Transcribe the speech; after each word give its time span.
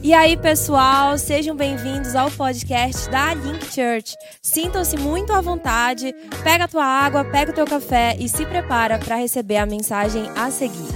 E 0.00 0.14
aí, 0.14 0.36
pessoal, 0.36 1.18
sejam 1.18 1.56
bem-vindos 1.56 2.14
ao 2.14 2.30
podcast 2.30 3.10
da 3.10 3.34
Link 3.34 3.64
Church. 3.64 4.14
Sintam-se 4.40 4.96
muito 4.96 5.32
à 5.32 5.40
vontade, 5.40 6.12
pega 6.44 6.64
a 6.64 6.68
tua 6.68 6.84
água, 6.84 7.24
pega 7.24 7.50
o 7.50 7.54
teu 7.54 7.66
café 7.66 8.16
e 8.16 8.28
se 8.28 8.46
prepara 8.46 8.96
para 8.96 9.16
receber 9.16 9.56
a 9.56 9.66
mensagem 9.66 10.30
a 10.30 10.52
seguir. 10.52 10.88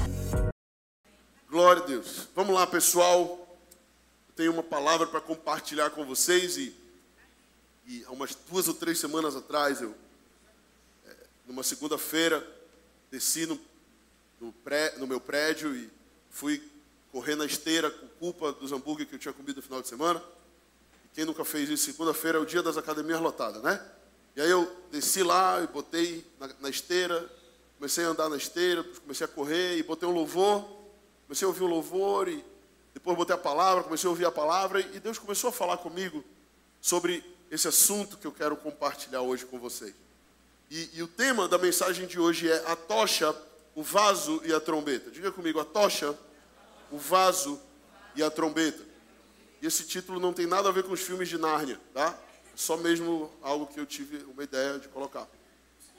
Glória 1.51 1.83
a 1.83 1.87
Deus. 1.87 2.29
Vamos 2.35 2.55
lá, 2.55 2.65
pessoal. 2.65 3.59
Eu 4.29 4.35
tenho 4.37 4.53
uma 4.53 4.63
palavra 4.63 5.09
para 5.09 5.21
compartilhar 5.21 5.91
com 5.91 6.05
vocês 6.07 6.57
e, 6.57 6.73
e 7.89 8.05
há 8.07 8.11
umas 8.13 8.37
duas 8.49 8.69
ou 8.69 8.75
três 8.75 9.01
semanas 9.01 9.35
atrás, 9.35 9.81
eu, 9.83 9.93
é, 11.07 11.15
numa 11.49 11.65
segunda-feira, 11.65 12.47
desci 13.11 13.47
no, 13.47 13.61
no, 14.41 14.53
pré, 14.53 14.95
no 14.97 15.09
meu 15.09 15.21
prédio 15.21 15.75
e 15.75 15.91
fui 16.31 16.63
correr 17.11 17.35
na 17.35 17.45
esteira 17.45 17.91
com 17.91 18.07
culpa 18.23 18.53
dos 18.53 18.71
hambúrguer 18.71 19.05
que 19.05 19.17
eu 19.17 19.19
tinha 19.19 19.35
comido 19.35 19.57
no 19.57 19.63
final 19.63 19.83
de 19.83 19.89
semana. 19.89 20.23
Quem 21.13 21.25
nunca 21.25 21.45
fez 21.45 21.69
isso, 21.69 21.87
segunda-feira 21.87 22.39
é 22.39 22.41
o 22.41 22.47
dia 22.47 22.63
das 22.63 22.77
academias 22.77 23.21
lotadas, 23.21 23.61
né? 23.65 23.85
E 24.37 24.41
aí 24.41 24.49
eu 24.49 24.73
desci 24.93 25.25
lá 25.25 25.61
e 25.61 25.67
botei 25.67 26.25
na, 26.39 26.49
na 26.61 26.71
esteira, 26.71 27.29
comecei 27.77 28.05
a 28.05 28.09
andar 28.11 28.29
na 28.29 28.37
esteira, 28.37 28.85
comecei 29.01 29.25
a 29.25 29.29
correr 29.29 29.77
e 29.77 29.83
botei 29.83 30.09
um 30.09 30.13
louvor, 30.13 30.65
comecei 31.27 31.45
a 31.45 31.49
ouvir 31.49 31.65
um 31.65 31.67
louvor 31.67 32.29
e 32.29 32.45
depois 32.95 33.17
botei 33.17 33.35
a 33.35 33.39
palavra, 33.39 33.83
comecei 33.83 34.07
a 34.07 34.11
ouvir 34.11 34.25
a 34.25 34.31
palavra 34.31 34.79
e 34.81 35.01
Deus 35.01 35.19
começou 35.19 35.51
a 35.51 35.53
falar 35.53 35.79
comigo 35.79 36.23
sobre 36.81 37.25
esse 37.51 37.67
assunto 37.67 38.17
que 38.17 38.27
eu 38.29 38.33
quero 38.33 38.57
compartilhar 38.57 39.23
hoje 39.23 39.45
com 39.47 39.59
vocês. 39.59 39.97
E, 40.71 40.91
e, 40.95 41.03
o 41.03 41.09
tema 41.09 41.49
da 41.49 41.59
mensagem 41.59 42.07
de 42.07 42.21
hoje 42.21 42.49
é 42.49 42.71
a 42.71 42.77
tocha, 42.77 43.35
o 43.75 43.83
vaso 43.83 44.41
e 44.45 44.55
a 44.55 44.61
trombeta. 44.61 45.11
Diga 45.11 45.33
comigo, 45.33 45.59
a 45.59 45.65
tocha, 45.65 46.17
o 46.89 46.97
vaso 46.97 47.61
e 48.15 48.23
a 48.23 48.31
trombeta. 48.31 48.83
E 49.61 49.67
esse 49.67 49.85
título 49.85 50.19
não 50.19 50.33
tem 50.33 50.47
nada 50.47 50.69
a 50.69 50.73
ver 50.73 50.83
com 50.83 50.93
os 50.93 51.01
filmes 51.01 51.29
de 51.29 51.39
Nárnia, 51.39 51.81
tá? 51.95 52.19
É 52.53 52.57
só 52.57 52.77
mesmo 52.77 53.33
algo 53.43 53.67
que 53.67 53.79
eu 53.79 53.87
tive 53.87 54.19
uma 54.25 54.43
ideia 54.43 54.79
de 54.79 54.89
colocar. 54.89 55.27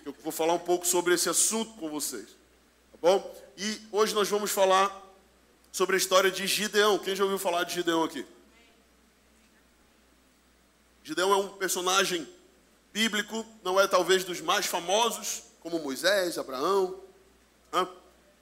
Eu 0.06 0.14
vou 0.22 0.32
falar 0.32 0.54
um 0.54 0.60
pouco 0.60 0.86
sobre 0.86 1.14
esse 1.14 1.30
assunto 1.30 1.74
com 1.76 1.90
vocês, 1.90 2.28
tá 2.92 2.98
bom? 3.02 3.36
E 3.58 3.82
hoje 3.92 4.14
nós 4.14 4.28
vamos 4.28 4.52
falar 4.52 5.02
sobre 5.72 5.96
a 5.96 5.98
história 5.98 6.30
de 6.30 6.46
Gideão. 6.46 7.00
Quem 7.00 7.16
já 7.16 7.24
ouviu 7.24 7.40
falar 7.40 7.64
de 7.64 7.74
Gideão 7.74 8.04
aqui? 8.04 8.26
Gideão 11.04 11.32
é 11.32 11.38
um 11.38 11.50
personagem 11.50 12.28
bíblico, 12.94 13.46
não 13.64 13.80
é 13.80 13.88
talvez 13.88 14.24
dos 14.24 14.40
mais 14.40 14.66
famosos, 14.66 15.44
como 15.62 15.80
Moisés, 15.80 16.38
Abraão, 16.38 17.00
né? 17.72 17.88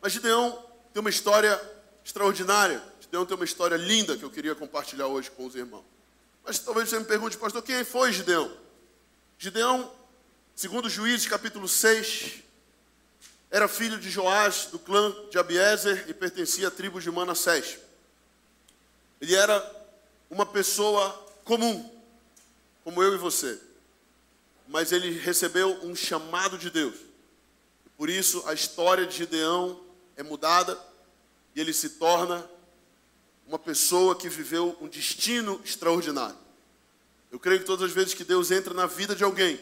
mas 0.01 0.11
Gideão 0.11 0.65
tem 0.93 0.99
uma 0.99 1.09
história 1.09 1.59
extraordinária. 2.03 2.90
Gideão 3.11 3.25
tem 3.25 3.35
uma 3.35 3.43
história 3.43 3.75
linda 3.75 4.15
que 4.15 4.23
eu 4.23 4.29
queria 4.29 4.55
compartilhar 4.55 5.07
hoje 5.07 5.29
com 5.31 5.45
os 5.45 5.53
irmãos. 5.53 5.83
Mas 6.45 6.59
talvez 6.59 6.87
você 6.87 6.97
me 6.97 7.03
pergunte, 7.03 7.37
pastor, 7.37 7.61
quem 7.61 7.83
foi 7.83 8.13
Gideão? 8.13 8.57
Gideão, 9.37 9.91
segundo 10.55 10.89
Juízes, 10.89 11.27
capítulo 11.27 11.67
6, 11.67 12.35
era 13.49 13.67
filho 13.67 13.99
de 13.99 14.09
Joás, 14.09 14.67
do 14.67 14.79
clã 14.79 15.13
de 15.29 15.37
Abiezer, 15.37 16.05
e 16.07 16.13
pertencia 16.13 16.69
à 16.69 16.71
tribo 16.71 17.01
de 17.01 17.11
Manassés. 17.11 17.79
Ele 19.19 19.35
era 19.35 19.59
uma 20.29 20.45
pessoa 20.45 21.09
comum, 21.43 21.93
como 22.85 23.03
eu 23.03 23.13
e 23.13 23.17
você. 23.17 23.59
Mas 24.69 24.93
ele 24.93 25.19
recebeu 25.19 25.83
um 25.83 25.93
chamado 25.93 26.57
de 26.57 26.69
Deus. 26.69 26.95
Por 27.97 28.09
isso, 28.09 28.41
a 28.47 28.53
história 28.53 29.05
de 29.05 29.17
Gideão 29.17 29.81
é 30.15 30.23
mudada 30.23 30.79
e 31.53 31.59
ele 31.59 31.73
se 31.73 31.89
torna 31.89 32.49
uma 33.47 33.59
pessoa 33.59 34.15
que 34.15 34.29
viveu 34.29 34.77
um 34.81 34.87
destino 34.87 35.59
extraordinário. 35.63 36.37
Eu 37.31 37.39
creio 37.39 37.59
que 37.59 37.65
todas 37.65 37.85
as 37.85 37.91
vezes 37.91 38.13
que 38.13 38.23
Deus 38.23 38.51
entra 38.51 38.73
na 38.73 38.85
vida 38.85 39.15
de 39.15 39.23
alguém, 39.23 39.59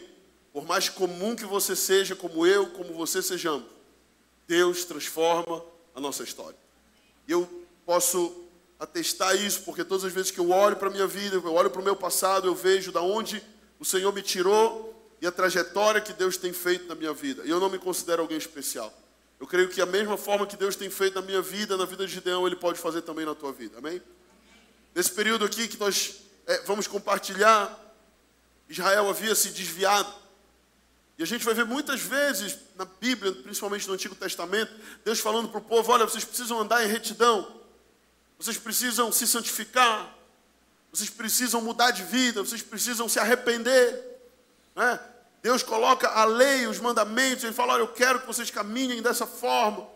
por 0.52 0.66
mais 0.66 0.90
comum 0.90 1.36
que 1.36 1.46
você 1.46 1.76
seja, 1.76 2.16
como 2.16 2.46
eu, 2.46 2.68
como 2.72 2.94
você 2.94 3.22
sejamos, 3.22 3.66
Deus 4.48 4.86
transforma 4.86 5.64
a 5.94 6.02
nossa 6.02 6.24
história. 6.24 6.58
E 7.28 7.32
eu 7.32 7.48
posso 7.86 8.46
atestar 8.80 9.36
isso, 9.36 9.62
porque 9.62 9.84
todas 9.84 10.06
as 10.06 10.14
vezes 10.14 10.32
que 10.32 10.40
eu 10.40 10.50
olho 10.50 10.76
para 10.78 10.88
a 10.88 10.92
minha 10.92 11.06
vida, 11.06 11.36
eu 11.36 11.54
olho 11.54 11.70
para 11.70 11.82
o 11.82 11.84
meu 11.84 11.96
passado, 11.96 12.48
eu 12.48 12.56
vejo 12.56 12.92
da 12.92 13.02
onde 13.02 13.44
o 13.80 13.86
Senhor 13.86 14.12
me 14.14 14.22
tirou 14.22 14.96
e 15.22 15.28
a 15.28 15.32
trajetória 15.32 16.02
que 16.02 16.14
Deus 16.14 16.38
tem 16.38 16.54
feito 16.54 16.88
na 16.88 16.96
minha 16.96 17.14
vida. 17.14 17.44
E 17.46 17.50
eu 17.50 17.60
não 17.60 17.70
me 17.70 17.78
considero 17.78 18.22
alguém 18.22 18.38
especial. 18.38 18.94
Eu 19.40 19.48
creio 19.48 19.70
que 19.70 19.82
a 19.82 19.86
mesma 19.86 20.18
forma 20.18 20.46
que 20.46 20.58
Deus 20.58 20.76
tem 20.76 20.90
feito 20.90 21.16
na 21.16 21.22
minha 21.22 21.42
vida, 21.42 21.78
na 21.78 21.86
vida 21.86 22.06
de 22.06 22.14
Gideão, 22.14 22.46
Ele 22.46 22.58
pode 22.58 22.78
fazer 22.80 23.02
também 23.04 23.26
na 23.26 23.34
tua 23.34 23.54
vida. 23.54 23.78
Amém? 23.78 24.02
Nesse 24.94 25.12
período 25.12 25.46
aqui 25.46 25.68
que 25.68 25.78
nós 25.78 26.16
é, 26.46 26.62
vamos 26.64 26.88
compartilhar, 26.88 27.78
Israel 28.68 29.10
havia 29.10 29.34
se 29.34 29.50
desviado. 29.50 30.14
E 31.18 31.24
a 31.24 31.26
gente 31.26 31.46
vai 31.46 31.54
ver 31.54 31.66
muitas 31.66 32.02
vezes 32.02 32.58
na 32.76 32.86
Bíblia, 32.86 33.32
principalmente 33.32 33.88
no 33.88 33.94
Antigo 33.94 34.16
Testamento, 34.16 34.74
Deus 35.04 35.20
falando 35.20 35.50
para 35.50 35.60
o 35.60 35.64
povo: 35.64 35.92
olha, 35.92 36.06
vocês 36.06 36.24
precisam 36.24 36.60
andar 36.60 36.84
em 36.84 36.88
retidão, 36.88 37.62
vocês 38.38 38.58
precisam 38.58 39.12
se 39.12 39.28
santificar, 39.28 40.16
vocês 40.92 41.10
precisam 41.10 41.62
mudar 41.62 41.92
de 41.92 42.04
vida, 42.04 42.42
vocês 42.42 42.62
precisam 42.62 43.08
se 43.08 43.20
arrepender. 43.20 44.22
Né? 44.76 45.00
Deus 45.42 45.64
coloca 45.64 46.08
a 46.08 46.26
lei, 46.26 46.68
os 46.68 46.80
mandamentos, 46.80 47.44
ele 47.44 47.54
fala: 47.54 47.74
Olha, 47.74 47.82
eu 47.82 47.88
quero 47.88 48.20
que 48.20 48.28
vocês 48.28 48.52
caminhem 48.52 49.02
dessa 49.02 49.26
forma. 49.26 49.88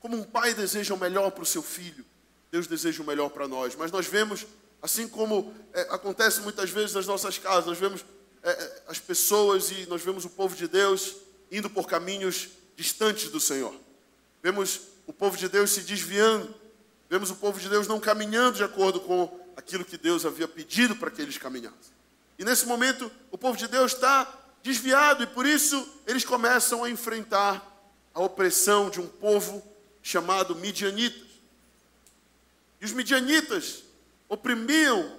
Como 0.00 0.16
um 0.16 0.24
pai 0.24 0.54
deseja 0.54 0.94
o 0.94 0.98
melhor 0.98 1.30
para 1.30 1.42
o 1.42 1.46
seu 1.46 1.62
filho, 1.62 2.04
Deus 2.50 2.66
deseja 2.66 3.02
o 3.02 3.06
melhor 3.06 3.28
para 3.30 3.48
nós. 3.48 3.74
Mas 3.74 3.90
nós 3.90 4.06
vemos, 4.06 4.46
assim 4.80 5.08
como 5.08 5.54
é, 5.72 5.82
acontece 5.90 6.40
muitas 6.40 6.70
vezes 6.70 6.94
nas 6.94 7.06
nossas 7.06 7.38
casas, 7.38 7.66
nós 7.66 7.78
vemos 7.78 8.04
é, 8.42 8.50
é 8.50 8.82
as 8.88 8.98
pessoas 8.98 9.70
e 9.70 9.86
nós 9.86 10.02
vemos 10.02 10.24
o 10.24 10.30
povo 10.30 10.54
de 10.54 10.68
Deus 10.68 11.16
indo 11.50 11.68
por 11.68 11.86
caminhos 11.86 12.48
distantes 12.76 13.30
do 13.30 13.40
Senhor. 13.40 13.74
Vemos 14.42 14.80
o 15.06 15.12
povo 15.12 15.36
de 15.36 15.48
Deus 15.48 15.70
se 15.70 15.80
desviando, 15.80 16.54
vemos 17.08 17.30
o 17.30 17.36
povo 17.36 17.58
de 17.58 17.68
Deus 17.68 17.86
não 17.86 18.00
caminhando 18.00 18.56
de 18.56 18.64
acordo 18.64 19.00
com 19.00 19.40
aquilo 19.56 19.84
que 19.84 19.96
Deus 19.96 20.24
havia 20.24 20.46
pedido 20.46 20.94
para 20.96 21.10
que 21.10 21.20
eles 21.20 21.38
caminhassem. 21.38 21.96
E 22.38 22.44
nesse 22.44 22.66
momento, 22.66 23.10
o 23.30 23.38
povo 23.38 23.56
de 23.56 23.66
Deus 23.66 23.92
está 23.92 24.45
desviado 24.66 25.22
e 25.22 25.26
por 25.28 25.46
isso 25.46 25.88
eles 26.08 26.24
começam 26.24 26.82
a 26.82 26.90
enfrentar 26.90 27.64
a 28.12 28.20
opressão 28.20 28.90
de 28.90 29.00
um 29.00 29.06
povo 29.06 29.62
chamado 30.02 30.56
Midianitas. 30.56 31.28
E 32.80 32.84
os 32.84 32.90
midianitas 32.90 33.84
oprimiam 34.28 35.18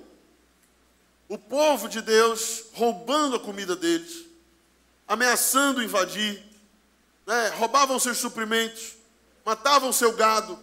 o 1.30 1.38
povo 1.38 1.88
de 1.88 2.02
Deus, 2.02 2.66
roubando 2.74 3.38
a 3.38 3.40
comida 3.40 3.74
deles, 3.74 4.26
ameaçando 5.08 5.82
invadir, 5.82 6.44
né? 7.26 7.48
roubavam 7.56 7.98
seus 8.00 8.18
suprimentos, 8.18 8.96
matavam 9.46 9.94
seu 9.94 10.12
gado. 10.14 10.60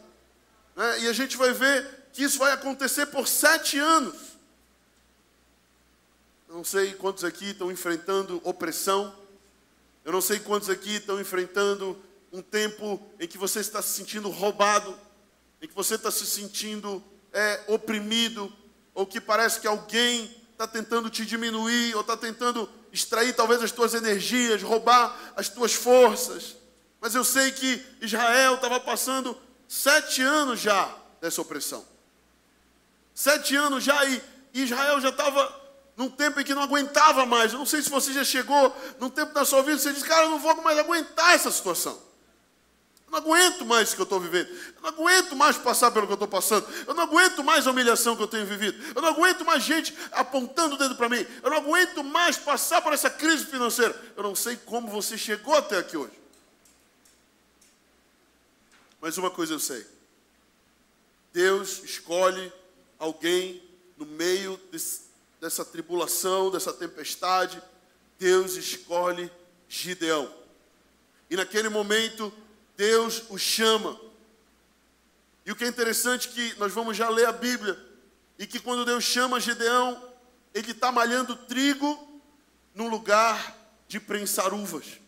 Né? 0.77 1.01
E 1.01 1.09
a 1.09 1.13
gente 1.15 1.39
vai 1.39 1.53
ver 1.53 2.09
que 2.13 2.23
isso 2.23 2.39
vai 2.39 2.53
acontecer 2.53 3.07
por 3.07 3.27
sete 3.27 3.79
anos. 3.79 4.15
Não 6.55 6.63
sei 6.63 6.95
quantos 6.95 7.25
aqui 7.25 7.47
estão 7.47 7.73
enfrentando 7.73 8.41
opressão. 8.45 9.13
Eu 10.05 10.13
não 10.13 10.21
sei 10.21 10.39
quantos 10.39 10.71
aqui 10.71 10.99
estão 10.99 11.21
enfrentando 11.21 12.01
um 12.33 12.41
tempo 12.41 13.05
em 13.19 13.27
que 13.27 13.37
você 13.37 13.59
está 13.59 13.83
se 13.83 13.89
sentindo 13.89 14.31
roubado, 14.31 14.97
em 15.61 15.67
que 15.67 15.75
você 15.75 15.97
está 15.97 16.13
se 16.13 16.25
sentindo 16.25 17.03
é, 17.33 17.61
oprimido, 17.67 18.53
ou 18.95 19.05
que 19.05 19.21
parece 19.21 19.59
que 19.59 19.67
alguém 19.67 20.33
está 20.53 20.69
tentando 20.69 21.11
te 21.11 21.27
diminuir, 21.27 21.93
ou 21.97 22.03
está 22.03 22.17
tentando 22.17 22.71
extrair 22.93 23.35
talvez 23.35 23.61
as 23.61 23.73
tuas 23.73 23.93
energias, 23.93 24.63
roubar 24.63 25.35
as 25.35 25.49
tuas 25.49 25.75
forças. 25.75 26.55
Mas 27.01 27.17
eu 27.17 27.25
sei 27.25 27.51
que 27.51 27.85
Israel 28.01 28.55
estava 28.55 28.79
passando 28.79 29.37
sete 29.67 30.23
anos 30.23 30.61
já 30.61 30.97
dessa 31.21 31.43
opressão. 31.43 31.85
Sete 33.13 33.57
anos 33.57 33.83
já 33.83 34.05
e 34.05 34.23
Israel 34.55 35.01
já 35.01 35.09
estava 35.09 35.64
num 35.97 36.11
tempo 36.11 36.41
em 36.41 36.45
que 36.45 36.55
não 36.55 36.63
aguentava 36.63 37.25
mais. 37.25 37.53
Eu 37.53 37.59
não 37.59 37.67
sei 37.67 37.83
se 37.83 37.91
você 37.91 38.13
já 38.13 38.25
chegou 38.25 38.75
num 38.99 39.09
tempo 39.09 39.33
da 39.33 39.45
sua 39.45 39.63
vida, 39.63 39.79
você 39.79 39.93
diz, 39.93 40.03
cara, 40.03 40.25
eu 40.25 40.31
não 40.31 40.39
vou 40.39 40.55
mais 40.63 40.79
aguentar 40.79 41.35
essa 41.35 41.51
situação. 41.51 42.03
Eu 43.07 43.13
não 43.13 43.19
aguento 43.19 43.65
mais 43.65 43.93
o 43.93 43.95
que 43.95 44.01
eu 44.01 44.05
estou 44.05 44.19
vivendo. 44.19 44.49
Eu 44.49 44.83
não 44.83 44.89
aguento 44.89 45.37
mais 45.37 45.57
passar 45.57 45.93
pelo 45.93 46.07
que 46.07 46.13
eu 46.13 46.15
estou 46.15 46.27
passando. 46.27 46.67
Eu 46.85 46.95
não 46.95 47.05
aguento 47.05 47.45
mais 47.45 47.67
a 47.67 47.71
humilhação 47.71 48.17
que 48.17 48.23
eu 48.23 48.27
tenho 48.27 48.45
vivido. 48.45 48.83
Eu 48.95 49.01
não 49.01 49.11
aguento 49.11 49.45
mais 49.45 49.63
gente 49.63 49.97
apontando 50.11 50.75
o 50.75 50.79
dedo 50.79 50.97
para 50.97 51.09
mim. 51.09 51.25
Eu 51.43 51.51
não 51.51 51.59
aguento 51.59 52.03
mais 52.03 52.37
passar 52.37 52.83
por 52.83 52.93
essa 52.93 53.09
crise 53.09 53.47
financeira. 53.47 53.95
Eu 54.17 54.25
não 54.25 54.35
sei 54.35 54.57
como 54.57 54.89
você 54.89 55.17
chegou 55.17 55.55
até 55.55 55.79
aqui 55.79 55.97
hoje. 55.97 56.25
Mas 59.01 59.17
uma 59.17 59.31
coisa 59.31 59.53
eu 59.53 59.61
sei. 59.61 59.87
Deus 61.33 61.83
escolhe 61.85 62.53
alguém 62.99 63.63
no 63.97 64.07
meio 64.07 64.59
desse, 64.73 65.04
dessa 65.45 65.63
tribulação, 65.63 66.51
dessa 66.51 66.73
tempestade, 66.73 67.63
Deus 68.19 68.55
escolhe 68.55 69.31
Gideão. 69.69 70.33
E 71.29 71.37
naquele 71.37 71.69
momento, 71.69 72.33
Deus 72.75 73.25
o 73.29 73.37
chama. 73.37 74.01
E 75.45 75.53
o 75.53 75.57
que 75.57 75.65
é 75.65 75.69
interessante 75.69 76.31
é 76.31 76.33
que 76.33 76.59
nós 76.59 76.73
vamos 76.73 76.97
já 76.97 77.11
ler 77.11 77.27
a 77.27 77.33
Bíblia. 77.33 77.79
e 78.39 78.47
que 78.47 78.59
quando 78.59 78.87
Deus 78.87 79.05
chama 79.05 79.39
Gideão, 79.39 80.03
ele 80.55 80.71
está 80.71 80.91
malhando 80.91 81.37
trigo 81.37 82.23
no 82.75 82.89
lugar 82.89 83.55
de 83.87 84.01
prensar 84.01 84.55
uvas. 84.55 84.99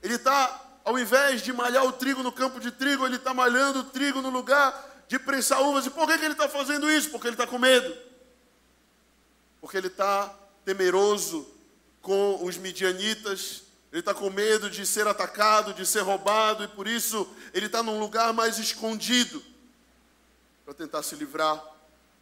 Ele 0.00 0.14
está, 0.14 0.78
ao 0.84 0.96
invés 0.96 1.42
de 1.42 1.52
malhar 1.52 1.84
o 1.84 1.92
trigo 1.92 2.22
no 2.22 2.30
campo 2.30 2.60
de 2.60 2.70
trigo, 2.70 3.04
ele 3.04 3.16
está 3.16 3.34
malhando 3.34 3.80
o 3.80 3.84
trigo 3.84 4.22
no 4.22 4.30
lugar 4.30 5.04
de 5.08 5.18
prensar 5.18 5.60
uvas. 5.62 5.84
E 5.84 5.90
por 5.90 6.06
que, 6.06 6.16
que 6.16 6.24
ele 6.24 6.34
está 6.34 6.48
fazendo 6.48 6.88
isso? 6.88 7.10
Porque 7.10 7.26
ele 7.26 7.34
está 7.34 7.46
com 7.46 7.58
medo. 7.58 8.13
Porque 9.64 9.78
ele 9.78 9.86
está 9.86 10.28
temeroso 10.62 11.48
com 12.02 12.44
os 12.44 12.58
midianitas, 12.58 13.62
ele 13.90 14.00
está 14.00 14.12
com 14.12 14.28
medo 14.28 14.68
de 14.68 14.84
ser 14.84 15.06
atacado, 15.08 15.72
de 15.72 15.86
ser 15.86 16.02
roubado, 16.02 16.64
e 16.64 16.68
por 16.68 16.86
isso 16.86 17.26
ele 17.54 17.64
está 17.64 17.82
num 17.82 17.98
lugar 17.98 18.34
mais 18.34 18.58
escondido 18.58 19.42
para 20.66 20.74
tentar 20.74 21.02
se 21.02 21.14
livrar 21.14 21.64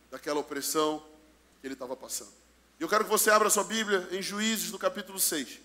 daquela 0.09 0.39
opressão 0.39 1.05
que 1.61 1.67
ele 1.67 1.75
estava 1.75 1.97
passando. 1.97 2.31
E 2.79 2.85
eu 2.85 2.89
quero 2.89 3.03
que 3.03 3.11
você 3.11 3.29
abra 3.29 3.51
sua 3.51 3.65
Bíblia 3.65 4.07
em 4.13 4.23
Juízes, 4.23 4.71
no 4.71 4.79
capítulo 4.79 5.19
6. 5.19 5.59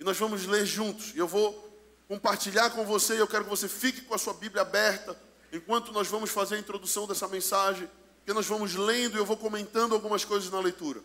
E 0.00 0.04
nós 0.04 0.16
vamos 0.16 0.46
ler 0.46 0.64
juntos. 0.64 1.14
E 1.14 1.18
eu 1.18 1.28
vou 1.28 1.52
compartilhar 2.08 2.70
com 2.70 2.86
você, 2.86 3.14
e 3.14 3.18
eu 3.18 3.28
quero 3.28 3.44
que 3.44 3.50
você 3.50 3.68
fique 3.68 4.00
com 4.00 4.14
a 4.14 4.18
sua 4.18 4.32
Bíblia 4.32 4.62
aberta, 4.62 5.14
enquanto 5.52 5.92
nós 5.92 6.08
vamos 6.08 6.30
fazer 6.30 6.54
a 6.54 6.60
introdução 6.60 7.06
dessa 7.06 7.28
mensagem, 7.28 7.86
que 8.24 8.32
nós 8.32 8.46
vamos 8.46 8.74
lendo 8.74 9.16
e 9.16 9.18
eu 9.18 9.26
vou 9.26 9.36
comentando 9.36 9.94
algumas 9.94 10.24
coisas 10.24 10.50
na 10.50 10.60
leitura. 10.60 11.00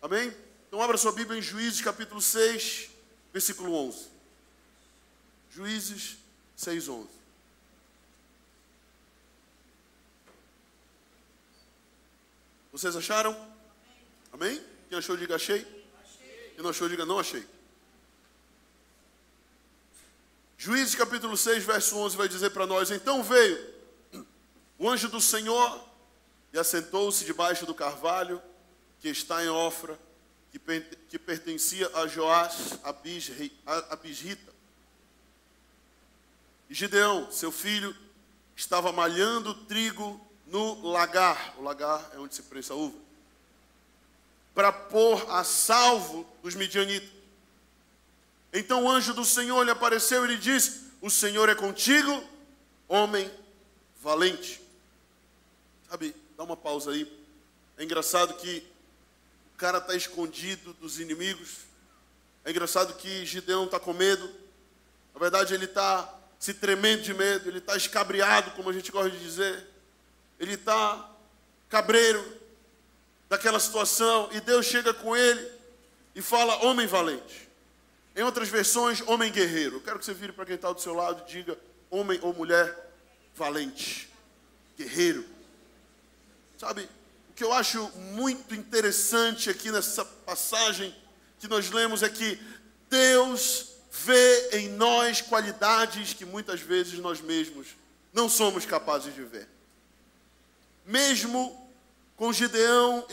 Amém? 0.00 0.34
Então 0.68 0.80
abra 0.80 0.96
sua 0.96 1.12
Bíblia 1.12 1.38
em 1.38 1.42
Juízes 1.42 1.80
capítulo 1.80 2.20
6, 2.20 2.90
versículo 3.32 3.74
11. 3.74 4.08
Juízes 5.50 6.16
6, 6.56 6.88
11. 6.88 7.08
Vocês 12.72 12.94
acharam? 12.94 13.34
Amém? 14.32 14.62
Quem 14.88 14.98
achou, 14.98 15.16
diga 15.16 15.36
achei. 15.36 15.64
Quem 16.54 16.62
não 16.62 16.70
achou, 16.70 16.88
diga 16.88 17.06
não 17.06 17.18
achei. 17.18 17.46
Juízes 20.58 20.94
capítulo 20.94 21.36
6, 21.36 21.64
verso 21.64 21.96
11 21.96 22.16
vai 22.16 22.28
dizer 22.28 22.50
para 22.50 22.66
nós: 22.66 22.90
Então 22.90 23.22
veio 23.22 23.74
o 24.78 24.90
anjo 24.90 25.08
do 25.08 25.20
Senhor 25.20 25.82
e 26.56 26.58
assentou-se 26.58 27.22
debaixo 27.26 27.66
do 27.66 27.74
carvalho 27.74 28.42
que 28.98 29.10
está 29.10 29.44
em 29.44 29.48
Ofra, 29.50 29.98
que, 30.50 31.18
pertencia 31.18 31.86
a 31.92 32.06
Joás, 32.06 32.78
a 32.82 33.96
Bisrita. 33.96 34.54
E 36.70 36.74
Gideão, 36.74 37.30
seu 37.30 37.52
filho, 37.52 37.94
estava 38.56 38.90
malhando 38.90 39.52
trigo 39.66 40.18
no 40.46 40.80
lagar. 40.88 41.54
O 41.58 41.62
lagar 41.62 42.10
é 42.14 42.18
onde 42.18 42.34
se 42.34 42.42
prensa 42.44 42.72
a 42.72 42.76
uva. 42.76 42.96
Para 44.54 44.72
pôr 44.72 45.30
a 45.30 45.44
salvo 45.44 46.26
dos 46.42 46.54
midianitas. 46.54 47.10
Então 48.50 48.84
o 48.84 48.90
anjo 48.90 49.12
do 49.12 49.26
Senhor 49.26 49.62
lhe 49.62 49.70
apareceu 49.70 50.24
e 50.24 50.28
lhe 50.28 50.38
disse: 50.38 50.90
O 51.02 51.10
Senhor 51.10 51.50
é 51.50 51.54
contigo, 51.54 52.26
homem 52.88 53.30
valente. 54.00 54.62
Sabe, 55.90 56.16
dá 56.36 56.44
uma 56.44 56.56
pausa 56.56 56.90
aí. 56.90 57.10
É 57.76 57.84
engraçado 57.84 58.34
que 58.34 58.66
o 59.54 59.58
cara 59.58 59.78
está 59.78 59.94
escondido 59.94 60.72
dos 60.74 61.00
inimigos. 61.00 61.60
É 62.44 62.50
engraçado 62.50 62.94
que 62.94 63.24
Gideão 63.24 63.64
está 63.64 63.80
com 63.80 63.92
medo. 63.92 64.30
Na 65.14 65.20
verdade, 65.20 65.54
ele 65.54 65.64
está 65.64 66.12
se 66.38 66.54
tremendo 66.54 67.02
de 67.02 67.14
medo, 67.14 67.48
ele 67.48 67.58
está 67.58 67.76
escabriado, 67.76 68.50
como 68.52 68.68
a 68.68 68.72
gente 68.72 68.92
gosta 68.92 69.10
de 69.10 69.18
dizer 69.18 69.66
ele 70.38 70.54
está 70.54 71.10
cabreiro 71.68 72.24
daquela 73.28 73.58
situação, 73.58 74.28
e 74.32 74.40
Deus 74.40 74.66
chega 74.66 74.92
com 74.94 75.16
ele 75.16 75.50
e 76.14 76.22
fala: 76.22 76.64
homem 76.64 76.86
valente. 76.86 77.46
Em 78.14 78.22
outras 78.22 78.48
versões, 78.48 79.02
homem 79.06 79.30
guerreiro. 79.30 79.76
Eu 79.76 79.80
quero 79.80 79.98
que 79.98 80.04
você 80.04 80.14
vire 80.14 80.32
para 80.32 80.46
quem 80.46 80.54
está 80.54 80.72
do 80.72 80.80
seu 80.80 80.94
lado 80.94 81.22
e 81.26 81.30
diga: 81.30 81.58
homem 81.90 82.18
ou 82.22 82.32
mulher 82.32 82.92
valente, 83.34 84.08
guerreiro. 84.76 85.24
Sabe, 86.58 86.88
o 87.30 87.34
que 87.34 87.44
eu 87.44 87.52
acho 87.52 87.90
muito 88.12 88.54
interessante 88.54 89.50
aqui 89.50 89.70
nessa 89.70 90.04
passagem 90.04 90.94
que 91.38 91.48
nós 91.48 91.70
lemos 91.70 92.02
é 92.02 92.08
que 92.08 92.40
Deus 92.88 93.68
vê 93.90 94.50
em 94.58 94.68
nós 94.70 95.20
qualidades 95.20 96.14
que 96.14 96.24
muitas 96.24 96.60
vezes 96.60 96.98
nós 96.98 97.20
mesmos 97.20 97.68
não 98.12 98.28
somos 98.28 98.64
capazes 98.64 99.14
de 99.14 99.22
ver 99.22 99.48
mesmo 100.86 101.68
com 102.16 102.32
Gideão, 102.32 103.04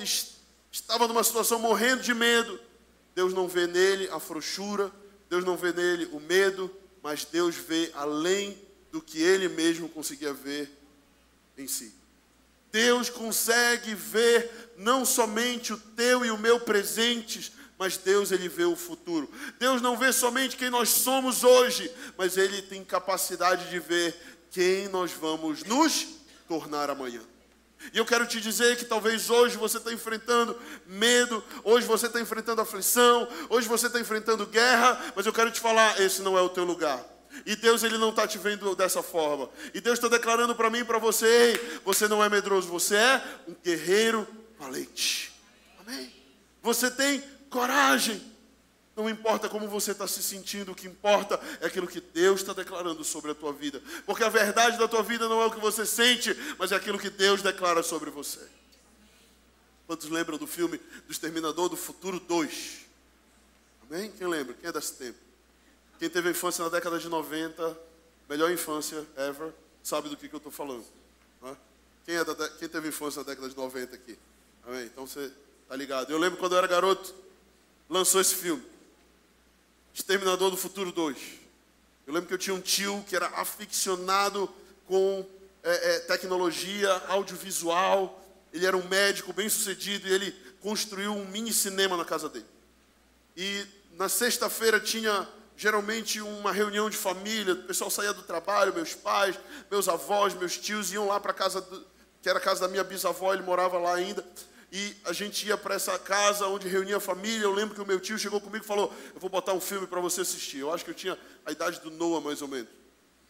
estava 0.71 1.07
numa 1.07 1.23
situação 1.23 1.59
morrendo 1.59 2.03
de 2.03 2.13
medo. 2.13 2.59
Deus 3.15 3.33
não 3.33 3.47
vê 3.47 3.67
nele 3.67 4.07
a 4.09 4.19
frouxura, 4.19 4.91
Deus 5.29 5.43
não 5.43 5.57
vê 5.57 5.73
nele 5.73 6.05
o 6.13 6.19
medo, 6.19 6.71
mas 7.01 7.25
Deus 7.25 7.55
vê 7.55 7.91
além 7.95 8.57
do 8.91 9.01
que 9.01 9.21
ele 9.21 9.49
mesmo 9.49 9.89
conseguia 9.89 10.33
ver 10.33 10.71
em 11.57 11.67
si. 11.67 11.93
Deus 12.73 13.07
consegue 13.07 13.93
ver 13.93 14.73
não 14.77 15.05
somente 15.05 15.71
o 15.71 15.77
teu 15.77 16.25
e 16.25 16.31
o 16.31 16.37
meu 16.39 16.59
presentes, 16.59 17.51
mas 17.77 17.97
Deus 17.97 18.31
ele 18.31 18.49
vê 18.49 18.65
o 18.65 18.75
futuro. 18.75 19.31
Deus 19.59 19.79
não 19.79 19.95
vê 19.95 20.11
somente 20.11 20.57
quem 20.57 20.71
nós 20.71 20.89
somos 20.89 21.43
hoje, 21.43 21.89
mas 22.17 22.35
ele 22.35 22.63
tem 22.63 22.83
capacidade 22.83 23.69
de 23.69 23.79
ver 23.79 24.15
quem 24.49 24.87
nós 24.87 25.11
vamos 25.11 25.63
nos 25.63 26.07
tornar 26.47 26.89
amanhã. 26.89 27.21
E 27.93 27.97
eu 27.99 28.05
quero 28.05 28.25
te 28.25 28.41
dizer 28.41 28.75
que 28.75 28.85
talvez 28.85 29.29
hoje 29.29 29.55
você 29.55 29.77
está 29.77 29.93
enfrentando 29.93 30.59
medo, 30.87 31.43
hoje 31.63 31.85
você 31.85 32.07
está 32.07 32.19
enfrentando 32.19 32.61
aflição, 32.61 33.27
hoje 33.49 33.67
você 33.67 33.85
está 33.85 33.99
enfrentando 33.99 34.47
guerra, 34.47 35.13
mas 35.15 35.27
eu 35.27 35.33
quero 35.33 35.51
te 35.51 35.59
falar: 35.59 36.01
esse 36.01 36.23
não 36.23 36.35
é 36.35 36.41
o 36.41 36.49
teu 36.49 36.63
lugar. 36.63 37.12
E 37.45 37.56
Deus 37.56 37.83
ele 37.83 37.97
não 37.97 38.09
está 38.09 38.27
te 38.27 38.38
vendo 38.38 38.75
dessa 38.75 39.01
forma. 39.01 39.50
E 39.74 39.81
Deus 39.81 39.97
está 39.97 40.07
declarando 40.07 40.56
para 40.56 40.69
mim 40.69 40.80
e 40.80 40.85
para 40.85 41.00
você: 41.00 41.25
ei, 41.25 41.80
você 41.83 42.07
não 42.07 42.24
é 42.24 42.30
medroso, 42.30 42.68
você 42.68 42.95
é 42.95 43.24
um 43.47 43.56
guerreiro 43.63 44.27
valente. 44.59 45.33
Amém? 45.80 46.13
Você 46.62 46.89
tem 46.89 47.24
coragem. 47.50 48.33
Não 48.95 49.09
importa 49.09 49.50
como 49.50 49.68
você 49.68 49.91
está 49.91 50.07
se 50.07 50.21
sentindo, 50.21 50.71
o 50.71 50.75
que 50.75 50.88
importa 50.88 51.39
é 51.59 51.65
aquilo 51.65 51.88
que 51.88 52.00
Deus 52.00 52.41
está 52.41 52.53
declarando 52.53 53.03
sobre 53.03 53.31
a 53.31 53.36
tua 53.36 53.51
vida. 53.51 53.81
Porque 54.06 54.24
a 54.24 54.29
verdade 54.29 54.77
da 54.77 54.88
tua 54.88 55.01
vida 55.01 55.27
não 55.27 55.41
é 55.41 55.47
o 55.47 55.51
que 55.51 55.59
você 55.59 55.83
sente, 55.83 56.36
mas 56.59 56.71
é 56.71 56.75
aquilo 56.75 57.00
que 57.00 57.09
Deus 57.09 57.41
declara 57.41 57.81
sobre 57.81 58.12
você. 58.12 58.39
Quantos 59.88 60.10
lembram 60.10 60.38
do 60.38 60.46
filme 60.46 60.77
do 60.77 61.12
Exterminador 61.12 61.69
do 61.69 61.75
Futuro 61.75 62.19
2? 62.19 62.86
Amém? 63.89 64.12
Quem 64.12 64.27
lembra? 64.27 64.53
Quem 64.53 64.69
é 64.69 64.72
desse 64.72 64.93
tempo? 64.93 65.23
Quem 66.03 66.10
teve 66.10 66.31
infância 66.31 66.62
na 66.62 66.69
década 66.69 67.00
de 67.00 67.07
90, 67.07 67.79
melhor 68.27 68.51
infância 68.51 69.07
ever, 69.15 69.53
sabe 69.81 70.10
do 70.10 70.17
que, 70.17 70.27
que 70.27 70.36
eu 70.36 70.38
estou 70.38 70.51
falando. 70.51 70.83
Quem, 72.05 72.15
é 72.17 72.25
da, 72.25 72.50
quem 72.50 72.67
teve 72.67 72.89
infância 72.89 73.24
na 73.24 73.29
década 73.29 73.48
de 73.48 73.55
90 73.55 73.95
aqui? 73.95 74.19
Amém? 74.67 74.83
Então 74.83 75.07
você 75.07 75.31
está 75.62 75.77
ligado. 75.77 76.12
Eu 76.12 76.17
lembro 76.17 76.38
quando 76.38 76.51
eu 76.51 76.57
era 76.57 76.67
garoto, 76.67 77.15
lançou 77.89 78.19
esse 78.19 78.36
filme. 78.36 78.62
Exterminador 79.93 80.51
do 80.51 80.57
Futuro 80.57 80.91
2. 80.91 81.17
Eu 82.05 82.13
lembro 82.13 82.27
que 82.27 82.33
eu 82.33 82.38
tinha 82.38 82.53
um 82.53 82.60
tio 82.60 83.01
que 83.07 83.15
era 83.15 83.27
aficionado 83.39 84.53
com 84.86 85.25
é, 85.63 85.95
é, 85.95 86.00
tecnologia 86.00 86.91
audiovisual. 87.07 88.22
Ele 88.51 88.65
era 88.65 88.75
um 88.75 88.86
médico 88.89 89.31
bem 89.31 89.48
sucedido 89.48 90.05
e 90.10 90.12
ele 90.12 90.31
construiu 90.60 91.13
um 91.13 91.25
mini 91.29 91.53
cinema 91.53 91.95
na 91.95 92.03
casa 92.03 92.27
dele. 92.27 92.45
E 93.38 93.65
na 93.93 94.10
sexta-feira 94.10 94.81
tinha 94.81 95.25
geralmente 95.63 96.20
uma 96.20 96.51
reunião 96.51 96.89
de 96.89 96.98
família, 96.98 97.53
o 97.53 97.63
pessoal 97.63 97.89
saía 97.89 98.12
do 98.12 98.22
trabalho, 98.22 98.74
meus 98.74 98.93
pais, 98.93 99.39
meus 99.72 99.88
avós, 99.88 100.34
meus 100.34 100.58
tios 100.58 100.91
iam 100.91 101.08
lá 101.08 101.22
para 101.22 101.32
a 101.32 101.34
casa, 101.34 101.62
do, 101.62 101.86
que 102.22 102.27
era 102.27 102.38
a 102.38 102.41
casa 102.41 102.60
da 102.60 102.67
minha 102.67 102.84
bisavó, 102.84 103.34
ele 103.34 103.43
morava 103.43 103.79
lá 103.79 103.96
ainda 103.96 104.25
e 104.74 104.93
a 105.05 105.13
gente 105.13 105.48
ia 105.48 105.58
para 105.58 105.75
essa 105.75 105.98
casa 105.98 106.48
onde 106.48 106.67
reunia 106.67 106.98
a 106.98 107.00
família. 107.00 107.46
Eu 107.46 107.53
lembro 107.53 107.74
que 107.74 107.79
o 107.79 107.86
meu 107.86 107.98
tio 107.98 108.20
chegou 108.20 108.41
comigo 108.41 108.65
e 108.65 108.67
falou: 108.67 108.93
Eu 109.15 109.22
vou 109.22 109.29
botar 109.29 109.53
um 109.53 109.62
filme 109.62 109.88
para 109.88 110.01
você 110.01 110.20
assistir. 110.20 110.58
Eu 110.58 110.74
acho 110.74 110.84
que 110.84 110.89
eu 110.89 110.96
tinha 110.96 111.17
a 111.46 111.51
idade 111.53 111.79
do 111.79 111.91
Noah, 111.91 112.20
mais 112.20 112.41
ou 112.41 112.50
menos. 112.50 112.67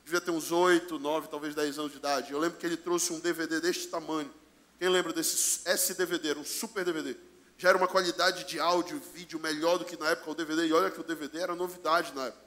Devia 0.04 0.20
ter 0.20 0.32
uns 0.32 0.52
8, 0.52 0.98
9, 0.98 1.28
talvez 1.28 1.54
10 1.54 1.78
anos 1.78 1.92
de 1.92 1.98
idade. 2.00 2.32
Eu 2.32 2.40
lembro 2.40 2.58
que 2.58 2.66
ele 2.66 2.78
trouxe 2.78 3.14
um 3.14 3.20
DVD 3.20 3.62
deste 3.62 3.90
tamanho. 3.90 4.34
Quem 4.80 4.90
lembra 4.90 5.14
desse 5.14 5.62
S-DVD? 5.70 6.30
Era 6.30 6.40
um 6.40 6.46
super 6.46 6.84
DVD. 6.84 7.16
Já 7.64 7.70
era 7.70 7.78
uma 7.78 7.88
qualidade 7.88 8.44
de 8.44 8.60
áudio, 8.60 9.02
vídeo 9.14 9.40
melhor 9.40 9.78
do 9.78 9.86
que 9.86 9.96
na 9.96 10.10
época 10.10 10.32
o 10.32 10.36
DVD. 10.36 10.68
E 10.68 10.74
olha 10.74 10.92
que 10.92 11.00
o 11.00 11.04
DVD 11.04 11.40
era 11.40 11.56
novidade 11.56 12.14
na 12.14 12.26
época. 12.26 12.44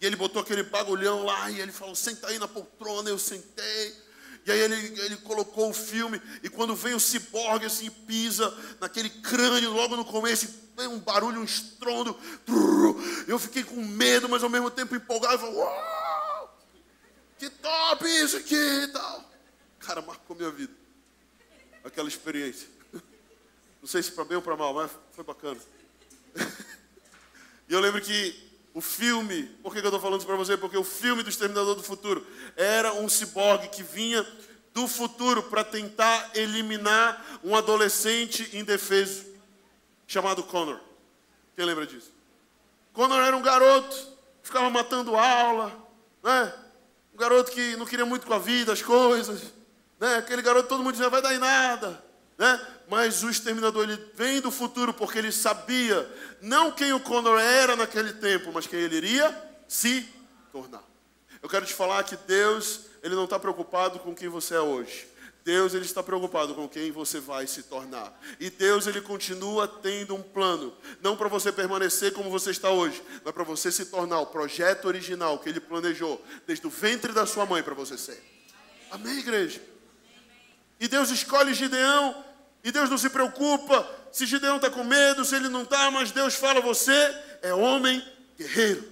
E 0.00 0.04
ele 0.04 0.16
botou 0.16 0.42
aquele 0.42 0.64
bagulhão 0.64 1.22
lá 1.22 1.48
e 1.52 1.60
ele 1.60 1.70
falou: 1.70 1.94
Senta 1.94 2.26
aí 2.26 2.36
na 2.36 2.48
poltrona. 2.48 3.08
Eu 3.08 3.16
sentei. 3.16 3.94
E 4.44 4.50
aí 4.50 4.58
ele, 4.58 5.00
ele 5.02 5.16
colocou 5.18 5.70
o 5.70 5.72
filme, 5.72 6.20
e 6.42 6.48
quando 6.48 6.74
vem 6.74 6.94
o 6.94 7.00
ciborgue 7.00 7.66
assim, 7.66 7.88
pisa 7.88 8.52
naquele 8.80 9.08
crânio 9.08 9.72
logo 9.72 9.94
no 9.94 10.04
começo, 10.04 10.48
vem 10.76 10.88
um 10.88 10.98
barulho, 10.98 11.40
um 11.40 11.44
estrondo. 11.44 12.18
Eu 13.28 13.38
fiquei 13.38 13.62
com 13.62 13.76
medo, 13.76 14.28
mas 14.28 14.42
ao 14.42 14.50
mesmo 14.50 14.68
tempo 14.68 14.96
empolgado. 14.96 15.46
Eu 15.46 15.58
Uau! 15.58 16.60
Que 17.38 17.48
top 17.48 18.04
isso 18.04 18.36
aqui 18.36 18.56
e 18.56 18.88
tal. 18.88 19.30
Cara, 19.78 20.02
marcou 20.02 20.34
minha 20.34 20.50
vida. 20.50 20.74
Aquela 21.84 22.08
experiência. 22.08 22.74
Não 23.86 23.88
sei 23.88 24.02
se 24.02 24.10
para 24.10 24.24
bem 24.24 24.34
ou 24.34 24.42
para 24.42 24.56
mal, 24.56 24.74
mas 24.74 24.90
foi 25.12 25.22
bacana. 25.22 25.60
e 27.68 27.72
eu 27.72 27.78
lembro 27.78 28.00
que 28.00 28.34
o 28.74 28.80
filme, 28.80 29.44
por 29.62 29.72
que, 29.72 29.78
eu 29.78 29.84
estou 29.84 30.00
falando 30.00 30.18
isso 30.18 30.26
para 30.26 30.34
você? 30.34 30.56
Porque 30.56 30.76
o 30.76 30.82
filme 30.82 31.22
do 31.22 31.30
Exterminador 31.30 31.76
do 31.76 31.84
Futuro 31.84 32.26
era 32.56 32.92
um 32.94 33.08
ciborgue 33.08 33.68
que 33.68 33.84
vinha 33.84 34.26
do 34.74 34.88
futuro 34.88 35.44
para 35.44 35.62
tentar 35.62 36.32
eliminar 36.34 37.38
um 37.44 37.54
adolescente 37.54 38.56
indefeso 38.56 39.24
chamado 40.04 40.42
Connor. 40.42 40.80
Quem 41.54 41.64
lembra 41.64 41.86
disso? 41.86 42.12
Connor 42.92 43.20
era 43.20 43.36
um 43.36 43.42
garoto 43.42 44.16
ficava 44.42 44.68
matando 44.68 45.14
aula, 45.14 45.72
né? 46.24 46.52
Um 47.14 47.18
garoto 47.18 47.52
que 47.52 47.76
não 47.76 47.86
queria 47.86 48.04
muito 48.04 48.26
com 48.26 48.34
a 48.34 48.38
vida, 48.40 48.72
as 48.72 48.82
coisas, 48.82 49.44
né? 50.00 50.16
Aquele 50.16 50.42
garoto 50.42 50.68
todo 50.68 50.82
mundo 50.82 50.94
dizia 50.94 51.08
vai 51.08 51.22
dar 51.22 51.32
em 51.32 51.38
nada, 51.38 52.04
né? 52.36 52.75
Mas 52.88 53.22
o 53.22 53.30
exterminador 53.30 53.84
ele 53.84 53.98
vem 54.14 54.40
do 54.40 54.50
futuro 54.50 54.94
porque 54.94 55.18
ele 55.18 55.32
sabia 55.32 56.08
não 56.40 56.70
quem 56.70 56.92
o 56.92 57.00
Connor 57.00 57.38
era 57.38 57.74
naquele 57.74 58.12
tempo, 58.12 58.52
mas 58.52 58.66
quem 58.66 58.80
ele 58.80 58.96
iria 58.96 59.34
se 59.66 60.08
tornar. 60.52 60.84
Eu 61.42 61.48
quero 61.48 61.66
te 61.66 61.74
falar 61.74 62.04
que 62.04 62.16
Deus 62.16 62.86
ele 63.02 63.14
não 63.14 63.24
está 63.24 63.38
preocupado 63.38 63.98
com 63.98 64.14
quem 64.14 64.28
você 64.28 64.54
é 64.54 64.60
hoje. 64.60 65.08
Deus 65.46 65.74
ele 65.74 65.84
está 65.84 66.02
preocupado 66.02 66.56
com 66.56 66.68
quem 66.68 66.90
você 66.90 67.20
vai 67.20 67.46
se 67.46 67.62
tornar. 67.62 68.12
E 68.40 68.50
Deus 68.50 68.88
ele 68.88 69.00
continua 69.00 69.68
tendo 69.68 70.16
um 70.16 70.20
plano, 70.20 70.76
não 71.00 71.16
para 71.16 71.28
você 71.28 71.52
permanecer 71.52 72.12
como 72.12 72.28
você 72.28 72.50
está 72.50 72.70
hoje, 72.70 73.00
mas 73.24 73.32
para 73.32 73.44
você 73.44 73.70
se 73.70 73.86
tornar 73.86 74.18
o 74.18 74.26
projeto 74.26 74.86
original 74.86 75.38
que 75.38 75.48
ele 75.48 75.60
planejou 75.60 76.20
desde 76.48 76.66
o 76.66 76.70
ventre 76.70 77.12
da 77.12 77.26
sua 77.26 77.46
mãe 77.46 77.62
para 77.62 77.74
você 77.74 77.96
ser. 77.96 78.20
Amém, 78.90 79.20
igreja. 79.20 79.62
E 80.80 80.88
Deus 80.88 81.10
escolhe 81.10 81.54
Gideão, 81.54 82.24
e 82.66 82.72
Deus 82.72 82.90
não 82.90 82.98
se 82.98 83.08
preocupa 83.08 83.88
se 84.10 84.26
Gideão 84.26 84.56
está 84.56 84.68
com 84.68 84.82
medo, 84.82 85.24
se 85.24 85.36
ele 85.36 85.48
não 85.48 85.62
está, 85.62 85.88
mas 85.88 86.10
Deus 86.10 86.34
fala: 86.34 86.60
você 86.60 86.92
é 87.40 87.54
homem 87.54 88.04
guerreiro. 88.36 88.84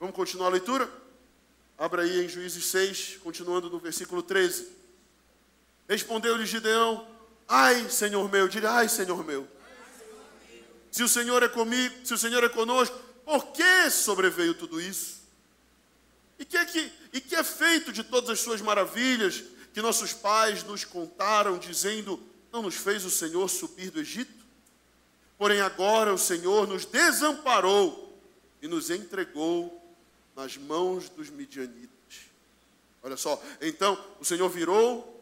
Vamos 0.00 0.16
continuar 0.16 0.46
a 0.46 0.52
leitura? 0.52 0.90
Abra 1.76 2.04
aí 2.04 2.24
em 2.24 2.28
Juízes 2.28 2.64
6, 2.64 3.18
continuando 3.22 3.68
no 3.68 3.78
versículo 3.78 4.22
13. 4.22 4.66
Respondeu-lhe 5.86 6.46
Gideão: 6.46 7.06
Ai, 7.46 7.86
Senhor 7.90 8.32
meu, 8.32 8.48
diga: 8.48 8.70
Ai, 8.70 8.88
Senhor 8.88 9.22
meu. 9.22 9.46
Se 10.90 11.02
o 11.02 11.08
Senhor 11.08 11.42
é 11.42 11.48
comigo, 11.48 11.94
se 12.06 12.14
o 12.14 12.18
Senhor 12.18 12.42
é 12.42 12.48
conosco, 12.48 12.98
por 13.26 13.48
que 13.48 13.90
sobreveio 13.90 14.54
tudo 14.54 14.80
isso? 14.80 15.20
E 16.38 16.46
que 16.46 16.56
é, 16.56 16.64
que, 16.64 16.90
e 17.12 17.20
que 17.20 17.34
é 17.34 17.44
feito 17.44 17.92
de 17.92 18.02
todas 18.02 18.30
as 18.30 18.40
suas 18.40 18.62
maravilhas 18.62 19.44
que 19.74 19.82
nossos 19.82 20.14
pais 20.14 20.64
nos 20.64 20.86
contaram, 20.86 21.58
dizendo: 21.58 22.31
Não 22.52 22.62
nos 22.62 22.74
fez 22.74 23.04
o 23.04 23.10
Senhor 23.10 23.48
subir 23.48 23.90
do 23.90 23.98
Egito? 23.98 24.44
Porém, 25.38 25.60
agora 25.60 26.12
o 26.12 26.18
Senhor 26.18 26.68
nos 26.68 26.84
desamparou 26.84 28.16
e 28.60 28.68
nos 28.68 28.90
entregou 28.90 29.82
nas 30.36 30.56
mãos 30.56 31.08
dos 31.08 31.30
midianitas. 31.30 31.90
Olha 33.02 33.16
só, 33.16 33.42
então 33.60 33.98
o 34.20 34.24
Senhor 34.24 34.48
virou 34.48 35.20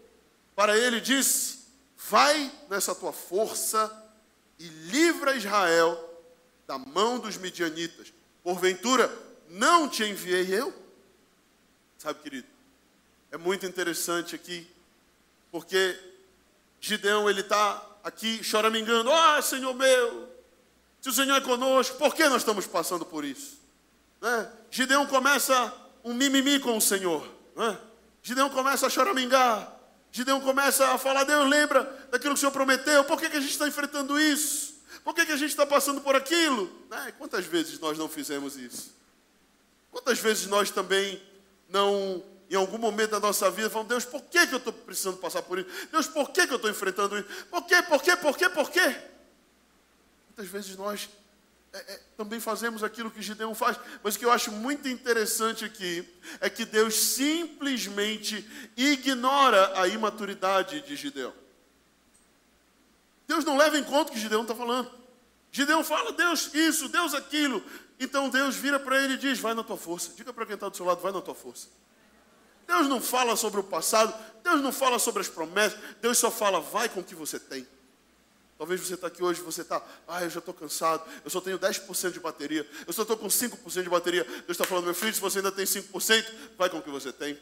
para 0.55 0.77
ele 0.77 0.97
e 0.97 1.01
disse: 1.01 1.61
Vai 1.97 2.53
nessa 2.69 2.95
tua 2.95 3.13
força 3.13 3.91
e 4.59 4.67
livra 4.67 5.37
Israel 5.37 5.99
da 6.67 6.77
mão 6.77 7.19
dos 7.19 7.37
midianitas. 7.37 8.13
Porventura, 8.43 9.11
não 9.49 9.89
te 9.89 10.05
enviei 10.05 10.53
eu? 10.55 10.75
Sabe, 11.97 12.21
querido, 12.21 12.47
é 13.31 13.39
muito 13.39 13.65
interessante 13.65 14.35
aqui, 14.35 14.67
porque 15.51 16.10
Gideão 16.81 17.29
ele 17.29 17.41
está 17.41 17.85
aqui 18.03 18.43
choramingando: 18.43 19.13
Ah, 19.13 19.41
Senhor 19.43 19.75
meu, 19.75 20.29
se 21.01 21.09
o 21.09 21.13
Senhor 21.13 21.37
é 21.37 21.41
conosco, 21.41 21.97
por 21.97 22.15
que 22.15 22.29
nós 22.29 22.43
estamos 22.43 22.67
passando 22.67 23.05
por 23.05 23.25
isso? 23.25 23.59
Né? 24.21 24.51
Gideão 24.71 25.07
começa 25.07 25.73
um 26.05 26.15
mimimi 26.15 26.59
com 26.59 26.77
o 26.77 26.81
Senhor. 26.81 27.27
Né? 27.57 27.79
Gideão 28.23 28.51
começa 28.51 28.87
a 28.87 28.91
choramingar. 28.91 29.77
Gideão 30.13 30.41
começa 30.41 30.87
a 30.89 30.99
falar: 30.99 31.25
Deus, 31.25 31.49
lembra 31.49 31.85
daquilo 32.11 32.35
que 32.35 32.39
o 32.39 32.41
Senhor 32.41 32.53
prometeu? 32.53 33.05
Por 33.05 33.19
que, 33.21 33.31
que 33.31 33.37
a 33.37 33.41
gente 33.41 33.53
está 33.53 33.69
enfrentando 33.69 34.19
isso? 34.19 34.81
Por 35.05 35.15
que, 35.15 35.25
que 35.25 35.33
a 35.33 35.37
gente 35.37 35.51
está 35.51 35.65
passando 35.65 36.01
por 36.01 36.15
aquilo? 36.15 36.71
Né? 36.91 37.15
Quantas 37.17 37.47
vezes 37.47 37.79
nós 37.79 37.97
não 37.97 38.09
fizemos 38.09 38.57
isso? 38.57 38.95
Quantas 39.91 40.19
vezes 40.19 40.47
nós 40.47 40.71
também 40.71 41.23
não, 41.69 42.23
em 42.51 42.57
algum 42.57 42.79
momento 42.79 43.13
da 43.13 43.21
nossa 43.21 43.51
vida, 43.51 43.71
falamos: 43.71 43.89
Deus, 43.89 44.05
por 44.05 44.23
que, 44.23 44.47
que 44.47 44.55
eu 44.55 44.59
estou 44.59 44.73
precisando 44.73 45.19
passar 45.19 45.43
por 45.43 45.59
isso? 45.59 45.69
Deus, 45.93 46.09
por 46.09 46.31
que, 46.31 46.47
que 46.47 46.53
eu 46.53 46.57
estou 46.57 46.71
enfrentando 46.71 47.17
isso? 47.17 47.29
Por 47.49 47.65
quê, 47.65 47.81
por 47.83 48.03
quê, 48.03 48.17
por 48.17 48.37
quê, 48.37 48.49
por 48.49 48.71
quê? 48.71 48.97
Quantas 50.27 50.49
vezes 50.49 50.77
nós 50.77 51.09
é, 51.73 51.79
é, 51.79 52.01
também 52.17 52.41
fazemos 52.41 52.83
aquilo 52.83 53.11
que 53.11 53.23
Gideão 53.23 53.55
faz. 53.55 53.79
Mas 54.03 54.17
o 54.17 54.19
que 54.19 54.25
eu 54.25 54.33
acho 54.33 54.51
muito 54.51 54.89
interessante 54.89 55.65
aqui 55.65 56.05
é 56.41 56.51
que 56.51 56.65
Deus 56.65 56.95
simplesmente 56.95 58.45
ignora 58.77 59.81
a 59.81 59.87
imaturidade 59.87 60.81
de 60.81 60.97
Gideão. 60.97 61.33
Deus 63.29 63.45
não 63.45 63.57
leva 63.57 63.79
em 63.79 63.85
conta 63.85 64.11
o 64.11 64.15
que 64.15 64.21
Gideão 64.21 64.43
está 64.43 64.57
falando. 64.57 64.91
Gideão 65.53 65.85
fala, 65.85 66.13
Deus 66.13 66.53
isso, 66.53 66.89
Deus 66.89 67.15
aquilo. 67.15 67.63
Então 68.01 68.29
Deus 68.29 68.57
vira 68.57 68.81
para 68.81 69.01
ele 69.05 69.15
e 69.15 69.19
diz: 69.19 69.39
Vai 69.39 69.55
na 69.55 69.63
tua 69.63 69.77
força. 69.77 70.13
Diga 70.17 70.33
para 70.33 70.47
quem 70.47 70.55
está 70.55 70.69
do 70.69 70.77
seu 70.77 70.87
lado: 70.87 71.01
Vai 71.01 71.13
na 71.13 71.21
tua 71.21 71.35
força. 71.35 71.69
Deus 72.71 72.87
não 72.87 73.01
fala 73.01 73.35
sobre 73.35 73.59
o 73.59 73.65
passado, 73.65 74.15
Deus 74.45 74.61
não 74.61 74.71
fala 74.71 75.01
sobre 75.01 75.21
as 75.23 75.29
promessas, 75.29 75.77
Deus 76.01 76.17
só 76.17 76.31
fala: 76.31 76.61
Vai 76.61 76.89
com 76.89 77.01
o 77.01 77.05
que 77.05 77.17
você 77.17 77.37
tem. 77.37 77.67
Talvez 78.57 78.81
você 78.81 78.95
está 78.95 79.09
aqui 79.09 79.25
hoje, 79.25 79.41
você 79.41 79.63
está, 79.63 79.83
ah, 80.07 80.23
eu 80.23 80.31
já 80.31 80.39
estou 80.39 80.55
cansado, 80.55 81.03
eu 81.25 81.31
só 81.31 81.41
tenho 81.41 81.59
10% 81.59 82.13
de 82.13 82.21
bateria, 82.21 82.69
eu 82.87 82.93
só 82.93 83.03
estou 83.03 83.17
com 83.17 83.27
5% 83.27 83.83
de 83.83 83.89
bateria. 83.89 84.23
Deus 84.23 84.51
está 84.51 84.65
falando, 84.65 84.85
meu 84.85 84.95
filho, 84.95 85.13
se 85.13 85.21
você 85.21 85.39
ainda 85.39 85.51
tem 85.51 85.65
5%, 85.65 86.25
vai 86.57 86.71
com 86.71 86.79
o 86.79 86.83
que 86.83 86.91
você 86.91 87.13
tem. 87.13 87.37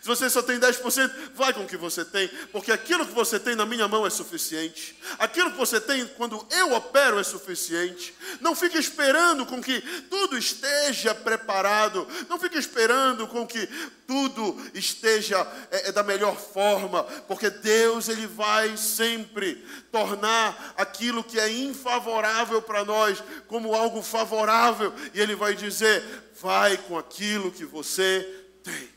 Se 0.00 0.06
você 0.06 0.28
só 0.28 0.42
tem 0.42 0.58
10%, 0.58 1.10
vai 1.34 1.52
com 1.52 1.62
o 1.62 1.66
que 1.66 1.76
você 1.76 2.04
tem, 2.04 2.28
porque 2.52 2.72
aquilo 2.72 3.06
que 3.06 3.12
você 3.12 3.38
tem 3.38 3.54
na 3.54 3.64
minha 3.64 3.86
mão 3.86 4.06
é 4.06 4.10
suficiente. 4.10 4.98
Aquilo 5.18 5.52
que 5.52 5.56
você 5.56 5.80
tem 5.80 6.06
quando 6.08 6.44
eu 6.50 6.72
opero 6.74 7.18
é 7.18 7.22
suficiente. 7.22 8.14
Não 8.40 8.54
fique 8.54 8.76
esperando 8.76 9.46
com 9.46 9.62
que 9.62 9.80
tudo 10.10 10.36
esteja 10.36 11.14
preparado. 11.14 12.06
Não 12.28 12.38
fique 12.38 12.58
esperando 12.58 13.26
com 13.28 13.46
que 13.46 13.68
tudo 14.06 14.60
esteja 14.74 15.46
é, 15.70 15.88
é 15.88 15.92
da 15.92 16.02
melhor 16.02 16.36
forma, 16.36 17.04
porque 17.28 17.48
Deus 17.48 18.08
ele 18.08 18.26
vai 18.26 18.76
sempre 18.76 19.64
tornar 19.90 20.74
aquilo 20.76 21.24
que 21.24 21.38
é 21.38 21.50
infavorável 21.50 22.60
para 22.60 22.84
nós 22.84 23.22
como 23.46 23.74
algo 23.74 24.02
favorável 24.02 24.92
e 25.14 25.20
ele 25.20 25.34
vai 25.34 25.54
dizer: 25.54 26.02
"Vai 26.40 26.76
com 26.76 26.98
aquilo 26.98 27.52
que 27.52 27.64
você 27.64 28.28
tem". 28.62 28.95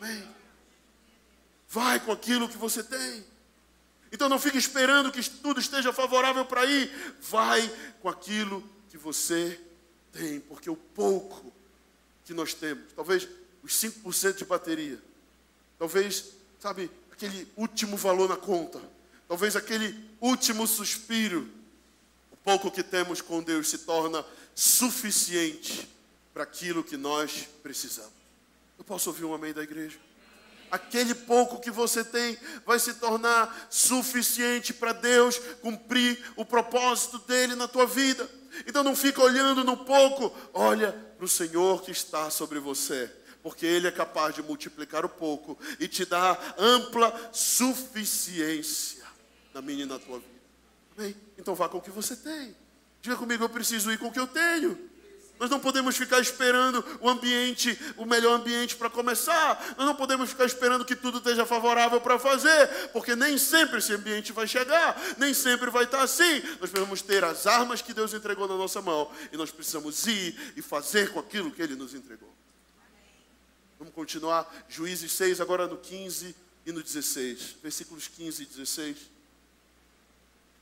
Amém. 0.00 0.28
Vai 1.68 2.00
com 2.00 2.12
aquilo 2.12 2.48
que 2.48 2.56
você 2.56 2.82
tem. 2.82 3.24
Então 4.10 4.28
não 4.28 4.38
fique 4.38 4.56
esperando 4.56 5.12
que 5.12 5.28
tudo 5.28 5.60
esteja 5.60 5.92
favorável 5.92 6.44
para 6.44 6.64
ir. 6.64 6.90
Vai 7.20 7.68
com 8.00 8.08
aquilo 8.08 8.62
que 8.88 8.96
você 8.96 9.60
tem, 10.12 10.40
porque 10.40 10.70
o 10.70 10.76
pouco 10.76 11.52
que 12.24 12.32
nós 12.32 12.54
temos, 12.54 12.92
talvez 12.94 13.28
os 13.62 13.72
5% 13.74 14.36
de 14.36 14.44
bateria, 14.44 14.98
talvez, 15.78 16.32
sabe, 16.58 16.90
aquele 17.12 17.46
último 17.56 17.96
valor 17.96 18.28
na 18.28 18.36
conta, 18.36 18.80
talvez 19.26 19.56
aquele 19.56 19.94
último 20.20 20.66
suspiro, 20.66 21.48
o 22.30 22.36
pouco 22.36 22.70
que 22.70 22.82
temos 22.82 23.20
com 23.20 23.42
Deus 23.42 23.68
se 23.68 23.78
torna 23.78 24.24
suficiente 24.54 25.88
para 26.32 26.44
aquilo 26.44 26.84
que 26.84 26.96
nós 26.96 27.48
precisamos. 27.62 28.12
Eu 28.78 28.84
posso 28.84 29.10
ouvir 29.10 29.24
um 29.24 29.34
amém 29.34 29.52
da 29.52 29.62
igreja? 29.62 29.98
Aquele 30.70 31.14
pouco 31.14 31.60
que 31.60 31.70
você 31.70 32.04
tem 32.04 32.38
vai 32.64 32.78
se 32.78 32.94
tornar 32.94 33.68
suficiente 33.70 34.72
para 34.72 34.92
Deus 34.92 35.38
cumprir 35.60 36.22
o 36.36 36.44
propósito 36.44 37.18
dele 37.20 37.54
na 37.54 37.66
tua 37.66 37.86
vida. 37.86 38.28
Então 38.66 38.84
não 38.84 38.94
fica 38.94 39.22
olhando 39.22 39.64
no 39.64 39.76
pouco, 39.76 40.34
olha 40.52 40.92
para 41.16 41.24
o 41.24 41.28
Senhor 41.28 41.82
que 41.82 41.90
está 41.90 42.30
sobre 42.30 42.58
você, 42.58 43.10
porque 43.42 43.64
Ele 43.64 43.86
é 43.86 43.90
capaz 43.90 44.34
de 44.34 44.42
multiplicar 44.42 45.04
o 45.04 45.08
pouco 45.08 45.58
e 45.80 45.88
te 45.88 46.04
dar 46.04 46.54
ampla 46.58 47.30
suficiência 47.32 49.04
na 49.54 49.62
minha 49.62 49.84
e 49.84 49.86
na 49.86 49.98
tua 49.98 50.18
vida. 50.18 50.38
Amém? 50.96 51.16
Então 51.36 51.54
vá 51.54 51.68
com 51.68 51.78
o 51.78 51.82
que 51.82 51.90
você 51.90 52.14
tem. 52.14 52.54
Diga 53.00 53.16
comigo, 53.16 53.44
eu 53.44 53.48
preciso 53.48 53.90
ir 53.90 53.98
com 53.98 54.06
o 54.08 54.12
que 54.12 54.20
eu 54.20 54.26
tenho. 54.26 54.87
Nós 55.38 55.48
não 55.48 55.60
podemos 55.60 55.96
ficar 55.96 56.20
esperando 56.20 56.84
o 57.00 57.08
ambiente, 57.08 57.78
o 57.96 58.04
melhor 58.04 58.34
ambiente 58.34 58.74
para 58.74 58.90
começar. 58.90 59.74
Nós 59.76 59.86
não 59.86 59.94
podemos 59.94 60.30
ficar 60.30 60.44
esperando 60.46 60.84
que 60.84 60.96
tudo 60.96 61.18
esteja 61.18 61.46
favorável 61.46 62.00
para 62.00 62.18
fazer, 62.18 62.90
porque 62.92 63.14
nem 63.14 63.38
sempre 63.38 63.78
esse 63.78 63.92
ambiente 63.92 64.32
vai 64.32 64.48
chegar, 64.48 65.00
nem 65.16 65.32
sempre 65.32 65.70
vai 65.70 65.84
estar 65.84 66.02
assim. 66.02 66.40
Nós 66.60 66.70
precisamos 66.70 67.02
ter 67.02 67.22
as 67.22 67.46
armas 67.46 67.80
que 67.80 67.94
Deus 67.94 68.12
entregou 68.12 68.48
na 68.48 68.56
nossa 68.56 68.82
mão 68.82 69.10
e 69.32 69.36
nós 69.36 69.50
precisamos 69.50 70.06
ir 70.06 70.54
e 70.56 70.62
fazer 70.62 71.12
com 71.12 71.20
aquilo 71.20 71.50
que 71.52 71.62
Ele 71.62 71.76
nos 71.76 71.94
entregou. 71.94 72.32
Vamos 73.78 73.94
continuar, 73.94 74.52
Juízes 74.68 75.12
6, 75.12 75.40
agora 75.40 75.68
no 75.68 75.76
15 75.76 76.34
e 76.66 76.72
no 76.72 76.82
16, 76.82 77.56
versículos 77.62 78.08
15 78.08 78.42
e 78.42 78.46
16. 78.46 78.96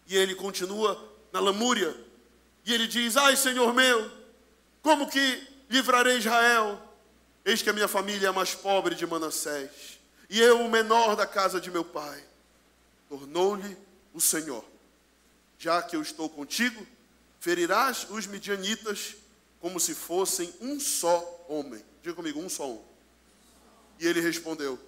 E 0.09 0.17
ele 0.17 0.35
continua 0.35 1.03
na 1.33 1.41
lamúria, 1.41 1.97
e 2.65 2.75
ele 2.75 2.87
diz: 2.87 3.17
Ai, 3.17 3.37
Senhor 3.37 3.73
meu, 3.73 4.26
como 4.87 5.11
que 5.11 5.45
livrarei 5.69 6.19
Israel? 6.19 6.81
Eis 7.45 7.61
que 7.61 7.69
a 7.69 7.73
minha 7.73 7.89
família 7.89 8.29
é 8.29 8.31
a 8.31 8.33
mais 8.33 8.55
pobre 8.55 8.95
de 8.95 9.05
Manassés, 9.05 9.99
e 10.31 10.41
eu 10.41 10.61
o 10.61 10.71
menor 10.71 11.17
da 11.17 11.27
casa 11.27 11.61
de 11.61 11.73
meu 11.73 11.85
pai. 11.85 12.25
Tornou-lhe 13.09 13.77
o 14.15 14.21
Senhor: 14.21 14.65
Já 15.59 15.83
que 15.83 15.97
eu 15.97 16.03
estou 16.03 16.31
contigo, 16.31 16.87
ferirás 17.41 18.07
os 18.11 18.29
midianitas 18.29 19.17
como 19.61 19.81
se 19.81 19.93
fossem 19.93 20.55
um 20.61 20.79
só 20.79 21.45
homem. 21.49 21.85
Diga 22.01 22.15
comigo, 22.15 22.39
um 22.39 22.49
só 22.49 22.69
homem. 22.69 22.85
E 23.99 24.07
ele 24.07 24.21
respondeu: 24.21 24.79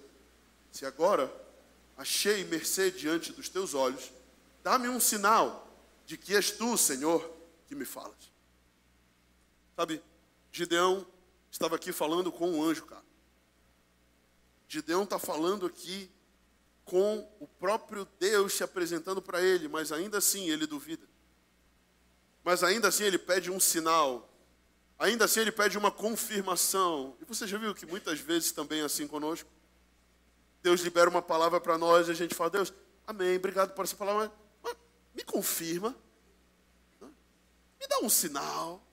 Se 0.71 0.85
agora 0.85 1.29
achei 1.97 2.45
mercê 2.45 2.89
diante 2.89 3.33
dos 3.33 3.49
teus 3.49 3.73
olhos, 3.73 4.13
dá-me 4.63 4.87
um 4.87 4.99
sinal 5.01 5.67
de 6.05 6.15
que 6.15 6.33
és 6.33 6.51
tu, 6.51 6.77
Senhor, 6.77 7.29
que 7.67 7.75
me 7.75 7.83
falas. 7.83 8.28
Sabe, 9.79 10.03
Gideão 10.51 11.07
estava 11.49 11.77
aqui 11.77 11.93
falando 11.93 12.33
com 12.33 12.51
um 12.51 12.61
anjo, 12.61 12.85
cara. 12.85 13.05
Gideão 14.67 15.03
está 15.03 15.17
falando 15.17 15.65
aqui 15.65 16.11
com 16.83 17.25
o 17.39 17.47
próprio 17.47 18.05
Deus 18.19 18.51
se 18.51 18.61
apresentando 18.61 19.21
para 19.21 19.41
ele, 19.41 19.69
mas 19.69 19.93
ainda 19.93 20.17
assim 20.17 20.49
ele 20.49 20.67
duvida. 20.67 21.07
Mas 22.43 22.61
ainda 22.61 22.89
assim 22.89 23.05
ele 23.05 23.17
pede 23.17 23.49
um 23.49 23.57
sinal. 23.57 24.29
Ainda 24.97 25.23
assim 25.23 25.39
ele 25.39 25.51
pede 25.53 25.77
uma 25.77 25.91
confirmação. 25.91 27.15
E 27.21 27.23
você 27.23 27.47
já 27.47 27.57
viu 27.57 27.73
que 27.73 27.85
muitas 27.85 28.19
vezes 28.19 28.51
também 28.51 28.81
é 28.81 28.83
assim 28.83 29.07
conosco? 29.07 29.49
Deus 30.61 30.81
libera 30.81 31.09
uma 31.09 31.21
palavra 31.21 31.61
para 31.61 31.77
nós 31.77 32.09
e 32.09 32.11
a 32.11 32.15
gente 32.15 32.35
fala, 32.35 32.49
Deus, 32.49 32.73
amém, 33.07 33.37
obrigado 33.37 33.73
por 33.73 33.85
essa 33.85 33.95
palavra, 33.95 34.29
mas 34.61 34.75
me 35.15 35.23
confirma. 35.23 35.95
Me 37.79 37.87
dá 37.87 37.99
um 37.99 38.09
sinal. 38.09 38.88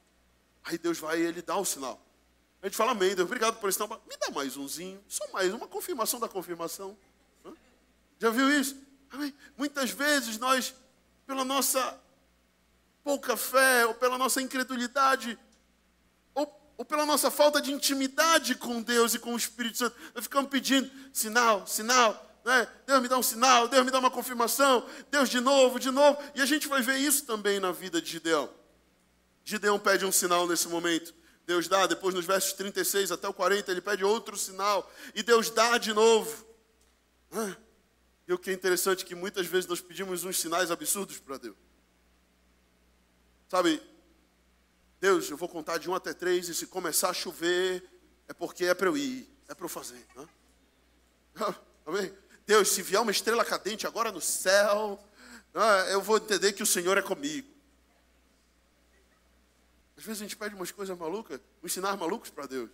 Aí 0.67 0.77
Deus 0.77 0.99
vai 0.99 1.21
e 1.21 1.23
ele 1.25 1.41
dá 1.41 1.57
o 1.57 1.65
sinal. 1.65 2.01
A 2.61 2.67
gente 2.67 2.77
fala, 2.77 2.91
amém, 2.91 3.15
Deus, 3.15 3.27
obrigado 3.27 3.59
por 3.61 3.69
esse 3.69 3.79
sinal. 3.79 4.03
Me 4.09 4.17
dá 4.17 4.31
mais 4.31 4.57
umzinho, 4.57 5.03
só 5.09 5.25
mais, 5.33 5.55
uma 5.55 5.69
confirmação 5.69 6.19
da 6.19 6.29
confirmação. 6.29 6.99
Já 8.19 8.31
viu 8.31 8.51
isso? 8.51 8.77
Amém? 9.11 9.33
Muitas 9.57 9.91
vezes 9.91 10.39
nós, 10.39 10.75
pela 11.25 11.45
nossa 11.45 12.01
pouca 13.05 13.37
fé, 13.37 13.87
ou 13.87 13.95
pela 13.95 14.19
nossa 14.19 14.43
incredulidade, 14.43 15.39
ou, 16.35 16.73
ou 16.77 16.85
pela 16.85 17.07
nossa 17.07 17.31
falta 17.31 17.63
de 17.63 17.73
intimidade 17.73 18.57
com 18.57 18.83
Deus 18.83 19.15
e 19.15 19.21
com 19.21 19.35
o 19.35 19.37
Espírito 19.37 19.79
Santo, 19.79 19.97
nós 20.13 20.25
ficamos 20.25 20.51
pedindo 20.51 20.91
sinal, 21.13 21.65
sinal, 21.69 22.41
né? 22.45 22.69
Deus 22.85 23.01
me 23.01 23.07
dá 23.07 23.17
um 23.17 23.23
sinal, 23.23 23.69
Deus 23.69 23.85
me 23.85 23.93
dá 23.93 24.01
uma 24.01 24.11
confirmação, 24.11 24.85
Deus 25.13 25.29
de 25.29 25.39
novo, 25.39 25.79
de 25.79 25.93
novo. 25.93 26.21
E 26.35 26.43
a 26.43 26.47
gente 26.47 26.67
vai 26.67 26.83
ver 26.83 26.97
isso 26.97 27.25
também 27.25 27.61
na 27.61 27.71
vida 27.71 28.03
de 28.03 28.11
Gideão. 28.11 28.51
Gideão 29.47 29.79
pede 29.79 30.05
um 30.05 30.11
sinal 30.11 30.45
nesse 30.49 30.67
momento. 30.67 31.15
Deus 31.47 31.69
dá, 31.69 31.87
depois 31.87 32.13
nos 32.13 32.27
versos 32.27 32.53
36 32.55 33.13
até 33.13 33.29
o 33.29 33.33
40, 33.33 33.71
ele 33.71 33.81
pede 33.81 34.05
outro 34.05 34.37
sinal. 34.37 34.93
E 35.15 35.23
Deus 35.23 35.49
dá 35.51 35.79
de 35.79 35.93
novo. 35.93 36.45
E 38.27 38.33
o 38.33 38.39
que 38.39 38.51
é 38.51 38.53
interessante 38.53 39.05
é 39.05 39.07
que 39.07 39.15
muitas 39.15 39.47
vezes 39.47 39.69
nós 39.69 39.81
pedimos 39.81 40.25
uns 40.25 40.41
sinais 40.41 40.73
absurdos 40.73 41.21
para 41.21 41.39
Deus. 41.39 41.55
Sabe, 43.49 43.81
Deus, 45.01 45.31
eu 45.31 45.37
vou 45.37 45.49
contar 45.49 45.79
de 45.79 45.89
um 45.89 45.95
até 45.95 46.13
três, 46.13 46.49
e 46.49 46.55
se 46.55 46.67
começar 46.67 47.11
a 47.11 47.15
chover, 47.15 47.89
é 48.27 48.33
porque 48.33 48.65
é 48.65 48.75
para 48.75 48.89
eu 48.89 48.97
ir, 48.97 49.31
é 49.47 49.55
para 49.55 49.65
eu 49.65 49.69
fazer. 49.69 50.05
Né? 50.17 50.29
Amém? 51.87 52.13
Deus, 52.45 52.71
se 52.71 52.83
vier 52.83 53.01
uma 53.01 53.13
estrela 53.13 53.45
cadente 53.45 53.87
agora 53.87 54.11
no 54.11 54.21
céu, 54.21 54.99
eu 55.93 56.03
vou 56.03 56.17
entender 56.17 56.53
que 56.53 56.65
o 56.65 56.67
Senhor 56.67 56.99
é 56.99 57.03
comigo. 57.03 57.56
Às 59.97 60.05
vezes 60.05 60.23
a 60.23 60.25
gente 60.25 60.37
pede 60.37 60.55
umas 60.55 60.71
coisas 60.71 60.97
malucas, 60.97 61.41
uns 61.63 61.73
sinais 61.73 61.99
malucos 61.99 62.31
para 62.31 62.47
Deus. 62.47 62.71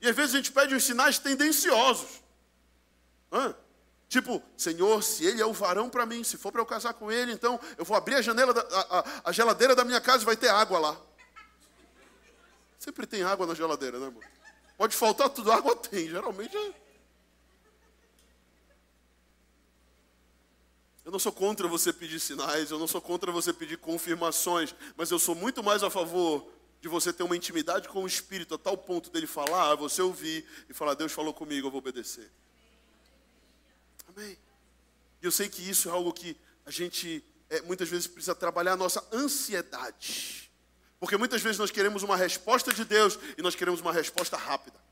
E 0.00 0.08
às 0.08 0.14
vezes 0.14 0.34
a 0.34 0.38
gente 0.38 0.52
pede 0.52 0.74
uns 0.74 0.84
sinais 0.84 1.18
tendenciosos. 1.18 2.22
Hã? 3.32 3.54
Tipo, 4.08 4.42
Senhor, 4.56 5.02
se 5.02 5.24
ele 5.24 5.42
é 5.42 5.46
o 5.46 5.52
varão 5.52 5.90
para 5.90 6.06
mim, 6.06 6.22
se 6.22 6.36
for 6.36 6.52
para 6.52 6.60
eu 6.60 6.66
casar 6.66 6.94
com 6.94 7.10
ele, 7.10 7.32
então 7.32 7.58
eu 7.76 7.84
vou 7.84 7.96
abrir 7.96 8.14
a 8.14 8.22
janela, 8.22 8.54
da, 8.54 8.60
a, 8.60 9.04
a, 9.30 9.32
geladeira 9.32 9.74
da 9.74 9.84
minha 9.84 10.00
casa 10.00 10.22
e 10.22 10.26
vai 10.26 10.36
ter 10.36 10.48
água 10.48 10.78
lá. 10.78 11.00
Sempre 12.78 13.06
tem 13.06 13.22
água 13.22 13.46
na 13.46 13.54
geladeira, 13.54 13.98
né, 13.98 14.06
amor? 14.06 14.22
Pode 14.76 14.94
faltar 14.94 15.30
tudo, 15.30 15.50
água 15.50 15.74
tem, 15.74 16.08
geralmente 16.08 16.56
é. 16.56 16.83
Eu 21.04 21.12
não 21.12 21.18
sou 21.18 21.32
contra 21.32 21.68
você 21.68 21.92
pedir 21.92 22.18
sinais, 22.18 22.70
eu 22.70 22.78
não 22.78 22.86
sou 22.86 23.00
contra 23.00 23.30
você 23.30 23.52
pedir 23.52 23.76
confirmações, 23.76 24.74
mas 24.96 25.10
eu 25.10 25.18
sou 25.18 25.34
muito 25.34 25.62
mais 25.62 25.82
a 25.82 25.90
favor 25.90 26.50
de 26.80 26.88
você 26.88 27.12
ter 27.12 27.22
uma 27.22 27.36
intimidade 27.36 27.88
com 27.88 28.04
o 28.04 28.06
Espírito 28.06 28.54
a 28.54 28.58
tal 28.58 28.76
ponto 28.76 29.10
dele 29.10 29.26
falar, 29.26 29.74
você 29.74 30.00
ouvir 30.00 30.46
e 30.68 30.72
falar: 30.72 30.94
Deus 30.94 31.12
falou 31.12 31.34
comigo, 31.34 31.66
eu 31.66 31.70
vou 31.70 31.78
obedecer. 31.78 32.30
Amém. 34.08 34.38
E 35.20 35.26
eu 35.26 35.30
sei 35.30 35.48
que 35.48 35.68
isso 35.68 35.88
é 35.88 35.92
algo 35.92 36.12
que 36.12 36.36
a 36.64 36.70
gente 36.70 37.22
é, 37.50 37.60
muitas 37.62 37.88
vezes 37.88 38.06
precisa 38.06 38.34
trabalhar 38.34 38.72
a 38.72 38.76
nossa 38.76 39.06
ansiedade. 39.12 40.50
Porque 40.98 41.16
muitas 41.16 41.42
vezes 41.42 41.58
nós 41.58 41.70
queremos 41.70 42.02
uma 42.02 42.16
resposta 42.16 42.72
de 42.72 42.84
Deus 42.84 43.18
e 43.36 43.42
nós 43.42 43.54
queremos 43.54 43.80
uma 43.80 43.92
resposta 43.92 44.36
rápida. 44.36 44.82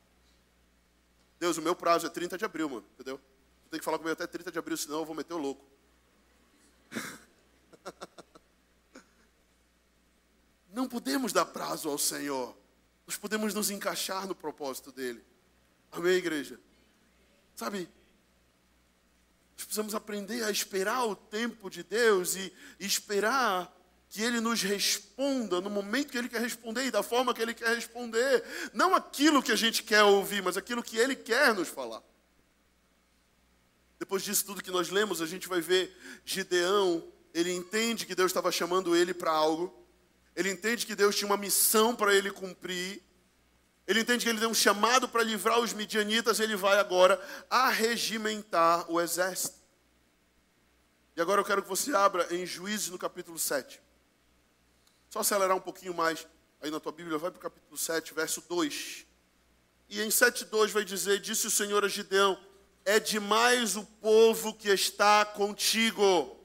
Deus, 1.39 1.57
o 1.57 1.61
meu 1.61 1.75
prazo 1.75 2.05
é 2.05 2.09
30 2.09 2.37
de 2.37 2.45
abril, 2.45 2.69
mano, 2.69 2.85
entendeu? 2.93 3.19
Tem 3.69 3.79
que 3.79 3.83
falar 3.83 3.97
comigo 3.97 4.13
até 4.13 4.27
30 4.27 4.51
de 4.51 4.59
abril, 4.59 4.77
senão 4.77 4.99
eu 4.99 5.05
vou 5.05 5.15
meter 5.15 5.33
o 5.33 5.37
louco. 5.37 5.65
Não 10.71 10.87
podemos 10.87 11.31
dar 11.31 11.45
prazo 11.45 11.89
ao 11.89 11.97
Senhor. 11.97 12.57
Nós 13.05 13.17
podemos 13.17 13.53
nos 13.53 13.69
encaixar 13.69 14.27
no 14.27 14.33
propósito 14.33 14.91
dele. 14.91 15.23
Amém, 15.91 16.13
igreja? 16.15 16.59
Sabe, 17.55 17.87
nós 19.55 19.65
precisamos 19.65 19.93
aprender 19.93 20.43
a 20.43 20.51
esperar 20.51 21.05
o 21.05 21.15
tempo 21.15 21.69
de 21.69 21.83
Deus 21.83 22.35
e, 22.35 22.51
e 22.79 22.85
esperar 22.85 23.71
que 24.09 24.21
Ele 24.21 24.39
nos 24.39 24.61
responda 24.61 25.61
no 25.61 25.69
momento 25.69 26.11
que 26.11 26.17
Ele 26.17 26.29
quer 26.29 26.41
responder 26.41 26.85
e 26.85 26.91
da 26.91 27.01
forma 27.01 27.33
que 27.33 27.41
Ele 27.41 27.53
quer 27.53 27.75
responder. 27.75 28.43
Não 28.73 28.95
aquilo 28.95 29.41
que 29.41 29.51
a 29.51 29.55
gente 29.55 29.83
quer 29.83 30.03
ouvir, 30.03 30.41
mas 30.41 30.57
aquilo 30.57 30.83
que 30.83 30.97
Ele 30.97 31.15
quer 31.15 31.53
nos 31.53 31.67
falar. 31.67 32.01
Depois 34.03 34.21
disso 34.21 34.43
tudo 34.45 34.61
que 34.61 34.69
nós 34.69 34.89
lemos, 34.89 35.21
a 35.21 35.25
gente 35.25 35.47
vai 35.47 35.61
ver 35.61 35.97
Gideão, 36.25 37.09
ele 37.33 37.53
entende 37.53 38.05
que 38.05 38.13
Deus 38.13 38.31
estava 38.31 38.51
chamando 38.51 38.93
ele 38.93 39.13
para 39.13 39.31
algo, 39.31 39.73
ele 40.35 40.51
entende 40.51 40.85
que 40.85 40.93
Deus 40.93 41.15
tinha 41.15 41.25
uma 41.25 41.37
missão 41.37 41.95
para 41.95 42.13
ele 42.13 42.29
cumprir, 42.29 43.01
ele 43.87 44.01
entende 44.01 44.25
que 44.25 44.29
ele 44.29 44.39
tem 44.41 44.47
um 44.49 44.53
chamado 44.53 45.07
para 45.07 45.23
livrar 45.23 45.57
os 45.61 45.71
midianitas, 45.71 46.41
ele 46.41 46.57
vai 46.57 46.79
agora 46.79 47.17
arregimentar 47.49 48.91
o 48.91 48.99
exército. 48.99 49.55
E 51.15 51.21
agora 51.21 51.39
eu 51.39 51.45
quero 51.45 51.63
que 51.63 51.69
você 51.69 51.95
abra 51.95 52.27
em 52.35 52.45
Juízes 52.45 52.89
no 52.89 52.99
capítulo 52.99 53.39
7. 53.39 53.81
Só 55.09 55.19
acelerar 55.19 55.55
um 55.55 55.61
pouquinho 55.61 55.93
mais 55.93 56.27
aí 56.61 56.69
na 56.69 56.81
tua 56.81 56.91
Bíblia, 56.91 57.17
vai 57.17 57.31
para 57.31 57.39
o 57.39 57.41
capítulo 57.41 57.77
7, 57.77 58.13
verso 58.13 58.43
2. 58.49 59.05
E 59.87 60.01
em 60.01 60.09
7,2 60.09 60.71
vai 60.71 60.83
dizer: 60.83 61.21
Disse 61.21 61.47
o 61.47 61.51
Senhor 61.51 61.85
a 61.85 61.87
Gideão: 61.87 62.37
É 62.85 62.99
demais 62.99 63.75
o 63.75 63.85
povo 63.85 64.53
que 64.53 64.69
está 64.69 65.23
contigo. 65.23 66.37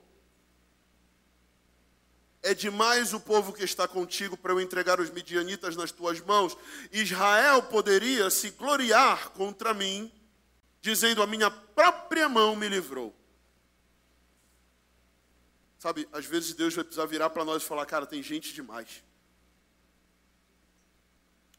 É 2.43 2.55
demais 2.55 3.13
o 3.13 3.19
povo 3.19 3.53
que 3.53 3.65
está 3.65 3.89
contigo 3.89 4.37
para 4.37 4.53
eu 4.53 4.61
entregar 4.61 5.01
os 5.01 5.11
midianitas 5.11 5.75
nas 5.75 5.91
tuas 5.91 6.21
mãos. 6.21 6.57
Israel 6.93 7.63
poderia 7.65 8.31
se 8.31 8.51
gloriar 8.51 9.31
contra 9.31 9.75
mim, 9.75 10.13
dizendo: 10.81 11.23
A 11.23 11.27
minha 11.27 11.51
própria 11.51 12.29
mão 12.29 12.55
me 12.55 12.69
livrou. 12.69 13.15
Sabe, 15.79 16.09
às 16.13 16.25
vezes 16.25 16.55
Deus 16.55 16.75
vai 16.75 16.85
precisar 16.85 17.07
virar 17.07 17.31
para 17.31 17.45
nós 17.45 17.63
e 17.63 17.67
falar: 17.67 17.85
Cara, 17.87 18.07
tem 18.07 18.23
gente 18.23 18.55
demais. 18.55 19.03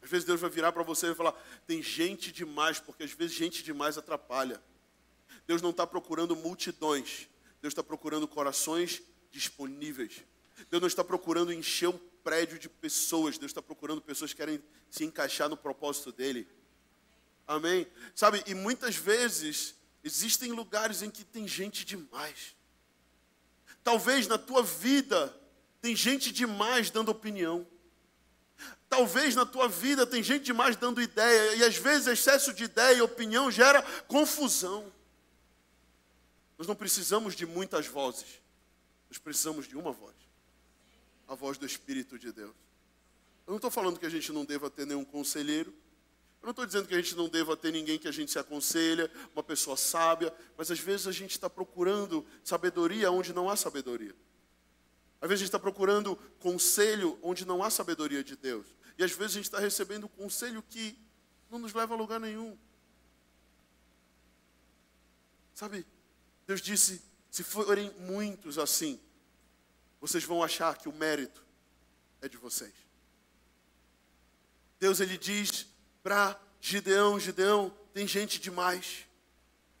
Às 0.02 0.08
vezes 0.08 0.26
Deus 0.26 0.40
vai 0.40 0.48
virar 0.48 0.72
para 0.72 0.82
você 0.82 1.10
e 1.10 1.14
falar: 1.14 1.32
Tem 1.66 1.82
gente 1.82 2.32
demais, 2.32 2.80
porque 2.80 3.02
às 3.02 3.12
vezes 3.12 3.36
gente 3.36 3.62
demais 3.62 3.98
atrapalha. 3.98 4.62
Deus 5.50 5.60
não 5.60 5.70
está 5.70 5.84
procurando 5.84 6.36
multidões, 6.36 7.28
Deus 7.60 7.72
está 7.72 7.82
procurando 7.82 8.28
corações 8.28 9.02
disponíveis. 9.32 10.22
Deus 10.70 10.80
não 10.80 10.86
está 10.86 11.02
procurando 11.02 11.52
encher 11.52 11.88
um 11.88 11.98
prédio 12.22 12.56
de 12.56 12.68
pessoas, 12.68 13.36
Deus 13.36 13.50
está 13.50 13.60
procurando 13.60 14.00
pessoas 14.00 14.30
que 14.30 14.36
querem 14.36 14.62
se 14.88 15.04
encaixar 15.04 15.48
no 15.48 15.56
propósito 15.56 16.12
dele. 16.12 16.46
Amém? 17.48 17.84
Sabe, 18.14 18.44
e 18.46 18.54
muitas 18.54 18.94
vezes 18.94 19.74
existem 20.04 20.52
lugares 20.52 21.02
em 21.02 21.10
que 21.10 21.24
tem 21.24 21.48
gente 21.48 21.84
demais. 21.84 22.54
Talvez 23.82 24.28
na 24.28 24.38
tua 24.38 24.62
vida 24.62 25.36
tem 25.82 25.96
gente 25.96 26.30
demais 26.30 26.92
dando 26.92 27.08
opinião. 27.08 27.66
Talvez 28.88 29.34
na 29.34 29.44
tua 29.44 29.68
vida 29.68 30.06
tem 30.06 30.22
gente 30.22 30.44
demais 30.44 30.76
dando 30.76 31.02
ideia, 31.02 31.56
e 31.56 31.64
às 31.64 31.74
vezes 31.74 32.06
excesso 32.06 32.54
de 32.54 32.62
ideia 32.62 32.98
e 32.98 33.02
opinião 33.02 33.50
gera 33.50 33.82
confusão. 34.06 34.99
Nós 36.60 36.66
não 36.66 36.76
precisamos 36.76 37.34
de 37.34 37.46
muitas 37.46 37.86
vozes. 37.86 38.38
Nós 39.08 39.16
precisamos 39.16 39.66
de 39.66 39.78
uma 39.78 39.92
voz. 39.92 40.14
A 41.26 41.34
voz 41.34 41.56
do 41.56 41.64
Espírito 41.64 42.18
de 42.18 42.30
Deus. 42.30 42.54
Eu 43.46 43.52
não 43.52 43.56
estou 43.56 43.70
falando 43.70 43.98
que 43.98 44.04
a 44.04 44.10
gente 44.10 44.30
não 44.30 44.44
deva 44.44 44.68
ter 44.68 44.86
nenhum 44.86 45.02
conselheiro. 45.02 45.70
Eu 45.70 46.44
não 46.44 46.50
estou 46.50 46.66
dizendo 46.66 46.86
que 46.86 46.94
a 46.94 47.00
gente 47.00 47.16
não 47.16 47.30
deva 47.30 47.56
ter 47.56 47.72
ninguém 47.72 47.98
que 47.98 48.06
a 48.06 48.12
gente 48.12 48.30
se 48.30 48.38
aconselha, 48.38 49.10
uma 49.32 49.42
pessoa 49.42 49.74
sábia, 49.74 50.34
mas 50.54 50.70
às 50.70 50.78
vezes 50.78 51.06
a 51.06 51.12
gente 51.12 51.30
está 51.30 51.48
procurando 51.48 52.26
sabedoria 52.44 53.10
onde 53.10 53.32
não 53.32 53.48
há 53.48 53.56
sabedoria. 53.56 54.14
Às 55.18 55.30
vezes 55.30 55.40
a 55.40 55.44
gente 55.44 55.48
está 55.48 55.58
procurando 55.58 56.14
conselho 56.40 57.18
onde 57.22 57.46
não 57.46 57.62
há 57.62 57.70
sabedoria 57.70 58.22
de 58.22 58.36
Deus. 58.36 58.66
E 58.98 59.02
às 59.02 59.12
vezes 59.12 59.32
a 59.32 59.36
gente 59.36 59.46
está 59.46 59.58
recebendo 59.58 60.10
conselho 60.10 60.62
que 60.68 60.94
não 61.50 61.58
nos 61.58 61.72
leva 61.72 61.94
a 61.94 61.96
lugar 61.96 62.20
nenhum. 62.20 62.54
Sabe, 65.54 65.86
Deus 66.50 66.60
disse: 66.60 67.00
se 67.30 67.44
forem 67.44 67.94
muitos 67.96 68.58
assim, 68.58 69.00
vocês 70.00 70.24
vão 70.24 70.42
achar 70.42 70.76
que 70.76 70.88
o 70.88 70.92
mérito 70.92 71.46
é 72.20 72.28
de 72.28 72.36
vocês. 72.36 72.72
Deus 74.80 74.98
ele 74.98 75.16
diz 75.16 75.68
para 76.02 76.36
Gideão: 76.60 77.20
Gideão, 77.20 77.72
tem 77.94 78.04
gente 78.04 78.40
demais. 78.40 79.06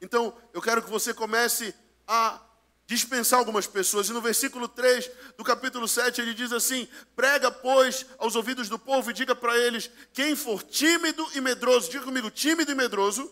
Então, 0.00 0.32
eu 0.52 0.62
quero 0.62 0.80
que 0.80 0.88
você 0.88 1.12
comece 1.12 1.74
a 2.06 2.40
dispensar 2.86 3.40
algumas 3.40 3.66
pessoas. 3.66 4.08
E 4.08 4.12
no 4.12 4.20
versículo 4.20 4.68
3 4.68 5.10
do 5.36 5.42
capítulo 5.42 5.88
7 5.88 6.20
ele 6.20 6.34
diz 6.34 6.52
assim: 6.52 6.86
Prega, 7.16 7.50
pois, 7.50 8.06
aos 8.16 8.36
ouvidos 8.36 8.68
do 8.68 8.78
povo 8.78 9.10
e 9.10 9.12
diga 9.12 9.34
para 9.34 9.58
eles: 9.58 9.90
quem 10.12 10.36
for 10.36 10.62
tímido 10.62 11.28
e 11.34 11.40
medroso, 11.40 11.90
diga 11.90 12.04
comigo, 12.04 12.30
tímido 12.30 12.70
e 12.70 12.76
medroso, 12.76 13.28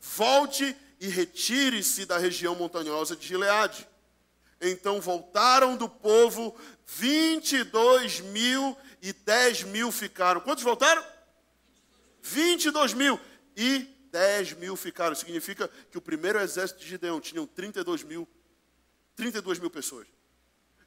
volte 0.00 0.74
e 1.00 1.08
retire-se 1.08 2.04
da 2.04 2.18
região 2.18 2.54
montanhosa 2.54 3.16
de 3.16 3.26
Gileade. 3.26 3.88
Então 4.60 5.00
voltaram 5.00 5.76
do 5.76 5.88
povo 5.88 6.54
22 6.84 8.20
mil 8.20 8.76
e 9.00 9.12
10 9.12 9.62
mil 9.64 9.90
ficaram. 9.90 10.42
Quantos 10.42 10.62
voltaram? 10.62 11.02
22 12.22 12.92
mil. 12.92 13.18
E 13.56 13.88
10 14.12 14.54
mil 14.54 14.76
ficaram. 14.76 15.14
Significa 15.14 15.68
que 15.90 15.96
o 15.96 16.02
primeiro 16.02 16.38
exército 16.38 16.80
de 16.80 16.86
Gideão 16.86 17.18
tinham 17.18 17.46
32 17.46 18.02
mil. 18.02 18.28
32 19.16 19.58
mil 19.58 19.70
pessoas. 19.70 20.06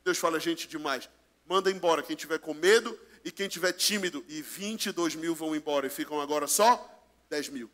Deus 0.05 0.19
fala, 0.19 0.39
gente, 0.39 0.67
demais. 0.67 1.09
Manda 1.45 1.71
embora 1.71 2.03
quem 2.03 2.15
tiver 2.15 2.37
com 2.37 2.53
medo 2.53 2.97
e 3.25 3.31
quem 3.31 3.47
tiver 3.47 3.73
tímido. 3.73 4.23
E 4.27 4.43
22 4.43 5.15
mil 5.15 5.33
vão 5.33 5.55
embora 5.55 5.87
e 5.87 5.89
ficam 5.89 6.21
agora 6.21 6.45
só 6.45 7.03
10 7.29 7.49
mil. 7.49 7.71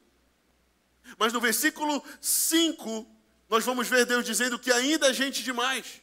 Mas 1.17 1.33
no 1.33 1.39
versículo 1.39 2.03
5, 2.21 3.07
nós 3.49 3.65
vamos 3.65 3.87
ver 3.87 4.05
Deus 4.05 4.25
dizendo 4.25 4.59
que 4.59 4.71
ainda 4.71 5.09
é 5.09 5.13
gente 5.13 5.43
demais. 5.43 6.01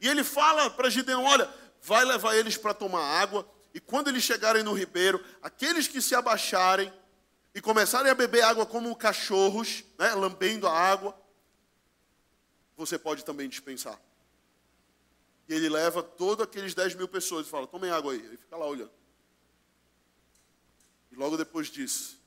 E 0.00 0.08
ele 0.08 0.24
fala 0.24 0.68
para 0.70 0.90
Gideão: 0.90 1.24
olha, 1.24 1.48
vai 1.80 2.04
levar 2.04 2.34
eles 2.36 2.56
para 2.56 2.74
tomar 2.74 3.04
água, 3.04 3.48
e 3.74 3.80
quando 3.80 4.08
eles 4.08 4.22
chegarem 4.22 4.62
no 4.62 4.72
ribeiro, 4.72 5.24
aqueles 5.40 5.86
que 5.86 6.02
se 6.02 6.14
abaixarem 6.14 6.92
e 7.54 7.60
começarem 7.60 8.10
a 8.10 8.14
beber 8.14 8.42
água 8.42 8.66
como 8.66 8.94
cachorros, 8.96 9.84
né, 9.98 10.14
lambendo 10.14 10.66
a 10.66 10.72
água, 10.72 11.16
você 12.76 12.98
pode 12.98 13.24
também 13.24 13.48
dispensar. 13.48 14.00
E 15.48 15.54
ele 15.54 15.68
leva 15.68 16.02
todos 16.02 16.44
aqueles 16.44 16.74
10 16.74 16.94
mil 16.94 17.08
pessoas 17.08 17.46
e 17.46 17.50
fala: 17.50 17.66
tomem 17.66 17.90
água 17.90 18.12
aí. 18.12 18.18
Ele 18.18 18.36
fica 18.36 18.56
lá 18.56 18.66
olhando. 18.66 18.92
E 21.10 21.14
logo 21.14 21.36
depois 21.36 21.68
disso, 21.68 22.18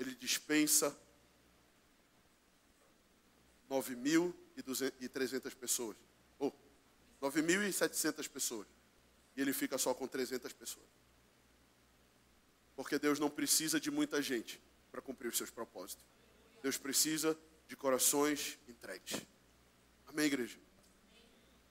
ele 0.00 0.14
dispensa 0.14 0.98
9.300 3.70 5.54
pessoas. 5.54 5.96
Ou 6.38 6.48
oh, 7.20 7.26
9.700 7.26 8.26
pessoas. 8.28 8.66
E 9.36 9.42
ele 9.42 9.52
fica 9.52 9.76
só 9.76 9.92
com 9.92 10.08
300 10.08 10.54
pessoas. 10.54 10.86
Porque 12.74 12.98
Deus 12.98 13.20
não 13.20 13.28
precisa 13.28 13.78
de 13.78 13.90
muita 13.90 14.22
gente 14.22 14.58
para 14.90 15.02
cumprir 15.02 15.28
os 15.28 15.36
seus 15.36 15.50
propósitos. 15.50 16.02
Deus 16.62 16.78
precisa 16.78 17.38
de 17.68 17.76
corações 17.76 18.58
entregues. 18.66 19.20
Amém, 20.06 20.24
igreja? 20.26 20.58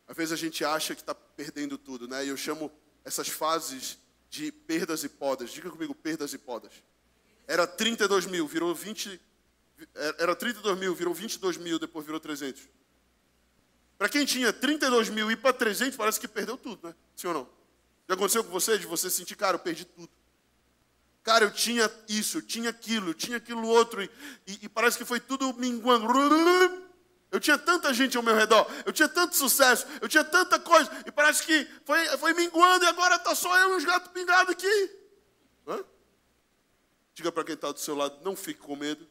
Às 0.07 0.15
vezes 0.15 0.31
a 0.31 0.37
gente 0.37 0.63
acha 0.63 0.93
que 0.93 1.01
está 1.01 1.15
perdendo 1.15 1.79
tudo, 1.79 2.07
né? 2.07 2.23
E 2.25 2.29
eu 2.29 2.37
chamo 2.37 2.71
essas 3.03 3.27
fases 3.27 3.97
de 4.29 4.51
perdas 4.51 5.03
e 5.03 5.09
podas. 5.09 5.49
Diga 5.49 5.71
comigo, 5.71 5.95
perdas 5.95 6.31
e 6.33 6.37
podas. 6.37 6.83
Era 7.49 7.65
32 7.65 8.27
mil, 8.27 8.47
virou 8.47 8.75
20. 8.75 9.19
Era 10.19 10.35
32 10.35 10.77
mil, 10.77 10.93
virou 10.93 11.15
22 11.15 11.57
mil, 11.57 11.79
depois 11.79 12.05
virou 12.05 12.19
300. 12.19 12.61
Para 13.97 14.07
quem 14.07 14.23
tinha 14.23 14.53
32 14.53 15.09
mil 15.09 15.31
e 15.31 15.35
para 15.35 15.51
300, 15.51 15.97
parece 15.97 16.19
que 16.19 16.27
perdeu 16.27 16.55
tudo, 16.55 16.87
né? 16.87 16.95
Sim 17.15 17.25
ou 17.29 17.33
não? 17.33 17.49
Já 18.07 18.13
aconteceu 18.13 18.43
com 18.43 18.51
você 18.51 18.77
de 18.77 18.85
você 18.85 19.09
sentir, 19.09 19.35
cara, 19.35 19.55
eu 19.55 19.59
perdi 19.59 19.83
tudo. 19.83 20.11
Cara, 21.23 21.43
eu 21.43 21.51
tinha 21.51 21.91
isso, 22.07 22.37
eu 22.37 22.41
tinha 22.43 22.69
aquilo, 22.69 23.09
eu 23.09 23.13
tinha 23.15 23.37
aquilo 23.37 23.67
outro, 23.67 24.03
e, 24.03 24.11
e, 24.45 24.59
e 24.61 24.69
parece 24.69 24.95
que 24.95 25.03
foi 25.03 25.19
tudo 25.19 25.51
minguando. 25.55 26.07
Eu 27.31 27.39
tinha 27.39 27.57
tanta 27.57 27.91
gente 27.95 28.15
ao 28.15 28.21
meu 28.21 28.35
redor, 28.35 28.67
eu 28.85 28.93
tinha 28.93 29.09
tanto 29.09 29.35
sucesso, 29.35 29.87
eu 29.99 30.07
tinha 30.07 30.23
tanta 30.23 30.59
coisa, 30.59 30.89
e 31.03 31.11
parece 31.11 31.43
que 31.43 31.67
foi, 31.83 32.05
foi 32.19 32.33
minguando, 32.33 32.85
e 32.85 32.87
agora 32.87 33.15
está 33.15 33.33
só 33.33 33.57
eu 33.57 33.73
e 33.73 33.77
uns 33.77 33.85
gatos 33.85 34.11
pingados 34.11 34.51
aqui. 34.51 34.91
Hã? 35.67 35.83
Diga 37.19 37.33
para 37.33 37.43
quem 37.43 37.55
está 37.55 37.69
do 37.69 37.79
seu 37.81 37.97
lado, 37.97 38.17
não 38.23 38.33
fique 38.33 38.61
com 38.61 38.77
medo. 38.77 39.05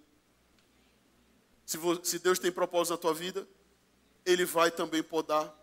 Se, 1.66 1.78
se 2.02 2.18
Deus 2.18 2.38
tem 2.38 2.50
propósito 2.50 2.92
na 2.92 2.96
tua 2.96 3.12
vida, 3.12 3.46
Ele 4.24 4.46
vai 4.46 4.70
também 4.70 5.02
podar. 5.02 5.54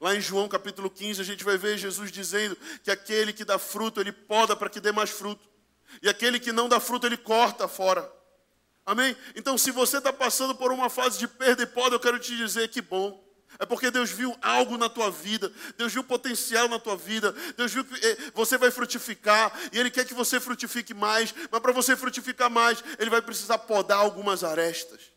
Lá 0.00 0.12
em 0.16 0.20
João 0.20 0.48
capítulo 0.48 0.90
15, 0.90 1.20
a 1.20 1.24
gente 1.24 1.44
vai 1.44 1.56
ver 1.56 1.78
Jesus 1.78 2.10
dizendo 2.10 2.56
que 2.82 2.90
aquele 2.90 3.32
que 3.32 3.44
dá 3.44 3.60
fruto, 3.60 4.00
ele 4.00 4.10
poda 4.10 4.56
para 4.56 4.68
que 4.68 4.80
dê 4.80 4.90
mais 4.90 5.10
fruto. 5.10 5.48
E 6.02 6.08
aquele 6.08 6.40
que 6.40 6.50
não 6.50 6.68
dá 6.68 6.80
fruto, 6.80 7.06
ele 7.06 7.16
corta 7.16 7.68
fora. 7.68 8.12
Amém? 8.84 9.16
Então, 9.36 9.56
se 9.56 9.70
você 9.70 9.98
está 9.98 10.12
passando 10.12 10.56
por 10.56 10.72
uma 10.72 10.90
fase 10.90 11.16
de 11.16 11.28
perda 11.28 11.62
e 11.62 11.66
poda, 11.66 11.94
eu 11.94 12.00
quero 12.00 12.18
te 12.18 12.36
dizer 12.36 12.66
que 12.70 12.82
bom. 12.82 13.24
É 13.58 13.66
porque 13.66 13.90
Deus 13.90 14.10
viu 14.10 14.36
algo 14.40 14.78
na 14.78 14.88
tua 14.88 15.10
vida, 15.10 15.52
Deus 15.76 15.92
viu 15.92 16.02
potencial 16.02 16.68
na 16.68 16.78
tua 16.78 16.96
vida, 16.96 17.32
Deus 17.56 17.72
viu 17.72 17.84
que 17.84 17.94
eh, 18.06 18.30
você 18.34 18.56
vai 18.56 18.70
frutificar 18.70 19.52
e 19.72 19.78
Ele 19.78 19.90
quer 19.90 20.06
que 20.06 20.14
você 20.14 20.40
frutifique 20.40 20.94
mais, 20.94 21.34
mas 21.50 21.60
para 21.60 21.72
você 21.72 21.96
frutificar 21.96 22.50
mais, 22.50 22.82
Ele 22.98 23.10
vai 23.10 23.20
precisar 23.20 23.58
podar 23.58 23.98
algumas 23.98 24.44
arestas. 24.44 25.12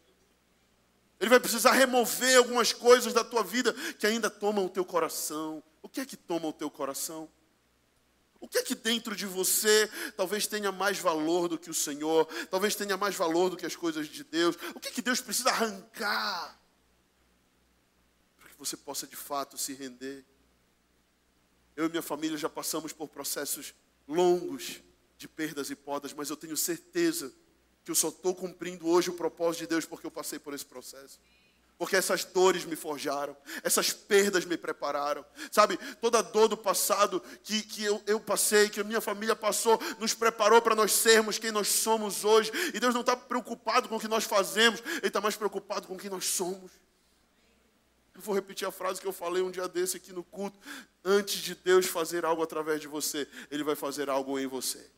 Ele 1.19 1.29
vai 1.29 1.39
precisar 1.39 1.71
remover 1.71 2.37
algumas 2.37 2.73
coisas 2.73 3.13
da 3.13 3.23
tua 3.23 3.43
vida 3.43 3.71
que 3.97 4.05
ainda 4.05 4.29
tomam 4.29 4.65
o 4.65 4.69
teu 4.69 4.83
coração. 4.83 5.63
O 5.81 5.87
que 5.87 6.01
é 6.01 6.05
que 6.05 6.17
toma 6.17 6.47
o 6.47 6.53
teu 6.53 6.69
coração? 6.69 7.29
O 8.41 8.47
que 8.49 8.57
é 8.57 8.61
que 8.61 8.75
dentro 8.75 9.15
de 9.15 9.25
você 9.25 9.89
talvez 10.17 10.47
tenha 10.47 10.69
mais 10.69 10.99
valor 10.99 11.47
do 11.47 11.57
que 11.57 11.69
o 11.69 11.73
Senhor, 11.73 12.25
talvez 12.51 12.75
tenha 12.75 12.97
mais 12.97 13.15
valor 13.15 13.49
do 13.49 13.55
que 13.55 13.65
as 13.65 13.73
coisas 13.73 14.05
de 14.05 14.21
Deus? 14.21 14.57
O 14.75 14.81
que 14.81 14.89
é 14.89 14.91
que 14.91 15.01
Deus 15.01 15.21
precisa 15.21 15.49
arrancar? 15.49 16.59
Você 18.65 18.77
possa 18.77 19.05
de 19.05 19.15
fato 19.15 19.57
se 19.57 19.73
render. 19.73 20.23
Eu 21.75 21.85
e 21.85 21.89
minha 21.89 22.01
família 22.01 22.37
já 22.37 22.49
passamos 22.49 22.93
por 22.93 23.07
processos 23.09 23.73
longos 24.07 24.81
de 25.17 25.27
perdas 25.27 25.69
e 25.69 25.75
podas, 25.75 26.13
mas 26.13 26.29
eu 26.29 26.37
tenho 26.37 26.55
certeza 26.55 27.33
que 27.83 27.91
eu 27.91 27.95
só 27.95 28.09
estou 28.09 28.33
cumprindo 28.33 28.87
hoje 28.87 29.09
o 29.09 29.13
propósito 29.13 29.61
de 29.61 29.67
Deus 29.67 29.85
porque 29.85 30.05
eu 30.05 30.11
passei 30.11 30.39
por 30.39 30.53
esse 30.53 30.65
processo. 30.65 31.19
Porque 31.77 31.95
essas 31.95 32.23
dores 32.23 32.63
me 32.63 32.75
forjaram, 32.75 33.35
essas 33.63 33.91
perdas 33.91 34.45
me 34.45 34.55
prepararam. 34.55 35.25
Sabe, 35.51 35.77
toda 35.99 36.21
dor 36.21 36.47
do 36.47 36.55
passado 36.55 37.21
que, 37.43 37.63
que 37.63 37.83
eu, 37.83 38.01
eu 38.05 38.19
passei, 38.19 38.69
que 38.69 38.79
a 38.79 38.83
minha 38.83 39.01
família 39.01 39.35
passou, 39.35 39.79
nos 39.99 40.13
preparou 40.13 40.61
para 40.61 40.75
nós 40.75 40.93
sermos 40.93 41.39
quem 41.39 41.51
nós 41.51 41.67
somos 41.67 42.23
hoje. 42.23 42.51
E 42.73 42.79
Deus 42.79 42.93
não 42.93 43.01
está 43.01 43.17
preocupado 43.17 43.89
com 43.89 43.97
o 43.97 43.99
que 43.99 44.07
nós 44.07 44.23
fazemos, 44.23 44.81
Ele 44.81 45.07
está 45.07 45.19
mais 45.19 45.35
preocupado 45.35 45.87
com 45.87 45.97
quem 45.97 46.09
nós 46.09 46.25
somos. 46.25 46.71
Eu 48.15 48.21
vou 48.21 48.35
repetir 48.35 48.67
a 48.67 48.71
frase 48.71 49.01
que 49.01 49.07
eu 49.07 49.13
falei 49.13 49.41
um 49.41 49.49
dia 49.49 49.67
desse 49.67 49.97
aqui 49.97 50.13
no 50.13 50.23
culto. 50.23 50.57
Antes 51.03 51.41
de 51.41 51.55
Deus 51.55 51.87
fazer 51.87 52.23
algo 52.25 52.43
através 52.43 52.79
de 52.79 52.87
você, 52.87 53.27
Ele 53.49 53.63
vai 53.63 53.75
fazer 53.75 54.09
algo 54.09 54.39
em 54.39 54.45
você. 54.45 54.89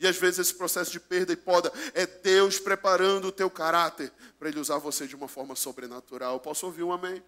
E 0.00 0.06
às 0.06 0.16
vezes 0.16 0.38
esse 0.38 0.54
processo 0.54 0.90
de 0.90 0.98
perda 0.98 1.32
e 1.32 1.36
poda 1.36 1.70
é 1.92 2.06
Deus 2.06 2.58
preparando 2.58 3.28
o 3.28 3.32
teu 3.32 3.50
caráter 3.50 4.10
para 4.38 4.48
Ele 4.48 4.58
usar 4.58 4.78
você 4.78 5.06
de 5.06 5.14
uma 5.14 5.28
forma 5.28 5.54
sobrenatural. 5.54 6.40
Posso 6.40 6.64
ouvir 6.64 6.82
um 6.82 6.92
amém? 6.92 7.22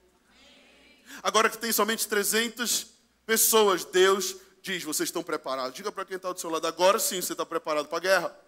Agora 1.23 1.51
que 1.51 1.59
tem 1.59 1.71
somente 1.71 2.09
300 2.09 2.87
pessoas, 3.27 3.85
Deus 3.85 4.37
diz: 4.63 4.83
vocês 4.83 5.09
estão 5.09 5.23
preparados. 5.23 5.75
Diga 5.75 5.93
para 5.93 6.07
quem 6.07 6.17
está 6.17 6.33
do 6.33 6.41
seu 6.41 6.49
lado, 6.49 6.67
agora 6.67 6.99
sim 6.99 7.21
você 7.21 7.33
está 7.33 7.45
preparado 7.45 7.89
para 7.89 7.99
a 7.99 8.01
guerra. 8.01 8.41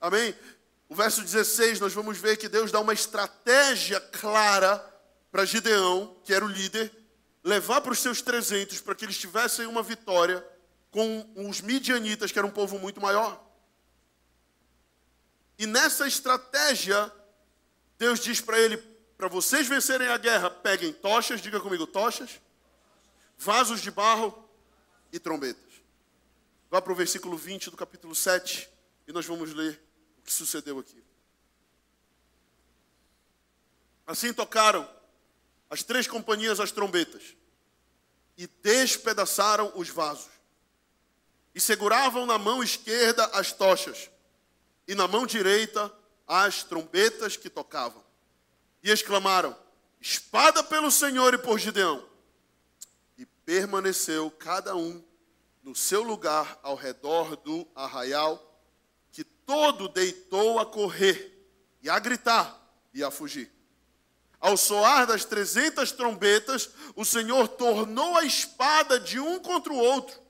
Amém? 0.00 0.34
O 0.88 0.96
verso 0.96 1.22
16, 1.22 1.78
nós 1.78 1.92
vamos 1.94 2.18
ver 2.18 2.36
que 2.36 2.48
Deus 2.48 2.72
dá 2.72 2.80
uma 2.80 2.92
estratégia 2.92 4.00
clara 4.00 4.91
para 5.32 5.46
Gideão, 5.46 6.14
que 6.22 6.34
era 6.34 6.44
o 6.44 6.48
líder, 6.48 6.94
levar 7.42 7.80
para 7.80 7.92
os 7.92 7.98
seus 7.98 8.20
300 8.20 8.82
para 8.82 8.94
que 8.94 9.06
eles 9.06 9.18
tivessem 9.18 9.66
uma 9.66 9.82
vitória 9.82 10.46
com 10.90 11.26
os 11.34 11.62
midianitas, 11.62 12.30
que 12.30 12.38
era 12.38 12.46
um 12.46 12.50
povo 12.50 12.78
muito 12.78 13.00
maior. 13.00 13.42
E 15.58 15.66
nessa 15.66 16.06
estratégia, 16.06 17.10
Deus 17.98 18.20
diz 18.20 18.42
para 18.42 18.60
ele: 18.60 18.76
para 19.16 19.26
vocês 19.26 19.66
vencerem 19.66 20.08
a 20.08 20.18
guerra, 20.18 20.50
peguem 20.50 20.92
tochas, 20.92 21.40
diga 21.40 21.58
comigo, 21.60 21.86
tochas, 21.86 22.38
vasos 23.38 23.80
de 23.80 23.90
barro 23.90 24.48
e 25.10 25.18
trombetas. 25.18 25.72
Vá 26.70 26.82
para 26.82 26.92
o 26.92 26.96
versículo 26.96 27.38
20 27.38 27.70
do 27.70 27.76
capítulo 27.76 28.14
7 28.14 28.68
e 29.08 29.12
nós 29.12 29.24
vamos 29.24 29.54
ler 29.54 29.82
o 30.18 30.22
que 30.22 30.32
sucedeu 30.32 30.78
aqui. 30.78 31.02
Assim 34.06 34.32
tocaram 34.32 34.88
as 35.72 35.82
três 35.82 36.06
companhias 36.06 36.60
as 36.60 36.70
trombetas 36.70 37.34
e 38.36 38.46
despedaçaram 38.46 39.72
os 39.74 39.88
vasos. 39.88 40.30
E 41.54 41.60
seguravam 41.62 42.26
na 42.26 42.36
mão 42.36 42.62
esquerda 42.62 43.24
as 43.32 43.52
tochas 43.52 44.10
e 44.86 44.94
na 44.94 45.08
mão 45.08 45.24
direita 45.24 45.90
as 46.28 46.62
trombetas 46.62 47.38
que 47.38 47.48
tocavam. 47.48 48.04
E 48.82 48.90
exclamaram: 48.90 49.56
Espada 49.98 50.62
pelo 50.62 50.90
Senhor 50.90 51.32
e 51.32 51.38
por 51.38 51.58
Gideão. 51.58 52.06
E 53.16 53.24
permaneceu 53.24 54.30
cada 54.30 54.76
um 54.76 55.02
no 55.62 55.74
seu 55.74 56.02
lugar 56.02 56.58
ao 56.62 56.74
redor 56.74 57.34
do 57.36 57.66
arraial, 57.74 58.60
que 59.10 59.24
todo 59.24 59.88
deitou 59.88 60.58
a 60.58 60.66
correr 60.66 61.48
e 61.80 61.88
a 61.88 61.98
gritar 61.98 62.60
e 62.92 63.02
a 63.02 63.10
fugir. 63.10 63.61
Ao 64.42 64.56
soar 64.56 65.06
das 65.06 65.24
trezentas 65.24 65.92
trombetas, 65.92 66.68
o 66.96 67.04
Senhor 67.04 67.46
tornou 67.46 68.18
a 68.18 68.24
espada 68.24 68.98
de 68.98 69.20
um 69.20 69.38
contra 69.38 69.72
o 69.72 69.78
outro. 69.78 70.20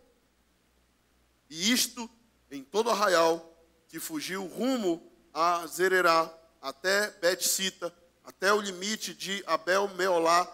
E 1.49 1.73
isto 1.73 2.11
em 2.51 2.63
todo 2.63 2.89
o 2.89 2.91
arraial 2.91 3.57
que 3.89 3.99
fugiu 3.99 4.45
rumo 4.45 5.11
a 5.33 5.67
Zererá, 5.67 6.31
até 6.61 7.11
Bet-Sita, 7.13 7.91
até 8.23 8.53
o 8.53 8.61
limite 8.61 9.15
de 9.15 9.43
Abel-Meolá, 9.47 10.47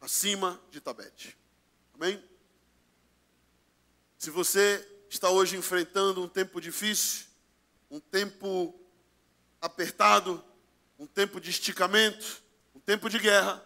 acima 0.00 0.60
de 0.72 0.80
Tabete. 0.80 1.38
Amém? 1.94 2.20
Se 4.18 4.30
você 4.30 4.84
está 5.08 5.30
hoje 5.30 5.56
enfrentando 5.56 6.24
um 6.24 6.28
tempo 6.28 6.60
difícil, 6.60 7.26
um 7.88 8.00
tempo 8.00 8.74
apertado, 9.60 10.44
um 10.98 11.06
tempo 11.06 11.40
de 11.40 11.50
esticamento, 11.50 12.39
tempo 12.90 13.08
de 13.08 13.20
guerra, 13.20 13.64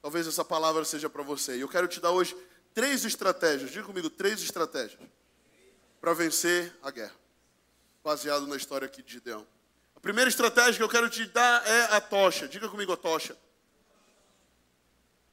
talvez 0.00 0.24
essa 0.24 0.44
palavra 0.44 0.84
seja 0.84 1.10
para 1.10 1.24
você. 1.24 1.56
E 1.56 1.62
eu 1.62 1.68
quero 1.68 1.88
te 1.88 1.98
dar 1.98 2.12
hoje 2.12 2.36
três 2.72 3.04
estratégias, 3.04 3.72
diga 3.72 3.84
comigo, 3.84 4.08
três 4.08 4.40
estratégias 4.40 5.00
para 6.00 6.14
vencer 6.14 6.72
a 6.80 6.88
guerra, 6.92 7.16
baseado 8.04 8.46
na 8.46 8.54
história 8.54 8.86
aqui 8.86 9.02
de 9.02 9.14
Gideão. 9.14 9.44
A 9.96 9.98
primeira 9.98 10.30
estratégia 10.30 10.74
que 10.74 10.82
eu 10.84 10.88
quero 10.88 11.10
te 11.10 11.26
dar 11.26 11.66
é 11.66 11.96
a 11.96 12.00
tocha, 12.00 12.46
diga 12.46 12.68
comigo 12.68 12.92
a 12.92 12.96
tocha. 12.96 13.36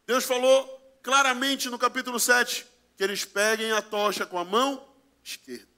Deus 0.08 0.24
falou 0.24 0.98
claramente 1.04 1.70
no 1.70 1.78
capítulo 1.78 2.20
7 2.20 2.66
que 2.98 3.04
eles 3.04 3.26
peguem 3.26 3.72
a 3.74 3.82
tocha 3.84 4.26
com 4.26 4.40
a 4.40 4.44
mão 4.44 4.90
esquerda. 5.24 5.70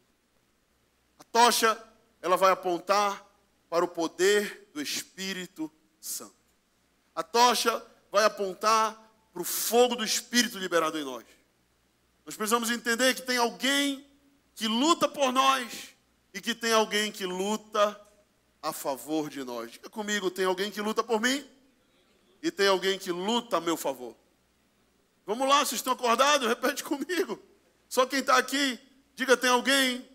A 1.20 1.24
tocha, 1.26 1.78
ela 2.22 2.38
vai 2.38 2.54
apontar 2.54 3.28
para 3.70 3.84
o 3.84 3.90
poder 3.90 4.70
do 4.74 4.82
Espírito 4.82 5.70
Santo. 6.00 6.41
A 7.16 7.24
tocha 7.24 7.84
vai 8.12 8.24
apontar 8.24 8.98
para 9.34 9.42
o 9.42 9.46
fogo 9.46 9.96
do 9.96 10.04
Espírito 10.04 10.58
liberado 10.58 10.98
em 10.98 11.04
nós. 11.04 11.26
Nós 12.26 12.36
precisamos 12.36 12.70
entender 12.70 13.14
que 13.14 13.22
tem 13.22 13.38
alguém 13.38 14.06
que 14.56 14.68
luta 14.68 15.08
por 15.08 15.32
nós 15.32 15.90
e 16.34 16.40
que 16.40 16.54
tem 16.54 16.72
alguém 16.72 17.12
que 17.12 17.26
luta 17.26 18.00
a 18.62 18.72
favor 18.72 19.30
de 19.30 19.44
nós. 19.44 19.72
Diga 19.72 19.90
comigo, 19.90 20.30
tem 20.30 20.46
alguém 20.46 20.70
que 20.70 20.82
luta 20.82 21.04
por 21.04 21.20
mim 21.20 21.46
e 22.42 22.52
tem 22.52 22.68
alguém 22.68 22.98
que 22.98 23.12
luta 23.12 23.58
a 23.58 23.62
meu 23.62 23.76
favor. 23.76 24.16
Vamos 25.26 25.48
lá, 25.48 25.60
vocês 25.60 25.80
estão 25.80 25.94
acordados? 25.94 26.48
Repete 26.48 26.84
comigo. 26.84 27.42
Só 27.88 28.06
quem 28.06 28.20
está 28.20 28.38
aqui, 28.38 28.80
diga: 29.16 29.36
tem 29.36 29.50
alguém 29.50 30.08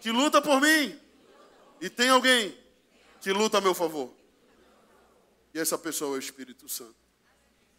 que 0.00 0.10
luta 0.10 0.40
por 0.40 0.60
mim 0.60 0.98
e 1.80 1.88
tem 1.90 2.08
alguém 2.08 2.56
que 3.20 3.32
luta 3.32 3.58
a 3.58 3.60
meu 3.60 3.74
favor. 3.74 4.12
E 5.54 5.58
essa 5.58 5.76
pessoa 5.76 6.14
é 6.14 6.16
o 6.16 6.18
Espírito 6.18 6.68
Santo. 6.68 6.96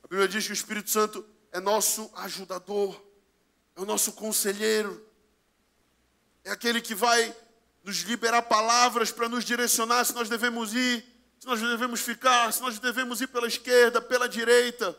A 0.04 0.08
Bíblia 0.08 0.28
diz 0.28 0.46
que 0.46 0.52
o 0.52 0.54
Espírito 0.54 0.90
Santo 0.90 1.26
é 1.52 1.60
nosso 1.60 2.12
ajudador, 2.16 3.02
é 3.76 3.82
o 3.82 3.86
nosso 3.86 4.14
conselheiro, 4.14 5.06
é 6.44 6.52
aquele 6.52 6.82
que 6.82 6.94
vai 6.94 7.36
nos 7.84 7.98
liberar 8.02 8.44
palavras 8.44 9.12
para 9.12 9.30
nos 9.30 9.44
direcionar 9.44 10.06
se 10.06 10.14
nós 10.14 10.30
devemos 10.30 10.74
ir, 10.74 11.06
se 11.40 11.48
nós 11.48 11.60
devemos 11.60 12.02
ficar, 12.02 12.52
se 12.52 12.62
nós 12.62 12.80
devemos 12.80 13.22
ir 13.22 13.28
pela 13.28 13.48
esquerda, 13.48 14.02
pela 14.02 14.28
direita. 14.28 14.98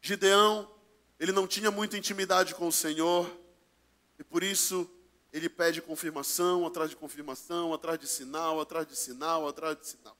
Gideão, 0.00 0.70
ele 1.18 1.32
não 1.32 1.46
tinha 1.46 1.70
muita 1.70 1.96
intimidade 1.96 2.54
com 2.54 2.68
o 2.68 2.72
Senhor, 2.72 3.30
e 4.18 4.24
por 4.24 4.42
isso 4.42 4.90
ele 5.32 5.48
pede 5.48 5.82
confirmação, 5.82 6.66
atrás 6.66 6.90
de 6.90 6.96
confirmação, 6.96 7.74
atrás 7.74 7.98
de 7.98 8.06
sinal, 8.06 8.60
atrás 8.60 8.86
de 8.86 8.96
sinal, 8.96 9.48
atrás 9.48 9.78
de 9.78 9.86
sinal. 9.86 10.16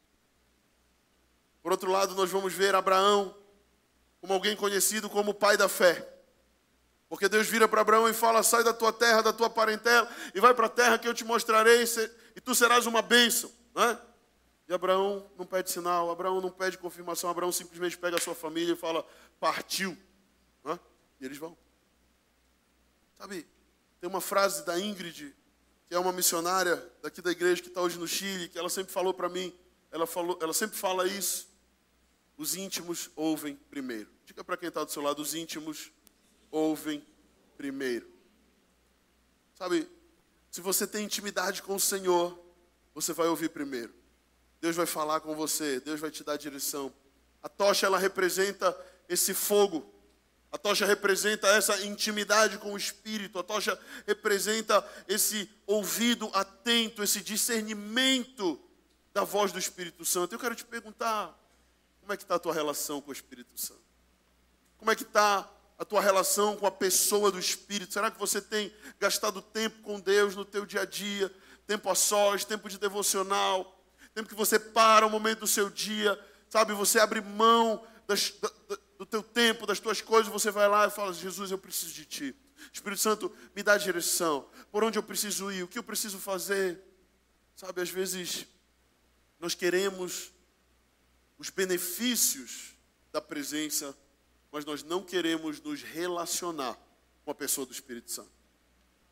Por 1.66 1.72
outro 1.72 1.90
lado, 1.90 2.14
nós 2.14 2.30
vamos 2.30 2.52
ver 2.52 2.76
Abraão 2.76 3.36
como 4.20 4.32
alguém 4.32 4.54
conhecido 4.54 5.10
como 5.10 5.34
pai 5.34 5.56
da 5.56 5.68
fé. 5.68 6.08
Porque 7.08 7.28
Deus 7.28 7.48
vira 7.48 7.66
para 7.66 7.80
Abraão 7.80 8.08
e 8.08 8.12
fala: 8.12 8.40
sai 8.44 8.62
da 8.62 8.72
tua 8.72 8.92
terra, 8.92 9.20
da 9.20 9.32
tua 9.32 9.50
parentela, 9.50 10.08
e 10.32 10.38
vai 10.38 10.54
para 10.54 10.66
a 10.66 10.68
terra 10.68 10.96
que 10.96 11.08
eu 11.08 11.12
te 11.12 11.24
mostrarei, 11.24 11.82
e 12.36 12.40
tu 12.40 12.54
serás 12.54 12.86
uma 12.86 13.02
bênção. 13.02 13.50
Né? 13.74 13.98
E 14.68 14.72
Abraão 14.72 15.28
não 15.36 15.44
pede 15.44 15.72
sinal, 15.72 16.08
Abraão 16.08 16.40
não 16.40 16.52
pede 16.52 16.78
confirmação, 16.78 17.28
Abraão 17.28 17.50
simplesmente 17.50 17.98
pega 17.98 18.16
a 18.16 18.20
sua 18.20 18.36
família 18.36 18.74
e 18.74 18.76
fala: 18.76 19.04
partiu. 19.40 19.98
Né? 20.62 20.78
E 21.20 21.24
eles 21.24 21.36
vão. 21.36 21.58
Sabe, 23.18 23.44
tem 24.00 24.08
uma 24.08 24.20
frase 24.20 24.64
da 24.64 24.78
Ingrid, 24.78 25.34
que 25.88 25.94
é 25.96 25.98
uma 25.98 26.12
missionária 26.12 26.80
daqui 27.02 27.20
da 27.20 27.32
igreja 27.32 27.60
que 27.60 27.66
está 27.66 27.80
hoje 27.80 27.98
no 27.98 28.06
Chile, 28.06 28.48
que 28.48 28.56
ela 28.56 28.70
sempre 28.70 28.92
falou 28.92 29.12
para 29.12 29.28
mim, 29.28 29.52
ela, 29.90 30.06
falou, 30.06 30.38
ela 30.40 30.52
sempre 30.52 30.78
fala 30.78 31.08
isso. 31.08 31.55
Os 32.36 32.54
íntimos 32.54 33.10
ouvem 33.16 33.56
primeiro. 33.70 34.10
Diga 34.24 34.44
para 34.44 34.56
quem 34.56 34.68
está 34.68 34.84
do 34.84 34.90
seu 34.90 35.02
lado, 35.02 35.22
os 35.22 35.34
íntimos 35.34 35.90
ouvem 36.50 37.04
primeiro. 37.56 38.10
Sabe, 39.54 39.88
se 40.50 40.60
você 40.60 40.86
tem 40.86 41.04
intimidade 41.04 41.62
com 41.62 41.74
o 41.74 41.80
Senhor, 41.80 42.38
você 42.94 43.12
vai 43.12 43.28
ouvir 43.28 43.50
primeiro. 43.50 43.94
Deus 44.60 44.76
vai 44.76 44.86
falar 44.86 45.20
com 45.20 45.34
você, 45.34 45.80
Deus 45.80 46.00
vai 46.00 46.10
te 46.10 46.24
dar 46.24 46.36
direção. 46.36 46.92
A 47.42 47.48
tocha 47.48 47.86
ela 47.86 47.98
representa 47.98 48.76
esse 49.08 49.32
fogo. 49.32 49.94
A 50.50 50.58
tocha 50.58 50.86
representa 50.86 51.46
essa 51.48 51.84
intimidade 51.84 52.58
com 52.58 52.72
o 52.72 52.76
Espírito. 52.76 53.38
A 53.38 53.42
tocha 53.42 53.78
representa 54.06 54.86
esse 55.06 55.48
ouvido 55.66 56.30
atento, 56.32 57.02
esse 57.02 57.20
discernimento 57.20 58.60
da 59.12 59.24
voz 59.24 59.52
do 59.52 59.58
Espírito 59.58 60.04
Santo. 60.04 60.34
Eu 60.34 60.38
quero 60.38 60.54
te 60.54 60.64
perguntar, 60.64 61.38
como 62.06 62.12
é 62.12 62.16
que 62.16 62.22
está 62.22 62.36
a 62.36 62.38
tua 62.38 62.54
relação 62.54 63.00
com 63.00 63.10
o 63.10 63.12
Espírito 63.12 63.60
Santo? 63.60 63.82
Como 64.78 64.92
é 64.92 64.94
que 64.94 65.02
está 65.02 65.50
a 65.76 65.84
tua 65.84 66.00
relação 66.00 66.56
com 66.56 66.64
a 66.64 66.70
pessoa 66.70 67.32
do 67.32 67.38
Espírito? 67.38 67.92
Será 67.92 68.12
que 68.12 68.18
você 68.18 68.40
tem 68.40 68.72
gastado 69.00 69.42
tempo 69.42 69.82
com 69.82 69.98
Deus 69.98 70.36
no 70.36 70.44
teu 70.44 70.64
dia 70.64 70.82
a 70.82 70.84
dia? 70.84 71.34
Tempo 71.66 71.90
a 71.90 71.96
sós, 71.96 72.44
tempo 72.44 72.68
de 72.68 72.78
devocional, 72.78 73.84
tempo 74.14 74.28
que 74.28 74.36
você 74.36 74.56
para 74.56 75.04
o 75.04 75.10
momento 75.10 75.40
do 75.40 75.46
seu 75.48 75.68
dia, 75.68 76.16
sabe? 76.48 76.72
Você 76.74 77.00
abre 77.00 77.20
mão 77.20 77.84
das, 78.06 78.30
da, 78.30 78.52
do 78.98 79.04
teu 79.04 79.24
tempo, 79.24 79.66
das 79.66 79.80
tuas 79.80 80.00
coisas, 80.00 80.32
você 80.32 80.52
vai 80.52 80.68
lá 80.68 80.86
e 80.86 80.90
fala: 80.90 81.12
Jesus, 81.12 81.50
eu 81.50 81.58
preciso 81.58 81.92
de 81.92 82.04
ti. 82.04 82.36
Espírito 82.72 83.02
Santo, 83.02 83.34
me 83.52 83.64
dá 83.64 83.76
direção. 83.76 84.48
Por 84.70 84.84
onde 84.84 84.96
eu 84.96 85.02
preciso 85.02 85.50
ir? 85.50 85.64
O 85.64 85.68
que 85.68 85.76
eu 85.76 85.82
preciso 85.82 86.20
fazer? 86.20 86.80
Sabe, 87.56 87.82
às 87.82 87.90
vezes 87.90 88.46
nós 89.40 89.56
queremos 89.56 90.35
os 91.38 91.50
benefícios 91.50 92.74
da 93.12 93.20
presença, 93.20 93.96
mas 94.50 94.64
nós 94.64 94.82
não 94.82 95.02
queremos 95.02 95.60
nos 95.60 95.82
relacionar 95.82 96.78
com 97.24 97.30
a 97.30 97.34
pessoa 97.34 97.66
do 97.66 97.72
Espírito 97.72 98.10
Santo. 98.10 98.30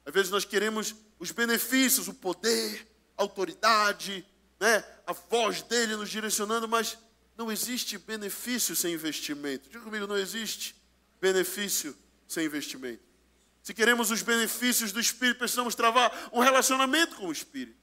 Às 0.05 0.13
vezes 0.13 0.31
nós 0.31 0.45
queremos 0.45 0.95
os 1.19 1.31
benefícios, 1.31 2.09
o 2.09 2.15
poder, 2.15 2.87
a 3.17 3.23
autoridade, 3.23 4.27
né, 4.61 4.85
a 5.07 5.13
voz 5.13 5.63
dele 5.63 5.97
nos 5.97 6.11
direcionando, 6.11 6.69
mas 6.69 6.99
não 7.37 7.51
existe 7.51 7.99
benefício 7.99 8.77
sem 8.77 8.95
investimento. 8.95 9.69
Diga 9.69 9.85
comigo, 9.85 10.07
não 10.07 10.17
existe 10.17 10.77
benefício 11.21 11.97
sem 12.29 12.47
investimento. 12.47 13.03
Se 13.63 13.73
queremos 13.73 14.11
os 14.11 14.23
benefícios 14.23 14.93
do 14.93 15.01
Espírito, 15.01 15.39
precisamos 15.39 15.75
travar 15.75 16.31
um 16.33 16.41
relacionamento 16.41 17.17
com 17.17 17.29
o 17.29 17.33
Espírito. 17.33 17.79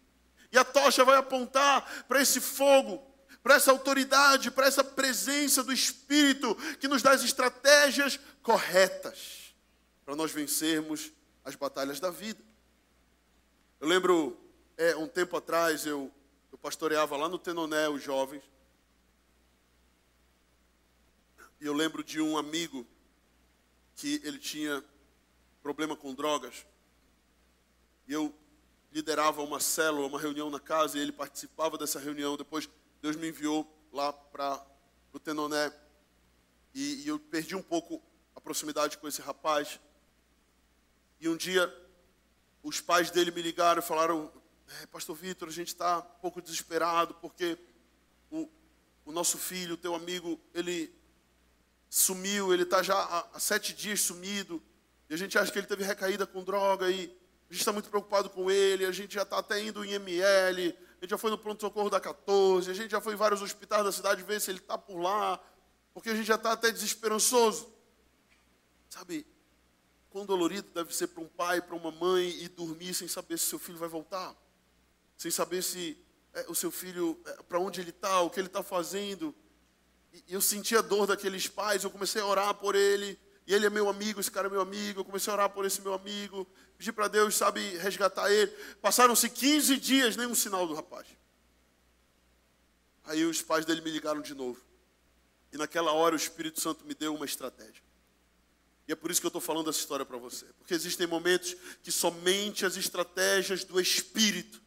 E 0.52 0.58
a 0.58 0.64
tocha 0.64 1.04
vai 1.04 1.18
apontar 1.18 2.06
para 2.08 2.22
esse 2.22 2.40
fogo, 2.40 3.02
para 3.44 3.56
essa 3.56 3.72
autoridade, 3.72 4.52
para 4.52 4.68
essa 4.68 4.84
presença 4.84 5.64
do 5.64 5.74
Espírito 5.74 6.56
que 6.80 6.88
nos 6.88 7.02
dá 7.02 7.12
as 7.12 7.24
estratégias 7.24 8.20
corretas 8.44 9.42
para 10.06 10.16
nós 10.16 10.32
vencermos 10.32 11.12
as 11.44 11.56
batalhas 11.56 12.00
da 12.00 12.10
vida. 12.10 12.44
Eu 13.80 13.88
lembro, 13.88 14.38
é, 14.78 14.96
um 14.96 15.08
tempo 15.08 15.38
atrás, 15.38 15.86
eu, 15.86 16.12
eu 16.52 16.58
pastoreava 16.58 17.18
lá 17.18 17.28
no 17.28 17.40
Tenoné 17.40 17.90
os 17.90 18.04
jovens. 18.04 18.44
E 21.60 21.66
eu 21.66 21.74
lembro 21.74 22.04
de 22.04 22.22
um 22.22 22.38
amigo 22.38 22.86
que 23.96 24.22
ele 24.24 24.38
tinha 24.38 24.84
problema 25.64 25.96
com 25.96 26.14
drogas. 26.14 26.66
E 28.08 28.14
eu 28.14 28.34
liderava 28.92 29.42
uma 29.42 29.60
célula, 29.60 30.08
uma 30.08 30.20
reunião 30.20 30.50
na 30.50 30.60
casa, 30.60 30.98
e 30.98 31.02
ele 31.02 31.12
participava 31.12 31.78
dessa 31.78 32.00
reunião. 32.00 32.36
Depois, 32.36 32.70
Deus 33.02 33.16
me 33.16 33.30
enviou 33.30 33.68
lá 33.92 34.14
para 34.14 34.64
o 35.12 35.20
Tenoné. 35.20 35.74
E, 36.74 37.04
e 37.04 37.08
eu 37.08 37.20
perdi 37.20 37.56
um 37.56 37.62
pouco 37.62 38.02
a 38.36 38.40
proximidade 38.40 38.98
com 38.98 39.08
esse 39.08 39.22
rapaz. 39.22 39.80
E 41.20 41.28
um 41.28 41.36
dia, 41.36 41.74
os 42.64 42.80
pais 42.80 43.10
dele 43.10 43.32
me 43.32 43.42
ligaram 43.42 43.80
e 43.80 43.86
falaram: 43.86 44.32
é, 44.82 44.86
Pastor 44.88 45.16
Vitor, 45.16 45.50
a 45.50 45.52
gente 45.52 45.70
está 45.70 46.00
um 46.00 46.22
pouco 46.22 46.42
desesperado 46.42 47.16
porque 47.16 47.58
o, 48.30 48.48
o 49.04 49.12
nosso 49.12 49.38
filho, 49.38 49.74
o 49.74 49.78
teu 49.78 49.96
amigo, 49.96 50.40
ele 50.54 50.94
sumiu, 51.90 52.54
ele 52.54 52.64
está 52.64 52.82
já 52.82 52.96
há, 52.96 53.28
há, 53.34 53.40
sete 53.40 53.74
dias 53.74 54.00
sumido, 54.02 54.64
e 55.10 55.14
a 55.14 55.18
gente 55.18 55.38
acha 55.38 55.52
que 55.52 55.60
ele 55.60 55.68
teve 55.68 55.84
recaída 55.84 56.26
com 56.26 56.44
droga, 56.44 56.90
e 56.90 57.06
a 57.50 57.54
gente 57.54 57.60
está 57.60 57.74
muito 57.74 57.90
preocupado 57.90 58.30
com 58.30 58.50
ele, 58.50 58.86
a 58.86 58.92
gente 58.92 59.16
já 59.16 59.24
está 59.24 59.40
até 59.40 59.62
indo 59.62 59.84
em 59.84 59.92
ML, 59.92 60.74
a 61.02 61.04
gente 61.04 61.10
já 61.10 61.18
foi 61.18 61.32
no 61.32 61.38
pronto-socorro 61.38 61.90
da 61.90 62.00
14, 62.00 62.70
a 62.70 62.74
gente 62.76 62.92
já 62.92 63.02
foi 63.02 63.14
em 63.14 63.18
vários 63.18 63.42
hospitais 63.42 63.84
da 63.84 63.92
cidade 63.92 64.22
ver 64.22 64.40
se 64.40 64.52
ele 64.52 64.60
está 64.60 64.78
por 64.78 65.00
lá, 65.00 65.44
porque 65.96 66.12
a 66.12 66.16
gente 66.16 66.28
já 66.28 66.36
está 66.36 66.52
até 66.52 66.72
desesperançoso. 66.72 67.74
Sabe, 68.88 69.26
quão 70.12 70.28
dolorido 70.28 70.70
deve 70.70 70.96
ser 70.96 71.08
para 71.08 71.24
um 71.24 71.28
pai, 71.28 71.60
para 71.60 71.76
uma 71.76 71.90
mãe, 71.90 72.30
e 72.44 72.48
dormir 72.48 72.94
sem 72.94 73.08
saber 73.08 73.40
se 73.40 73.48
seu 73.48 73.58
filho 73.58 73.80
vai 73.80 73.90
voltar, 73.90 74.36
sem 75.18 75.32
saber 75.32 75.64
se 75.64 75.98
é, 76.34 76.46
o 76.48 76.54
seu 76.54 76.70
filho, 76.70 77.20
é, 77.26 77.42
para 77.44 77.60
onde 77.60 77.82
ele 77.82 77.90
está, 77.90 78.22
o 78.22 78.30
que 78.30 78.40
ele 78.40 78.48
está 78.48 78.62
fazendo. 78.62 79.34
E 80.14 80.24
eu 80.28 80.40
senti 80.40 80.78
a 80.78 80.82
dor 80.82 81.08
daqueles 81.08 81.48
pais, 81.48 81.84
eu 81.84 81.90
comecei 81.90 82.22
a 82.22 82.28
orar 82.28 82.54
por 82.54 82.76
ele. 82.76 83.20
E 83.52 83.54
ele 83.54 83.66
é 83.66 83.70
meu 83.70 83.90
amigo, 83.90 84.22
esse 84.22 84.32
cara 84.32 84.48
é 84.48 84.50
meu 84.50 84.62
amigo. 84.62 85.02
Eu 85.02 85.04
comecei 85.04 85.30
a 85.30 85.34
orar 85.34 85.50
por 85.50 85.66
esse 85.66 85.82
meu 85.82 85.94
amigo. 85.94 86.48
Pedi 86.78 86.90
para 86.90 87.10
Deus, 87.10 87.36
sabe, 87.36 87.60
resgatar 87.80 88.32
ele. 88.32 88.50
Passaram-se 88.82 89.30
15 89.30 89.76
dias, 89.76 90.16
nenhum 90.16 90.34
sinal 90.34 90.66
do 90.66 90.74
rapaz. 90.74 91.06
Aí 93.04 93.26
os 93.26 93.42
pais 93.42 93.66
dele 93.66 93.82
me 93.82 93.92
ligaram 93.92 94.22
de 94.22 94.34
novo. 94.34 94.62
E 95.52 95.58
naquela 95.58 95.92
hora 95.92 96.14
o 96.14 96.18
Espírito 96.18 96.62
Santo 96.62 96.86
me 96.86 96.94
deu 96.96 97.14
uma 97.14 97.26
estratégia. 97.26 97.84
E 98.88 98.94
é 98.94 98.96
por 98.96 99.12
isso 99.12 99.20
que 99.20 99.28
eu 99.28 99.30
estou 99.30 99.42
falando 99.42 99.70
essa 99.70 99.80
história 99.80 100.06
para 100.06 100.18
você. 100.18 100.46
Porque 100.58 100.74
existem 100.74 101.06
momentos 101.06 101.54
que 101.84 101.92
somente 101.92 102.66
as 102.66 102.78
estratégias 102.78 103.66
do 103.66 103.82
Espírito 103.82 104.62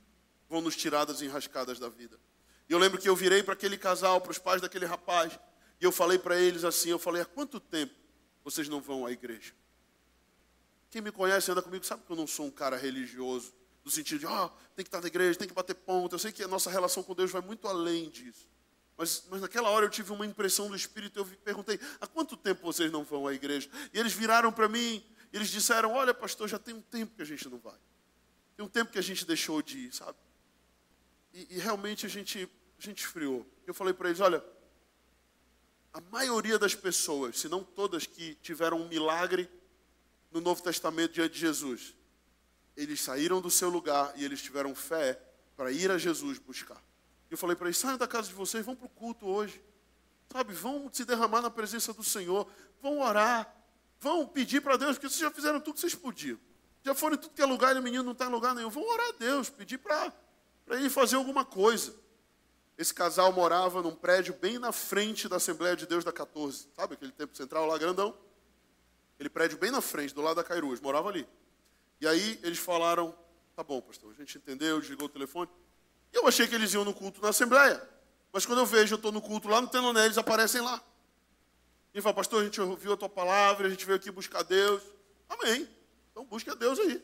vão 0.47 0.61
nos 0.61 0.77
tirar 0.77 1.07
das 1.07 1.23
enrascadas 1.23 1.79
da 1.79 1.89
vida. 1.89 2.21
E 2.69 2.73
eu 2.75 2.79
lembro 2.79 3.01
que 3.01 3.09
eu 3.09 3.17
virei 3.17 3.43
para 3.43 3.55
aquele 3.55 3.79
casal, 3.79 4.21
para 4.21 4.33
os 4.33 4.39
pais 4.39 4.61
daquele 4.61 4.85
rapaz, 4.85 5.39
e 5.81 5.85
eu 5.87 5.91
falei 5.91 6.19
para 6.19 6.39
eles 6.39 6.65
assim, 6.65 6.91
eu 6.91 6.99
falei, 6.99 7.23
há 7.23 7.25
quanto 7.25 7.59
tempo 7.59 8.04
vocês 8.45 8.69
não 8.69 8.81
vão 8.81 9.07
à 9.07 9.11
igreja? 9.11 9.55
Quem 10.91 11.03
me 11.03 11.11
conhece 11.11 11.51
anda 11.51 11.63
comigo 11.63 11.85
sabe 11.85 12.05
que 12.05 12.13
eu 12.13 12.17
não 12.17 12.27
sou 12.27 12.47
um 12.47 12.51
cara 12.51 12.77
religioso, 12.77 13.53
no 13.85 13.91
sentido 13.91 14.21
de, 14.21 14.27
ó, 14.27 14.47
oh, 14.47 14.49
tem 14.77 14.85
que 14.85 14.89
estar 14.89 15.01
na 15.01 15.07
igreja, 15.07 15.39
tem 15.39 15.49
que 15.49 15.55
bater 15.55 15.75
ponto. 15.75 16.15
Eu 16.15 16.19
sei 16.19 16.31
que 16.31 16.43
a 16.43 16.49
nossa 16.49 16.71
relação 16.71 17.03
com 17.03 17.15
Deus 17.15 17.31
vai 17.31 17.43
muito 17.43 17.67
além 17.67 18.09
disso. 18.09 18.49
Mas, 18.97 19.25
mas 19.29 19.41
naquela 19.41 19.71
hora 19.71 19.85
eu 19.85 19.91
tive 19.91 20.13
uma 20.13 20.25
impressão 20.25 20.69
do 20.69 20.77
Espírito, 20.77 21.19
eu 21.19 21.27
perguntei, 21.45 21.81
há 22.01 22.07
quanto 22.07 22.37
tempo 22.37 22.63
vocês 22.63 22.93
não 22.93 23.03
vão 23.03 23.27
à 23.27 23.35
igreja? 23.35 23.69
E 23.93 23.99
eles 23.99 24.13
viraram 24.13 24.53
para 24.53 24.69
mim, 24.69 25.05
eles 25.33 25.49
disseram, 25.49 25.93
olha 25.93 26.15
pastor, 26.15 26.49
já 26.49 26.59
tem 26.59 26.75
um 26.75 26.81
tempo 26.81 27.17
que 27.17 27.23
a 27.23 27.27
gente 27.27 27.49
não 27.49 27.59
vai. 27.59 27.79
Tem 28.57 28.65
um 28.65 28.69
tempo 28.69 28.93
que 28.93 28.99
a 28.99 29.03
gente 29.03 29.27
deixou 29.27 29.61
de 29.61 29.79
ir, 29.79 29.93
sabe? 29.93 30.17
E, 31.33 31.57
e 31.57 31.59
realmente 31.59 32.07
a 32.07 32.09
gente, 32.09 32.49
a 32.79 32.83
gente 32.83 33.05
esfriou. 33.05 33.45
Eu 33.67 33.75
falei 33.75 33.93
para 33.93 34.09
eles: 34.09 34.21
olha, 34.21 34.43
a 35.95 36.01
maioria 36.11 36.59
das 36.59 36.75
pessoas, 36.75 37.39
se 37.39 37.49
não 37.49 37.63
todas, 37.63 38.05
que 38.05 38.35
tiveram 38.43 38.81
um 38.81 38.89
milagre 38.89 39.49
no 40.33 40.41
Novo 40.41 40.61
Testamento 40.61 41.13
diante 41.13 41.35
de 41.35 41.39
Jesus, 41.39 41.95
eles 42.77 43.01
saíram 43.01 43.41
do 43.41 43.49
seu 43.49 43.69
lugar 43.69 44.13
e 44.17 44.25
eles 44.25 44.43
tiveram 44.43 44.75
fé 44.75 45.21
para 45.57 45.71
ir 45.71 45.93
a 45.93 45.97
Jesus 45.97 46.39
buscar. 46.39 46.83
Eu 47.31 47.39
falei 47.39 47.55
para 47.55 47.69
eles: 47.69 47.79
saiam 47.79 47.97
da 47.97 48.09
casa 48.09 48.27
de 48.27 48.35
vocês, 48.35 48.67
vão 48.67 48.75
para 48.75 48.87
o 48.87 48.91
culto 48.91 49.25
hoje. 49.25 49.63
Sabe, 50.33 50.53
vão 50.53 50.91
se 50.93 51.05
derramar 51.05 51.41
na 51.41 51.51
presença 51.51 51.93
do 51.93 52.03
Senhor, 52.03 52.51
vão 52.83 52.99
orar, 52.99 53.55
vão 54.01 54.27
pedir 54.27 54.61
para 54.61 54.77
Deus, 54.77 54.97
porque 54.97 55.09
vocês 55.09 55.21
já 55.21 55.31
fizeram 55.31 55.61
tudo 55.61 55.75
que 55.75 55.81
vocês 55.81 55.95
podiam. 55.95 56.41
Já 56.83 56.93
foram 56.93 57.15
em 57.15 57.19
tudo 57.21 57.35
que 57.35 57.43
é 57.43 57.47
lugar 57.47 57.77
e 57.77 57.79
o 57.79 57.83
menino 57.83 58.03
não 58.03 58.13
está 58.13 58.27
em 58.27 58.31
lugar 58.31 58.53
nenhum. 58.53 58.69
Vão 58.69 58.83
orar 58.83 59.11
a 59.11 59.13
Deus, 59.13 59.49
pedir 59.49 59.79
para 59.79 60.13
ele 60.71 60.91
fazer 60.91 61.15
alguma 61.15 61.45
coisa. 61.45 61.95
Esse 62.77 62.93
casal 62.93 63.33
morava 63.33 63.83
num 63.83 63.95
prédio 63.95 64.35
bem 64.35 64.59
na 64.59 64.73
frente 64.73 65.29
da 65.29 65.37
Assembleia 65.37 65.77
de 65.77 65.87
Deus 65.87 66.03
da 66.03 66.13
14. 66.13 66.69
Sabe 66.75 66.95
aquele 66.95 67.13
templo 67.13 67.37
central 67.37 67.67
lá, 67.67 67.79
grandão? 67.79 68.17
Aquele 69.15 69.29
prédio 69.29 69.57
bem 69.59 69.71
na 69.71 69.81
frente, 69.81 70.13
do 70.13 70.21
lado 70.21 70.37
da 70.37 70.45
Cairus, 70.45 70.81
morava 70.81 71.09
ali. 71.09 71.27
E 72.01 72.07
aí 72.07 72.41
eles 72.43 72.59
falaram, 72.59 73.17
tá 73.55 73.63
bom, 73.63 73.81
pastor, 73.81 74.13
a 74.13 74.15
gente 74.15 74.37
entendeu, 74.39 74.81
desligou 74.81 75.07
o 75.07 75.09
telefone. 75.09 75.49
E 76.13 76.17
eu 76.17 76.27
achei 76.27 76.49
que 76.49 76.55
eles 76.55 76.75
iam 76.75 76.85
no 76.85 76.93
culto 76.93 77.23
na 77.23 77.29
Assembleia. 77.29 77.81
Mas 78.33 78.45
quando 78.45 78.59
eu 78.59 78.67
vejo, 78.67 78.95
eu 78.95 78.97
estou 78.97 79.13
no 79.13 79.23
culto 79.23 79.49
lá 79.49 79.61
no 79.61 79.69
Tenoné, 79.69 80.07
eles 80.07 80.19
aparecem 80.19 80.61
lá. 80.61 80.83
E 81.95 82.03
fala, 82.03 82.15
pastor, 82.15 82.43
a 82.43 82.45
gente 82.45 82.61
ouviu 82.61 82.93
a 82.93 82.97
tua 82.97 83.09
palavra, 83.09 83.69
a 83.69 83.71
gente 83.71 83.87
veio 83.87 83.97
aqui 83.97 84.11
buscar 84.11 84.43
Deus. 84.43 84.83
Amém. 85.29 85.69
Então 86.11 86.25
busque 86.25 86.51
a 86.51 86.55
Deus 86.55 86.77
aí. 86.81 87.01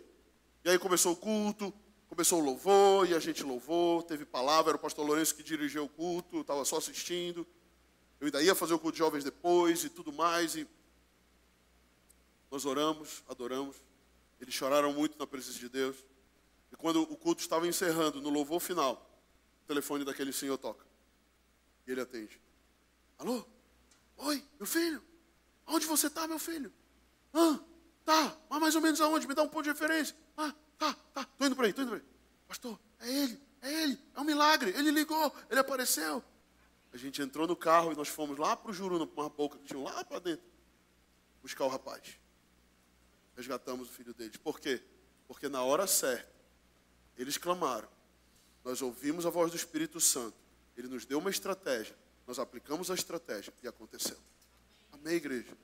E 0.64 0.70
aí 0.70 0.78
começou 0.80 1.12
o 1.12 1.16
culto, 1.16 1.72
Começou 2.10 2.40
o 2.40 2.44
louvor 2.44 3.08
e 3.08 3.14
a 3.14 3.20
gente 3.20 3.44
louvou, 3.44 4.02
teve 4.02 4.26
palavra, 4.26 4.72
era 4.72 4.76
o 4.76 4.80
pastor 4.80 5.06
Lourenço 5.06 5.32
que 5.32 5.44
dirigiu 5.44 5.84
o 5.84 5.88
culto, 5.88 6.40
estava 6.40 6.64
só 6.64 6.76
assistindo. 6.78 7.46
Eu 8.20 8.26
ainda 8.26 8.42
ia 8.42 8.52
fazer 8.52 8.74
o 8.74 8.80
culto 8.80 8.94
de 8.94 8.98
jovens 8.98 9.22
depois 9.22 9.84
e 9.84 9.88
tudo 9.88 10.12
mais. 10.12 10.56
E 10.56 10.66
nós 12.50 12.66
oramos, 12.66 13.22
adoramos. 13.28 13.76
Eles 14.40 14.52
choraram 14.52 14.92
muito 14.92 15.16
na 15.20 15.26
presença 15.26 15.60
de 15.60 15.68
Deus. 15.68 15.96
E 16.72 16.76
quando 16.76 17.00
o 17.00 17.16
culto 17.16 17.42
estava 17.42 17.68
encerrando, 17.68 18.20
no 18.20 18.28
louvor 18.28 18.58
final, 18.58 19.08
o 19.62 19.66
telefone 19.68 20.04
daquele 20.04 20.32
senhor 20.32 20.58
toca. 20.58 20.84
E 21.86 21.92
ele 21.92 22.00
atende. 22.00 22.40
Alô? 23.20 23.46
Oi, 24.16 24.44
meu 24.58 24.66
filho? 24.66 25.00
Onde 25.64 25.86
você 25.86 26.08
está, 26.08 26.26
meu 26.26 26.40
filho? 26.40 26.72
Ah, 27.32 27.60
tá, 28.04 28.36
mas 28.50 28.60
mais 28.60 28.74
ou 28.74 28.80
menos 28.80 29.00
aonde? 29.00 29.28
Me 29.28 29.34
dá 29.34 29.44
um 29.44 29.48
ponto 29.48 29.62
de 29.62 29.70
referência. 29.70 30.16
Ah, 30.36 30.52
Tá, 30.80 30.94
tá, 31.12 31.26
tô 31.36 31.44
indo 31.44 31.54
para 31.54 31.66
aí, 31.66 31.74
tô 31.74 31.82
indo 31.82 31.90
para 31.90 31.98
aí. 31.98 32.04
Pastor, 32.48 32.80
é 33.00 33.06
ele, 33.06 33.38
é 33.60 33.82
ele, 33.82 34.00
é 34.16 34.20
um 34.20 34.24
milagre. 34.24 34.70
Ele 34.70 34.90
ligou, 34.90 35.30
ele 35.50 35.60
apareceu. 35.60 36.24
A 36.90 36.96
gente 36.96 37.20
entrou 37.20 37.46
no 37.46 37.54
carro 37.54 37.92
e 37.92 37.94
nós 37.94 38.08
fomos 38.08 38.38
lá 38.38 38.56
para 38.56 38.70
o 38.70 38.72
Juruna, 38.72 39.06
para 39.06 39.24
uma 39.24 39.28
boca 39.28 39.58
que 39.58 39.66
tinha 39.66 39.78
lá 39.78 40.02
para 40.02 40.18
dentro, 40.20 40.44
buscar 41.42 41.66
o 41.66 41.68
rapaz. 41.68 42.18
Resgatamos 43.36 43.90
o 43.90 43.92
filho 43.92 44.14
deles. 44.14 44.38
Por 44.38 44.58
quê? 44.58 44.82
Porque 45.28 45.50
na 45.50 45.62
hora 45.62 45.86
certa, 45.86 46.32
eles 47.18 47.36
clamaram. 47.36 47.88
Nós 48.64 48.80
ouvimos 48.80 49.26
a 49.26 49.30
voz 49.30 49.50
do 49.50 49.58
Espírito 49.58 50.00
Santo. 50.00 50.36
Ele 50.78 50.88
nos 50.88 51.04
deu 51.04 51.18
uma 51.18 51.28
estratégia. 51.28 51.94
Nós 52.26 52.38
aplicamos 52.38 52.90
a 52.90 52.94
estratégia 52.94 53.52
e 53.62 53.68
aconteceu. 53.68 54.16
Amém, 54.92 55.16
igreja? 55.16 55.54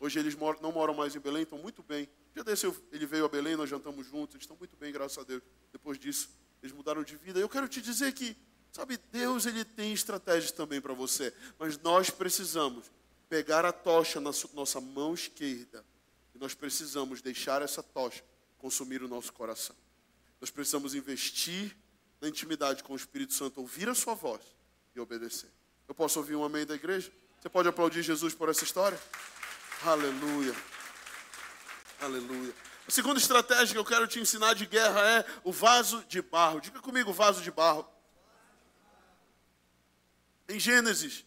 Hoje 0.00 0.18
eles 0.18 0.36
não 0.60 0.70
moram 0.70 0.94
mais 0.94 1.14
em 1.16 1.18
Belém, 1.18 1.42
estão 1.42 1.58
muito 1.58 1.82
bem. 1.82 2.08
Já 2.34 2.42
desse 2.42 2.66
ele 2.92 3.04
veio 3.04 3.24
a 3.24 3.28
Belém, 3.28 3.56
nós 3.56 3.68
jantamos 3.68 4.06
juntos, 4.06 4.34
eles 4.36 4.44
estão 4.44 4.56
muito 4.56 4.76
bem, 4.76 4.92
graças 4.92 5.18
a 5.18 5.24
Deus. 5.24 5.42
Depois 5.72 5.98
disso, 5.98 6.30
eles 6.62 6.74
mudaram 6.74 7.02
de 7.02 7.16
vida. 7.16 7.40
Eu 7.40 7.48
quero 7.48 7.68
te 7.68 7.80
dizer 7.80 8.12
que, 8.12 8.36
sabe, 8.72 8.98
Deus 9.10 9.44
ele 9.44 9.64
tem 9.64 9.92
estratégias 9.92 10.52
também 10.52 10.80
para 10.80 10.94
você, 10.94 11.34
mas 11.58 11.76
nós 11.78 12.10
precisamos 12.10 12.90
pegar 13.28 13.64
a 13.64 13.72
tocha 13.72 14.20
na 14.20 14.30
nossa 14.54 14.80
mão 14.80 15.14
esquerda 15.14 15.84
e 16.34 16.38
nós 16.38 16.54
precisamos 16.54 17.20
deixar 17.20 17.60
essa 17.60 17.82
tocha 17.82 18.22
consumir 18.58 19.02
o 19.02 19.08
nosso 19.08 19.32
coração. 19.32 19.76
Nós 20.40 20.50
precisamos 20.50 20.94
investir 20.94 21.76
na 22.20 22.28
intimidade 22.28 22.82
com 22.82 22.92
o 22.92 22.96
Espírito 22.96 23.32
Santo, 23.32 23.60
ouvir 23.60 23.88
a 23.88 23.94
sua 23.94 24.14
voz 24.14 24.42
e 24.94 25.00
obedecer. 25.00 25.50
Eu 25.86 25.94
posso 25.94 26.18
ouvir 26.18 26.36
um 26.36 26.44
amém 26.44 26.66
da 26.66 26.74
igreja? 26.74 27.10
Você 27.40 27.48
pode 27.48 27.68
aplaudir 27.68 28.02
Jesus 28.02 28.34
por 28.34 28.48
essa 28.48 28.64
história? 28.64 28.98
Aleluia. 29.84 30.54
Aleluia. 32.00 32.54
A 32.86 32.90
segunda 32.90 33.20
estratégia 33.20 33.74
que 33.74 33.78
eu 33.78 33.84
quero 33.84 34.08
te 34.08 34.18
ensinar 34.18 34.54
de 34.54 34.66
guerra 34.66 35.00
é 35.00 35.24
o 35.44 35.52
vaso 35.52 36.04
de 36.08 36.20
barro. 36.20 36.60
Diga 36.60 36.80
comigo, 36.80 37.12
vaso 37.12 37.42
de 37.42 37.50
barro. 37.50 37.86
Em 40.48 40.58
Gênesis, 40.58 41.24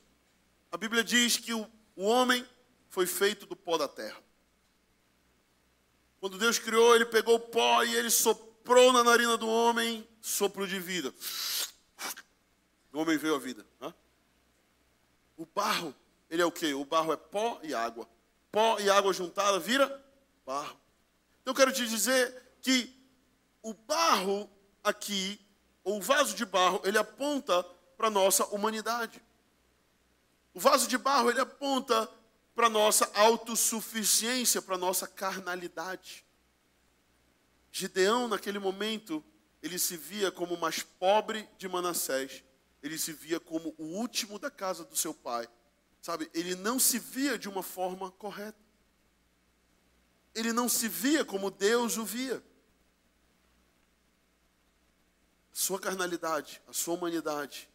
a 0.72 0.78
Bíblia 0.78 1.04
diz 1.04 1.38
que 1.38 1.54
o, 1.54 1.70
o 1.96 2.04
homem 2.04 2.46
foi 2.90 3.06
feito 3.06 3.46
do 3.46 3.56
pó 3.56 3.78
da 3.78 3.88
terra. 3.88 4.22
Quando 6.20 6.38
Deus 6.38 6.60
criou, 6.60 6.94
ele 6.96 7.06
pegou 7.06 7.36
o 7.36 7.40
pó 7.40 7.84
e 7.84 7.96
ele 7.96 8.10
soprou 8.10 8.92
na 8.92 9.04
narina 9.04 9.38
do 9.38 9.48
homem 9.48 10.08
sopro 10.20 10.68
de 10.68 10.80
vida. 10.80 11.14
O 12.92 13.00
homem 13.00 13.18
veio 13.18 13.36
à 13.36 13.40
vida. 13.40 13.66
O 15.38 15.46
barro, 15.46 15.96
ele 16.30 16.42
é 16.42 16.46
o 16.46 16.52
que? 16.52 16.74
O 16.74 16.84
barro 16.84 17.14
é 17.14 17.18
pó 17.18 17.60
e 17.64 17.74
água. 17.74 18.08
Pó 18.52 18.80
e 18.80 18.90
água 18.90 19.14
juntada 19.14 19.60
vira 19.60 19.88
barro. 20.46 20.78
Então 21.42 21.52
eu 21.52 21.56
quero 21.56 21.72
te 21.72 21.88
dizer 21.88 22.56
que 22.62 22.94
o 23.64 23.74
barro 23.74 24.50
aqui, 24.84 25.40
ou 25.84 25.98
o 25.98 26.02
vaso 26.02 26.36
de 26.36 26.46
barro, 26.46 26.82
ele 26.84 26.98
aponta 26.98 27.64
para 27.96 28.08
a 28.08 28.12
nossa 28.12 28.46
humanidade. 28.48 29.22
O 30.54 30.60
vaso 30.60 30.88
de 30.88 30.98
barro, 30.98 31.30
ele 31.30 31.40
aponta 31.40 32.10
para 32.54 32.70
nossa 32.70 33.10
autossuficiência, 33.14 34.62
para 34.62 34.78
nossa 34.78 35.08
carnalidade. 35.08 36.26
Gideão, 37.72 38.28
naquele 38.28 38.60
momento, 38.60 39.24
ele 39.64 39.80
se 39.80 39.96
via 39.96 40.32
como 40.32 40.56
o 40.56 40.60
mais 40.60 40.84
pobre 40.84 41.48
de 41.58 41.70
Manassés. 41.70 42.44
Ele 42.84 42.98
se 42.98 43.14
via 43.14 43.40
como 43.40 43.74
o 43.78 43.84
último 43.84 44.38
da 44.38 44.52
casa 44.52 44.84
do 44.84 44.96
seu 44.96 45.14
pai. 45.14 45.48
Sabe, 46.02 46.30
ele 46.34 46.56
não 46.56 46.80
se 46.80 46.98
via 46.98 47.38
de 47.38 47.48
uma 47.48 47.62
forma 47.62 48.12
correta. 48.12 48.60
Ele 50.34 50.52
não 50.52 50.68
se 50.68 50.88
via 50.88 51.24
como 51.24 51.52
Deus 51.52 51.98
o 51.98 52.06
via. 52.06 52.44
Sua 55.52 55.80
carnalidade, 55.80 56.62
a 56.68 56.74
sua 56.74 56.96
humanidade, 56.96 57.70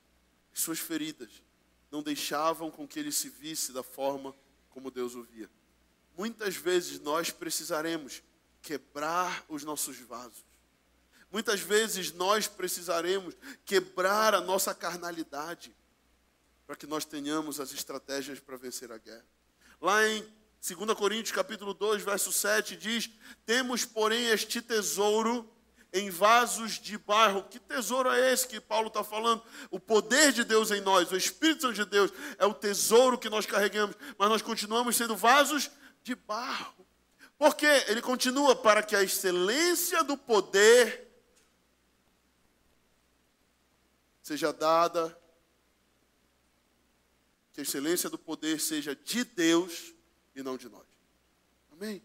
as 0.52 0.60
suas 0.60 0.78
feridas 0.78 1.42
não 1.90 2.02
deixavam 2.02 2.70
com 2.70 2.88
que 2.88 2.98
ele 2.98 3.12
se 3.12 3.28
visse 3.28 3.72
da 3.72 3.82
forma 3.82 4.34
como 4.70 4.90
Deus 4.90 5.14
o 5.14 5.22
via. 5.22 5.48
Muitas 6.16 6.56
vezes 6.56 6.98
nós 6.98 7.30
precisaremos 7.30 8.22
quebrar 8.60 9.44
os 9.48 9.62
nossos 9.62 9.98
vasos. 9.98 10.44
Muitas 11.30 11.60
vezes 11.60 12.12
nós 12.12 12.48
precisaremos 12.48 13.36
quebrar 13.64 14.34
a 14.34 14.40
nossa 14.40 14.74
carnalidade 14.74 15.76
para 16.66 16.76
que 16.76 16.86
nós 16.86 17.04
tenhamos 17.04 17.60
as 17.60 17.72
estratégias 17.72 18.40
para 18.40 18.56
vencer 18.56 18.90
a 18.90 18.98
guerra. 18.98 19.24
Lá 19.80 20.06
em 20.08 20.20
2 20.66 20.94
Coríntios 20.94 21.30
capítulo 21.30 21.72
2, 21.72 22.02
verso 22.02 22.32
7 22.32 22.76
diz: 22.76 23.08
"Temos, 23.44 23.84
porém, 23.84 24.26
este 24.26 24.60
tesouro 24.60 25.48
em 25.92 26.10
vasos 26.10 26.72
de 26.80 26.98
barro". 26.98 27.44
Que 27.44 27.60
tesouro 27.60 28.10
é 28.10 28.32
esse 28.32 28.48
que 28.48 28.60
Paulo 28.60 28.88
está 28.88 29.04
falando? 29.04 29.42
O 29.70 29.78
poder 29.78 30.32
de 30.32 30.42
Deus 30.42 30.70
em 30.72 30.80
nós, 30.80 31.10
o 31.12 31.16
Espírito 31.16 31.62
Santo 31.62 31.74
de 31.74 31.84
Deus 31.84 32.10
é 32.38 32.46
o 32.46 32.54
tesouro 32.54 33.16
que 33.16 33.30
nós 33.30 33.46
carregamos, 33.46 33.94
mas 34.18 34.28
nós 34.28 34.42
continuamos 34.42 34.96
sendo 34.96 35.16
vasos 35.16 35.70
de 36.02 36.14
barro. 36.14 36.84
Porque 37.38 37.66
ele 37.86 38.00
continua 38.00 38.56
para 38.56 38.82
que 38.82 38.96
a 38.96 39.02
excelência 39.02 40.02
do 40.02 40.16
poder 40.16 41.06
seja 44.22 44.52
dada, 44.52 45.16
que 47.56 47.60
a 47.60 47.62
excelência 47.62 48.10
do 48.10 48.18
poder 48.18 48.60
seja 48.60 48.94
de 48.94 49.24
Deus 49.24 49.94
e 50.34 50.42
não 50.42 50.58
de 50.58 50.68
nós. 50.68 50.86
Amém? 51.72 52.02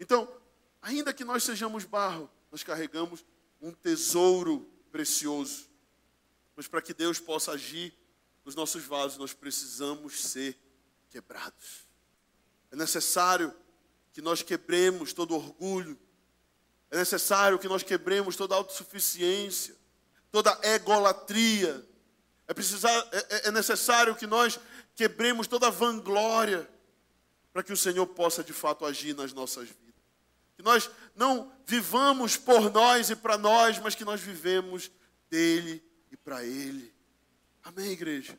Então, 0.00 0.26
ainda 0.80 1.12
que 1.12 1.24
nós 1.24 1.44
sejamos 1.44 1.84
barro, 1.84 2.30
nós 2.50 2.62
carregamos 2.62 3.22
um 3.60 3.70
tesouro 3.70 4.66
precioso. 4.90 5.68
Mas 6.56 6.66
para 6.66 6.80
que 6.80 6.94
Deus 6.94 7.20
possa 7.20 7.52
agir 7.52 7.92
nos 8.46 8.54
nossos 8.54 8.82
vasos, 8.84 9.18
nós 9.18 9.34
precisamos 9.34 10.22
ser 10.22 10.58
quebrados. 11.10 11.86
É 12.70 12.76
necessário 12.76 13.54
que 14.14 14.22
nós 14.22 14.40
quebremos 14.40 15.12
todo 15.12 15.34
orgulho. 15.34 16.00
É 16.90 16.96
necessário 16.96 17.58
que 17.58 17.68
nós 17.68 17.82
quebremos 17.82 18.36
toda 18.36 18.54
autossuficiência 18.54 19.76
toda 20.30 20.58
egolatria. 20.62 21.84
É, 22.46 22.54
precisar, 22.54 22.90
é, 23.12 23.18
é, 23.18 23.48
é 23.48 23.50
necessário 23.50 24.16
que 24.16 24.26
nós 24.26 24.58
quebremos 24.98 25.46
toda 25.46 25.70
vanglória 25.70 26.68
para 27.52 27.62
que 27.62 27.72
o 27.72 27.76
Senhor 27.76 28.04
possa 28.04 28.42
de 28.42 28.52
fato 28.52 28.84
agir 28.84 29.14
nas 29.14 29.32
nossas 29.32 29.68
vidas. 29.68 29.94
Que 30.56 30.62
nós 30.62 30.90
não 31.14 31.52
vivamos 31.64 32.36
por 32.36 32.68
nós 32.72 33.08
e 33.08 33.14
para 33.14 33.38
nós, 33.38 33.78
mas 33.78 33.94
que 33.94 34.04
nós 34.04 34.20
vivemos 34.20 34.90
dele 35.30 35.80
e 36.10 36.16
para 36.16 36.44
ele. 36.44 36.92
Amém, 37.62 37.92
igreja? 37.92 38.36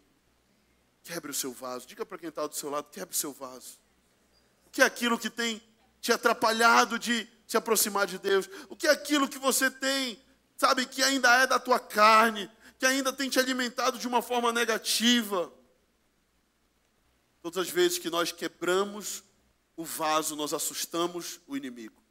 Quebre 1.02 1.32
o 1.32 1.34
seu 1.34 1.54
vaso. 1.54 1.88
Diga 1.88 2.06
para 2.06 2.18
quem 2.18 2.28
está 2.28 2.46
do 2.46 2.54
seu 2.54 2.70
lado: 2.70 2.90
quebre 2.92 3.16
o 3.16 3.18
seu 3.18 3.32
vaso. 3.32 3.80
O 4.68 4.70
que 4.70 4.82
é 4.82 4.86
aquilo 4.86 5.18
que 5.18 5.30
tem 5.30 5.62
te 6.02 6.12
atrapalhado 6.12 7.00
de 7.00 7.26
se 7.48 7.56
aproximar 7.56 8.06
de 8.06 8.18
Deus? 8.18 8.50
O 8.68 8.76
que 8.76 8.86
é 8.86 8.92
aquilo 8.92 9.30
que 9.30 9.40
você 9.40 9.72
tem 9.72 10.22
sabe, 10.58 10.86
que 10.86 11.02
ainda 11.02 11.34
é 11.42 11.48
da 11.48 11.58
tua 11.58 11.80
carne, 11.80 12.52
que 12.78 12.86
ainda 12.86 13.14
tem 13.14 13.30
te 13.30 13.40
alimentado 13.40 13.98
de 13.98 14.10
uma 14.10 14.22
forma 14.22 14.52
negativa. 14.52 15.58
Todas 17.42 17.58
as 17.58 17.70
vezes 17.70 17.98
que 17.98 18.10
nós 18.10 18.32
quebramos 18.32 19.24
o 19.76 19.86
vaso, 19.86 20.36
nós 20.36 20.54
assustamos 20.54 21.40
o 21.48 21.56
inimigo. 21.56 22.02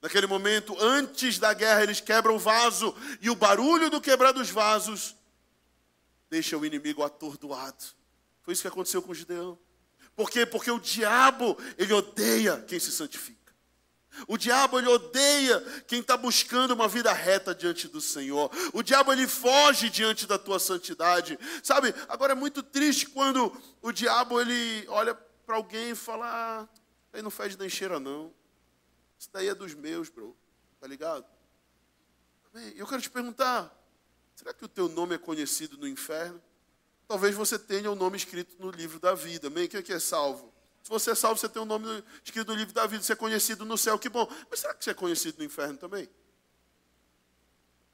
Naquele 0.00 0.26
momento, 0.26 0.76
antes 0.80 1.38
da 1.38 1.52
guerra, 1.52 1.82
eles 1.82 2.00
quebram 2.00 2.36
o 2.36 2.38
vaso 2.38 2.94
e 3.20 3.28
o 3.28 3.34
barulho 3.34 3.90
do 3.90 4.00
quebrar 4.00 4.32
dos 4.32 4.50
vasos 4.50 5.16
deixa 6.30 6.56
o 6.56 6.64
inimigo 6.64 7.02
atordoado. 7.02 7.84
Foi 8.42 8.52
isso 8.52 8.62
que 8.62 8.68
aconteceu 8.68 9.02
com 9.02 9.14
Gideão. 9.14 9.58
Por 10.14 10.30
quê? 10.30 10.46
Porque 10.46 10.70
o 10.70 10.78
diabo, 10.78 11.58
ele 11.76 11.92
odeia 11.92 12.60
quem 12.62 12.78
se 12.78 12.92
santifica. 12.92 13.45
O 14.26 14.36
diabo 14.36 14.78
ele 14.78 14.88
odeia 14.88 15.60
quem 15.86 16.00
está 16.00 16.16
buscando 16.16 16.72
uma 16.72 16.88
vida 16.88 17.12
reta 17.12 17.54
diante 17.54 17.88
do 17.88 18.00
Senhor. 18.00 18.50
O 18.72 18.82
diabo 18.82 19.12
ele 19.12 19.26
foge 19.26 19.90
diante 19.90 20.26
da 20.26 20.38
tua 20.38 20.58
santidade. 20.58 21.38
Sabe? 21.62 21.94
Agora 22.08 22.32
é 22.32 22.36
muito 22.36 22.62
triste 22.62 23.06
quando 23.06 23.52
o 23.82 23.92
diabo 23.92 24.40
ele 24.40 24.86
olha 24.88 25.14
para 25.14 25.56
alguém 25.56 25.90
e 25.90 25.94
fala: 25.94 26.26
ah, 26.26 26.68
aí 27.12 27.22
não 27.22 27.30
faz 27.30 27.56
nem 27.56 27.68
cheira 27.68 28.00
não. 28.00 28.32
Isso 29.18 29.28
daí 29.32 29.48
é 29.48 29.54
dos 29.54 29.74
meus, 29.74 30.08
bro. 30.08 30.36
Tá 30.80 30.86
ligado? 30.86 31.24
Eu 32.74 32.86
quero 32.86 33.02
te 33.02 33.10
perguntar: 33.10 33.74
será 34.34 34.52
que 34.54 34.64
o 34.64 34.68
teu 34.68 34.88
nome 34.88 35.14
é 35.14 35.18
conhecido 35.18 35.76
no 35.76 35.86
inferno? 35.86 36.42
Talvez 37.08 37.34
você 37.34 37.58
tenha 37.58 37.90
o 37.90 37.94
nome 37.94 38.16
escrito 38.16 38.56
no 38.58 38.70
livro 38.70 38.98
da 38.98 39.14
vida. 39.14 39.46
Amém? 39.46 39.68
Quem 39.68 39.78
é 39.78 39.82
que 39.82 39.92
é 39.92 39.98
salvo? 39.98 40.52
Se 40.86 40.90
você 40.90 41.10
é 41.10 41.14
salvo, 41.16 41.36
você 41.36 41.48
tem 41.48 41.60
o 41.60 41.64
um 41.64 41.66
nome 41.66 42.04
escrito 42.22 42.46
no 42.46 42.54
livro 42.56 42.72
da 42.72 42.86
vida, 42.86 43.02
você 43.02 43.12
é 43.12 43.16
conhecido 43.16 43.64
no 43.64 43.76
céu, 43.76 43.98
que 43.98 44.08
bom. 44.08 44.24
Mas 44.48 44.60
será 44.60 44.72
que 44.72 44.84
você 44.84 44.92
é 44.92 44.94
conhecido 44.94 45.38
no 45.38 45.44
inferno 45.44 45.76
também? 45.76 46.08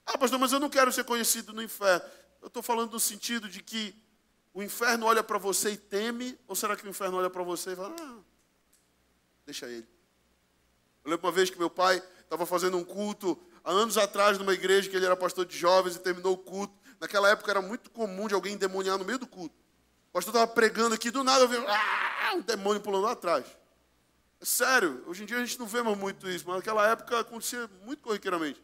Ah, 0.05 0.18
pastor, 0.18 0.38
mas 0.38 0.53
eu 0.53 0.61
não 0.61 0.68
quero 0.68 0.93
ser 0.93 1.03
conhecido 1.05 1.55
no 1.55 1.62
inferno. 1.62 2.05
Eu 2.43 2.49
estou 2.49 2.62
falando 2.62 2.93
no 2.93 3.01
sentido 3.01 3.49
de 3.49 3.62
que 3.62 3.95
o 4.53 4.62
inferno 4.62 5.07
olha 5.07 5.24
para 5.24 5.38
você 5.38 5.70
e 5.70 5.76
teme, 5.78 6.38
ou 6.47 6.55
será 6.55 6.76
que 6.76 6.84
o 6.84 6.90
inferno 6.90 7.16
olha 7.16 7.30
para 7.30 7.43
você 7.43 7.72
e 7.72 7.76
fala, 7.76 7.97
ah, 7.99 8.18
deixa 9.47 9.66
ele. 9.70 9.88
Eu 11.03 11.12
lembro 11.12 11.26
uma 11.26 11.32
vez 11.32 11.49
que 11.49 11.59
meu 11.59 11.70
pai 11.70 12.03
estava 12.20 12.45
fazendo 12.45 12.76
um 12.76 12.84
culto, 12.84 13.43
há 13.64 13.70
anos 13.70 13.97
atrás, 13.97 14.36
numa 14.36 14.53
igreja 14.53 14.90
que 14.90 14.95
ele 14.95 15.07
era 15.07 15.16
pastor 15.16 15.47
de 15.47 15.57
jovens 15.57 15.97
e 15.97 15.99
terminou 15.99 16.34
o 16.34 16.38
culto. 16.38 16.74
Naquela 17.01 17.30
época 17.30 17.51
era 17.51 17.62
muito 17.62 17.88
comum 17.88 18.28
de 18.28 18.34
alguém 18.34 18.53
endemoniar 18.53 18.99
no 18.99 19.05
meio 19.07 19.18
do 19.18 19.26
culto. 19.26 19.57
O 20.11 20.12
pastor 20.12 20.34
estava 20.34 20.53
pregando 20.53 20.95
aqui, 20.95 21.11
do 21.11 21.24
nada 21.24 21.45
eu 21.45 21.49
vi 21.49 21.57
ah, 21.57 22.12
um 22.35 22.41
demônio 22.41 22.80
pulando 22.80 23.05
lá 23.05 23.12
atrás. 23.12 23.47
É 24.41 24.45
sério, 24.45 25.05
hoje 25.07 25.22
em 25.22 25.26
dia 25.26 25.37
a 25.37 25.45
gente 25.45 25.59
não 25.59 25.66
vê 25.66 25.83
mais 25.83 25.97
muito 25.97 26.28
isso, 26.28 26.45
mas 26.47 26.57
naquela 26.57 26.89
época 26.89 27.20
acontecia 27.20 27.70
muito 27.85 28.03
corriqueiramente. 28.03 28.62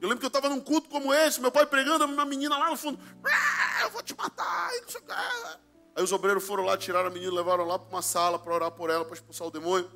Eu 0.00 0.08
lembro 0.08 0.18
que 0.18 0.26
eu 0.26 0.28
estava 0.28 0.48
num 0.48 0.60
culto 0.60 0.88
como 0.88 1.12
esse, 1.12 1.40
meu 1.40 1.50
pai 1.50 1.66
pregando, 1.66 2.04
uma 2.04 2.24
menina 2.24 2.56
lá 2.56 2.70
no 2.70 2.76
fundo, 2.76 2.98
ah, 3.24 3.82
eu 3.82 3.90
vou 3.90 4.02
te 4.02 4.16
matar, 4.16 4.72
e 4.76 4.80
não 4.82 4.88
sei 4.88 5.00
o 5.00 5.04
que. 5.04 5.12
Aí 5.12 6.04
os 6.04 6.12
obreiros 6.12 6.46
foram 6.46 6.64
lá, 6.64 6.76
tiraram 6.76 7.08
a 7.08 7.10
menina, 7.10 7.32
levaram 7.32 7.64
lá 7.64 7.78
para 7.78 7.88
uma 7.88 8.02
sala 8.02 8.38
para 8.38 8.54
orar 8.54 8.70
por 8.70 8.90
ela, 8.90 9.04
para 9.04 9.14
expulsar 9.14 9.48
o 9.48 9.50
demônio. 9.50 9.90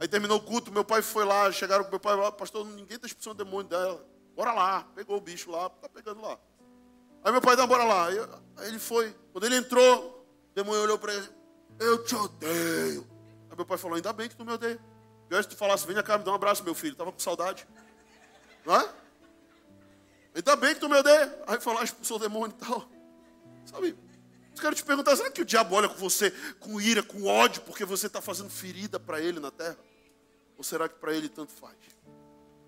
Aí 0.00 0.08
terminou 0.08 0.38
o 0.38 0.40
culto, 0.40 0.72
meu 0.72 0.84
pai 0.84 1.02
foi 1.02 1.24
lá, 1.24 1.52
chegaram 1.52 1.84
com 1.84 1.90
meu 1.90 2.00
pai 2.00 2.16
lá, 2.16 2.32
pastor, 2.32 2.64
ninguém 2.64 2.96
está 2.96 3.06
expulsando 3.06 3.42
o 3.42 3.44
demônio 3.44 3.68
dela. 3.68 4.06
Bora 4.34 4.52
lá, 4.52 4.86
pegou 4.94 5.16
o 5.16 5.20
bicho 5.20 5.50
lá, 5.50 5.66
está 5.66 5.88
pegando 5.88 6.22
lá. 6.22 6.38
Aí 7.22 7.30
meu 7.30 7.40
pai, 7.40 7.54
dá, 7.54 7.66
bora 7.66 7.84
lá. 7.84 8.06
Aí 8.06 8.16
ele 8.66 8.78
foi. 8.78 9.14
Quando 9.32 9.44
ele 9.44 9.56
entrou, 9.56 10.26
o 10.50 10.54
demônio 10.54 10.82
olhou 10.82 10.98
para 10.98 11.14
ele. 11.14 11.28
Eu 11.82 12.04
te 12.04 12.14
odeio. 12.14 13.06
Aí 13.50 13.56
meu 13.56 13.66
pai 13.66 13.76
falou, 13.76 13.96
ainda 13.96 14.12
bem 14.12 14.28
que 14.28 14.36
tu 14.36 14.44
me 14.44 14.52
odeia. 14.52 14.80
Pior 15.28 15.42
se 15.42 15.48
tu 15.48 15.56
falasse, 15.56 15.86
vem 15.86 16.00
cá, 16.02 16.16
me 16.16 16.24
dá 16.24 16.30
um 16.30 16.34
abraço, 16.34 16.62
meu 16.62 16.74
filho. 16.74 16.94
Tava 16.94 17.10
com 17.10 17.18
saudade. 17.18 17.66
Não 18.64 18.76
é? 18.76 18.88
Ainda 20.34 20.56
bem 20.56 20.74
que 20.74 20.80
tu 20.80 20.88
me 20.88 20.96
odeia. 20.96 21.42
Aí 21.46 21.60
falou, 21.60 21.82
expulsou 21.82 22.18
o 22.18 22.20
demônio 22.20 22.54
e 22.56 22.64
tal. 22.64 22.88
Sabe? 23.66 23.96
Eu 24.54 24.60
quero 24.60 24.76
te 24.76 24.84
perguntar, 24.84 25.16
será 25.16 25.30
que 25.30 25.42
o 25.42 25.44
diabo 25.44 25.74
olha 25.74 25.88
com 25.88 25.96
você 25.96 26.30
com 26.60 26.80
ira, 26.80 27.02
com 27.02 27.24
ódio, 27.24 27.62
porque 27.62 27.84
você 27.84 28.06
está 28.06 28.20
fazendo 28.20 28.50
ferida 28.50 29.00
para 29.00 29.20
ele 29.20 29.40
na 29.40 29.50
terra? 29.50 29.78
Ou 30.56 30.62
será 30.62 30.88
que 30.88 30.96
para 30.96 31.14
ele 31.14 31.28
tanto 31.28 31.52
faz? 31.52 31.76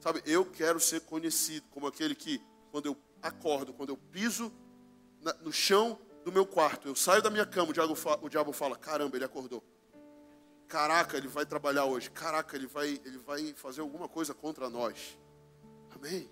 Sabe, 0.00 0.22
eu 0.26 0.44
quero 0.44 0.80
ser 0.80 1.00
conhecido 1.02 1.66
como 1.70 1.86
aquele 1.86 2.14
que, 2.14 2.42
quando 2.70 2.86
eu 2.86 2.96
acordo, 3.22 3.72
quando 3.72 3.90
eu 3.90 3.96
piso 3.96 4.52
no 5.40 5.52
chão 5.52 5.98
do 6.24 6.32
meu 6.32 6.46
quarto, 6.46 6.88
eu 6.88 6.96
saio 6.96 7.22
da 7.22 7.30
minha 7.30 7.44
cama, 7.44 7.70
o 7.70 7.72
diabo, 7.72 7.94
fala, 7.94 8.18
o 8.22 8.28
diabo 8.28 8.52
fala: 8.52 8.76
caramba, 8.76 9.16
ele 9.16 9.24
acordou. 9.24 9.62
Caraca, 10.66 11.16
ele 11.16 11.28
vai 11.28 11.44
trabalhar 11.44 11.84
hoje. 11.84 12.10
Caraca, 12.10 12.56
ele 12.56 12.66
vai, 12.66 13.00
ele 13.04 13.18
vai 13.18 13.52
fazer 13.54 13.82
alguma 13.82 14.08
coisa 14.08 14.32
contra 14.32 14.70
nós. 14.70 15.18
Amém. 15.94 16.28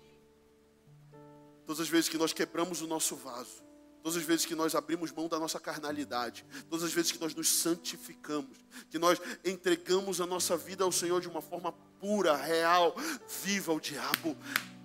Todas 1.65 1.79
as 1.79 1.87
vezes 1.87 2.09
que 2.09 2.17
nós 2.17 2.33
quebramos 2.33 2.81
o 2.81 2.87
nosso 2.87 3.15
vaso, 3.15 3.63
todas 4.01 4.17
as 4.17 4.23
vezes 4.23 4.45
que 4.45 4.55
nós 4.55 4.75
abrimos 4.75 5.11
mão 5.11 5.29
da 5.29 5.39
nossa 5.39 5.59
carnalidade, 5.59 6.45
todas 6.69 6.83
as 6.83 6.91
vezes 6.91 7.11
que 7.11 7.19
nós 7.21 7.33
nos 7.33 7.47
santificamos, 7.47 8.57
que 8.89 8.99
nós 8.99 9.21
entregamos 9.45 10.19
a 10.19 10.25
nossa 10.25 10.57
vida 10.57 10.83
ao 10.83 10.91
Senhor 10.91 11.21
de 11.21 11.29
uma 11.29 11.41
forma 11.41 11.71
pura, 12.01 12.35
real, 12.35 12.95
viva, 13.43 13.71
o 13.71 13.79
diabo 13.79 14.35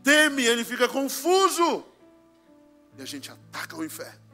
teme, 0.04 0.44
ele 0.44 0.64
fica 0.64 0.88
confuso. 0.88 1.84
E 2.96 3.02
a 3.02 3.04
gente 3.04 3.30
ataca 3.30 3.76
o 3.76 3.84
inferno. 3.84 4.27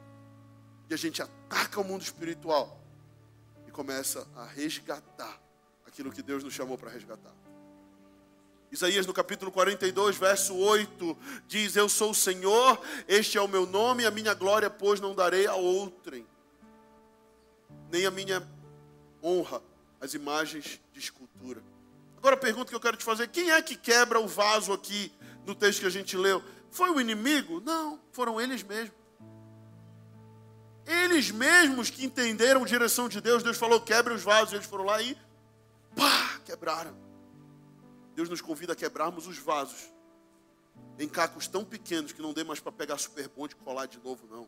E 0.89 0.93
a 0.93 0.97
gente 0.97 1.21
ataca 1.21 1.79
o 1.79 1.83
mundo 1.83 2.01
espiritual. 2.01 2.79
E 3.67 3.71
começa 3.71 4.27
a 4.35 4.45
resgatar 4.45 5.41
aquilo 5.85 6.11
que 6.11 6.21
Deus 6.21 6.43
nos 6.43 6.53
chamou 6.53 6.77
para 6.77 6.89
resgatar. 6.89 7.33
Isaías 8.71 9.05
no 9.05 9.13
capítulo 9.13 9.51
42, 9.51 10.17
verso 10.17 10.55
8, 10.55 11.17
diz: 11.47 11.75
Eu 11.75 11.87
sou 11.87 12.11
o 12.11 12.15
Senhor, 12.15 12.81
este 13.07 13.37
é 13.37 13.41
o 13.41 13.47
meu 13.47 13.65
nome, 13.65 14.05
a 14.05 14.11
minha 14.11 14.33
glória, 14.33 14.69
pois 14.69 14.99
não 14.99 15.15
darei 15.15 15.47
a 15.47 15.55
outrem, 15.55 16.27
nem 17.89 18.05
a 18.05 18.11
minha 18.11 18.45
honra, 19.23 19.61
as 20.01 20.13
imagens 20.13 20.81
de 20.91 20.99
escultura. 20.99 21.63
Agora 22.17 22.35
a 22.35 22.39
pergunta 22.39 22.69
que 22.69 22.75
eu 22.75 22.79
quero 22.79 22.97
te 22.97 23.05
fazer: 23.05 23.29
quem 23.29 23.51
é 23.51 23.61
que 23.61 23.75
quebra 23.75 24.19
o 24.19 24.27
vaso 24.27 24.73
aqui 24.73 25.11
no 25.45 25.55
texto 25.55 25.81
que 25.81 25.85
a 25.85 25.91
gente 25.91 26.17
leu? 26.17 26.43
Foi 26.69 26.89
o 26.89 26.99
inimigo? 26.99 27.61
Não, 27.61 27.99
foram 28.11 28.41
eles 28.41 28.61
mesmos. 28.61 29.04
Eles 30.85 31.31
mesmos 31.31 31.89
que 31.89 32.05
entenderam 32.05 32.63
a 32.63 32.65
direção 32.65 33.09
de 33.09 33.19
Deus, 33.19 33.41
Deus 33.41 33.57
falou: 33.57 33.81
quebre 33.81 34.13
os 34.13 34.21
vasos, 34.21 34.53
eles 34.53 34.65
foram 34.65 34.85
lá 34.85 35.01
e 35.01 35.17
pá, 35.95 36.39
quebraram. 36.45 36.95
Deus 38.15 38.29
nos 38.29 38.41
convida 38.41 38.73
a 38.73 38.75
quebrarmos 38.75 39.27
os 39.27 39.37
vasos 39.37 39.93
em 40.97 41.07
cacos 41.07 41.47
tão 41.47 41.65
pequenos 41.65 42.11
que 42.11 42.21
não 42.21 42.33
dê 42.33 42.43
mais 42.43 42.59
para 42.59 42.71
pegar 42.71 42.97
super 42.97 43.27
bom 43.29 43.45
e 43.45 43.49
colar 43.49 43.85
de 43.85 43.99
novo, 43.99 44.25
não. 44.29 44.47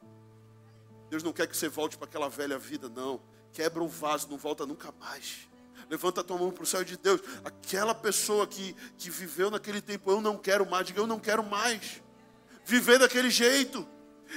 Deus 1.10 1.24
não 1.24 1.34
quer 1.34 1.48
que 1.48 1.56
você 1.56 1.68
volte 1.68 1.98
para 1.98 2.08
aquela 2.08 2.30
velha 2.30 2.58
vida, 2.58 2.90
não. 2.90 3.22
Quebra 3.52 3.84
o 3.84 3.88
vaso, 3.88 4.28
não 4.30 4.38
volta 4.38 4.66
nunca 4.66 4.94
mais. 5.00 5.48
Levanta 5.90 6.22
a 6.22 6.24
tua 6.24 6.38
mão 6.38 6.52
para 6.52 6.64
o 6.64 6.66
céu 6.66 6.84
de 6.84 6.98
Deus. 6.98 7.22
Aquela 7.44 7.96
pessoa 7.96 8.46
que, 8.46 8.76
que 8.98 9.10
viveu 9.10 9.50
naquele 9.50 9.82
tempo, 9.82 10.12
eu 10.12 10.20
não 10.20 10.38
quero 10.38 10.70
mais. 10.70 10.86
Diga, 10.88 11.00
eu 11.00 11.08
não 11.08 11.20
quero 11.20 11.44
mais 11.44 12.02
viver 12.66 13.00
daquele 13.00 13.30
jeito. 13.30 13.88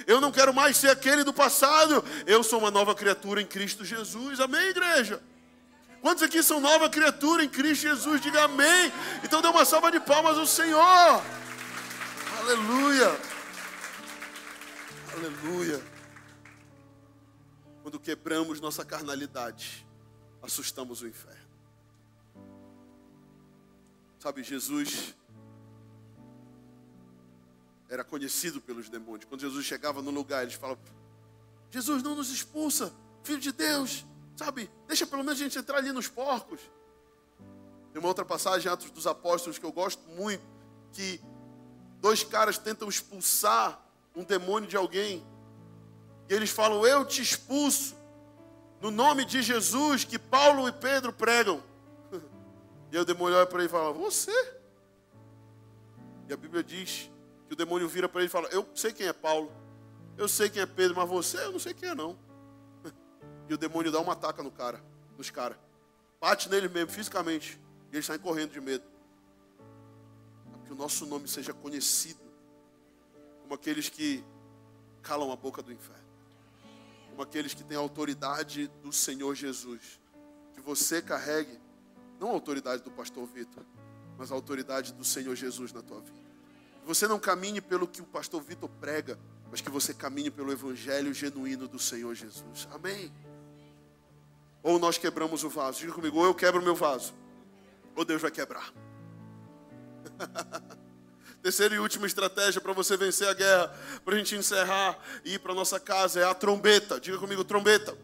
Eu 0.07 0.21
não 0.21 0.31
quero 0.33 0.53
mais 0.53 0.77
ser 0.77 0.91
aquele 0.91 1.25
do 1.25 1.33
passado. 1.33 2.05
Eu 2.27 2.43
sou 2.43 2.59
uma 2.59 2.71
nova 2.71 2.95
criatura 2.95 3.41
em 3.41 3.47
Cristo 3.47 3.85
Jesus. 3.85 4.41
Amém, 4.41 4.69
igreja? 4.69 5.23
Quantos 6.01 6.23
aqui 6.23 6.43
são 6.43 6.61
nova 6.61 6.89
criatura 6.89 7.45
em 7.45 7.49
Cristo 7.49 7.83
Jesus? 7.83 8.21
Diga 8.21 8.45
amém. 8.45 8.93
Então 9.23 9.43
dê 9.43 9.49
uma 9.49 9.65
salva 9.65 9.91
de 9.91 10.01
palmas 10.01 10.39
ao 10.39 10.47
Senhor. 10.47 11.23
Aleluia. 12.39 13.21
Aleluia. 15.13 15.83
Quando 17.83 18.01
quebramos 18.01 18.61
nossa 18.61 18.85
carnalidade, 18.85 19.87
assustamos 20.43 21.03
o 21.03 21.09
inferno. 21.09 21.51
Sabe, 24.19 24.43
Jesus 24.43 25.15
era 27.91 28.05
conhecido 28.05 28.61
pelos 28.61 28.89
demônios. 28.89 29.25
Quando 29.25 29.41
Jesus 29.41 29.67
chegava 29.67 30.01
no 30.01 30.13
lugar, 30.13 30.43
eles 30.43 30.55
falavam: 30.55 30.83
Jesus 31.71 32.03
não 32.03 32.15
nos 32.15 32.31
expulsa, 32.31 32.95
filho 33.25 33.41
de 33.41 33.53
Deus. 33.53 34.07
Sabe, 34.37 34.71
deixa 34.87 35.07
pelo 35.07 35.23
menos 35.25 35.39
a 35.41 35.45
gente 35.45 35.59
entrar 35.59 35.79
ali 35.79 35.93
nos 35.93 36.09
porcos. 36.09 36.61
Tem 37.93 38.01
uma 38.01 38.09
outra 38.09 38.25
passagem, 38.25 38.71
Atos 38.71 38.91
dos 38.93 39.07
Apóstolos, 39.07 39.59
que 39.59 39.67
eu 39.67 39.73
gosto 39.73 40.09
muito, 40.11 40.43
que 40.93 41.21
dois 42.01 42.23
caras 42.23 42.57
tentam 42.57 42.89
expulsar 42.89 43.85
um 44.15 44.23
demônio 44.23 44.69
de 44.69 44.77
alguém. 44.77 45.27
E 46.29 46.33
eles 46.33 46.49
falam, 46.49 46.87
eu 46.87 47.05
te 47.05 47.21
expulso, 47.21 47.97
no 48.81 48.91
nome 48.91 49.25
de 49.25 49.43
Jesus, 49.43 50.05
que 50.05 50.19
Paulo 50.19 50.69
e 50.69 50.73
Pedro 50.73 51.13
pregam. 51.13 51.63
E 52.93 52.99
o 52.99 53.05
demônio 53.05 53.37
olha 53.37 53.47
para 53.47 53.59
ele 53.61 53.69
e 53.69 53.71
fala, 53.71 53.93
você? 53.93 54.33
E 56.29 56.33
a 56.33 56.37
Bíblia 56.37 56.65
diz 56.65 57.10
que 57.51 57.55
o 57.55 57.57
demônio 57.57 57.89
vira 57.89 58.09
para 58.09 58.21
ele 58.21 58.29
e 58.29 58.31
fala, 58.31 58.47
eu 58.51 58.65
sei 58.77 58.93
quem 58.93 59.09
é 59.09 59.13
Paulo, 59.13 59.51
eu 60.17 60.29
sei 60.29 60.49
quem 60.49 60.63
é 60.63 60.67
Pedro, 60.67 60.97
mas 60.97 61.09
você 61.09 61.37
eu 61.39 61.51
não 61.51 61.59
sei 61.59 61.75
quem 61.75 61.89
é 61.89 61.95
não. 61.97 62.17
E 63.49 63.55
o 63.55 63.59
demônio 63.59 63.91
dá 63.91 63.99
uma 63.99 64.13
ataca 64.13 64.41
no 64.41 64.53
cara, 64.53 64.81
nos 65.19 65.31
caras. 65.31 65.59
Bate 66.21 66.49
nele 66.49 66.69
mesmo, 66.69 66.93
fisicamente. 66.93 67.61
E 67.91 67.97
eles 67.97 68.07
saem 68.07 68.21
correndo 68.21 68.53
de 68.53 68.61
medo. 68.61 68.85
Que 70.65 70.73
o 70.73 70.77
nosso 70.77 71.05
nome 71.07 71.27
seja 71.27 71.53
conhecido 71.53 72.21
como 73.43 73.55
aqueles 73.55 73.89
que 73.89 74.25
calam 75.03 75.33
a 75.33 75.37
boca 75.37 75.61
do 75.61 75.73
inferno. 75.73 76.07
Como 77.09 77.21
aqueles 77.21 77.53
que 77.53 77.65
têm 77.65 77.77
a 77.77 77.81
autoridade 77.81 78.69
do 78.81 78.93
Senhor 78.93 79.35
Jesus. 79.35 79.99
Que 80.55 80.61
você 80.61 81.03
carregue, 81.03 81.61
não 82.21 82.29
a 82.29 82.33
autoridade 82.33 82.85
do 82.85 82.93
pastor 82.93 83.27
Vitor, 83.27 83.65
mas 84.17 84.31
a 84.31 84.37
autoridade 84.37 84.93
do 84.93 85.05
Senhor 85.05 85.35
Jesus 85.35 85.73
na 85.73 85.83
tua 85.83 86.01
vida. 86.01 86.30
Você 86.87 87.07
não 87.07 87.19
caminhe 87.19 87.61
pelo 87.61 87.87
que 87.87 88.03
o 88.03 88.07
pastor 88.07 88.43
Vitor 88.43 88.69
prega, 88.81 89.19
mas 89.51 89.61
que 89.61 89.71
você 89.71 89.93
caminhe 89.93 90.31
pelo 90.31 90.53
evangelho 90.53 91.13
genuíno 91.13 91.67
do 91.69 91.79
Senhor 91.79 92.15
Jesus. 92.15 92.69
Amém. 92.73 93.13
Ou 94.63 94.79
nós 94.79 94.99
quebramos 94.99 95.43
o 95.45 95.49
vaso. 95.49 95.81
Diga 95.81 95.93
comigo, 95.93 96.19
ou 96.19 96.25
eu 96.25 96.35
quebro 96.35 96.63
meu 96.63 96.75
vaso, 96.75 97.15
ou 97.97 98.05
Deus 98.05 98.21
vai 98.23 98.31
quebrar. 98.31 98.73
Terceira 101.43 101.75
e 101.75 101.79
última 101.79 102.07
estratégia 102.07 102.61
para 102.61 102.75
você 102.75 102.97
vencer 102.97 103.27
a 103.27 103.33
guerra, 103.33 103.75
para 104.05 104.15
a 104.15 104.19
gente 104.19 104.37
encerrar 104.37 104.99
e 105.25 105.35
ir 105.35 105.39
para 105.39 105.55
nossa 105.55 105.81
casa, 105.81 106.21
é 106.21 106.25
a 106.25 106.35
trombeta. 106.35 107.01
Diga 107.01 107.19
comigo, 107.19 107.43
trombeta. 107.43 107.97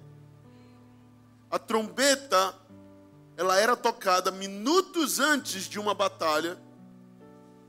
A 1.50 1.58
trombeta, 1.58 2.54
ela 3.36 3.58
era 3.58 3.76
tocada 3.76 4.30
minutos 4.30 5.20
antes 5.20 5.64
de 5.64 5.78
uma 5.78 5.94
batalha, 5.94 6.58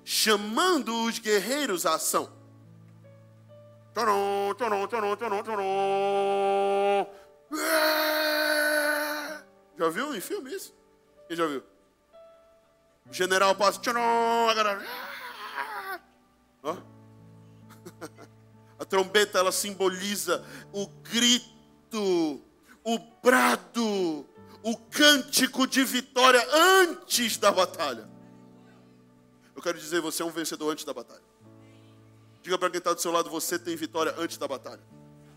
chamando 0.10 1.04
os 1.04 1.20
guerreiros 1.20 1.86
à 1.86 1.96
ação. 1.96 2.32
Tcharam. 3.94 4.56
Já 9.78 9.90
viu 9.90 10.16
em 10.16 10.22
filme 10.22 10.56
isso? 10.56 10.74
Quem 11.28 11.36
já 11.36 11.46
viu? 11.46 11.62
O 13.10 13.12
general 13.12 13.54
passa. 13.54 13.82
Tcharam, 13.82 14.50
a 14.50 14.54
galera. 14.54 14.86
Ó. 16.64 16.78
A 18.80 18.86
trombeta 18.86 19.40
ela 19.40 19.52
simboliza 19.52 20.46
o 20.72 20.86
grito, 20.88 22.42
o 22.84 23.00
brado, 23.24 24.26
o 24.62 24.78
cântico 24.90 25.66
de 25.66 25.84
vitória 25.84 26.48
antes 26.54 27.38
da 27.38 27.52
batalha. 27.52 28.17
Eu 29.58 29.64
quero 29.64 29.80
dizer, 29.80 30.00
você 30.00 30.22
é 30.22 30.26
um 30.26 30.30
vencedor 30.30 30.72
antes 30.72 30.86
da 30.86 30.94
batalha. 30.94 31.24
Diga 32.44 32.60
para 32.60 32.70
quem 32.70 32.78
está 32.78 32.94
do 32.94 33.02
seu 33.02 33.12
lado, 33.12 33.28
você 33.28 33.58
tem 33.58 33.76
vitória 33.76 34.14
antes 34.16 34.38
da 34.38 34.48
batalha. 34.48 34.84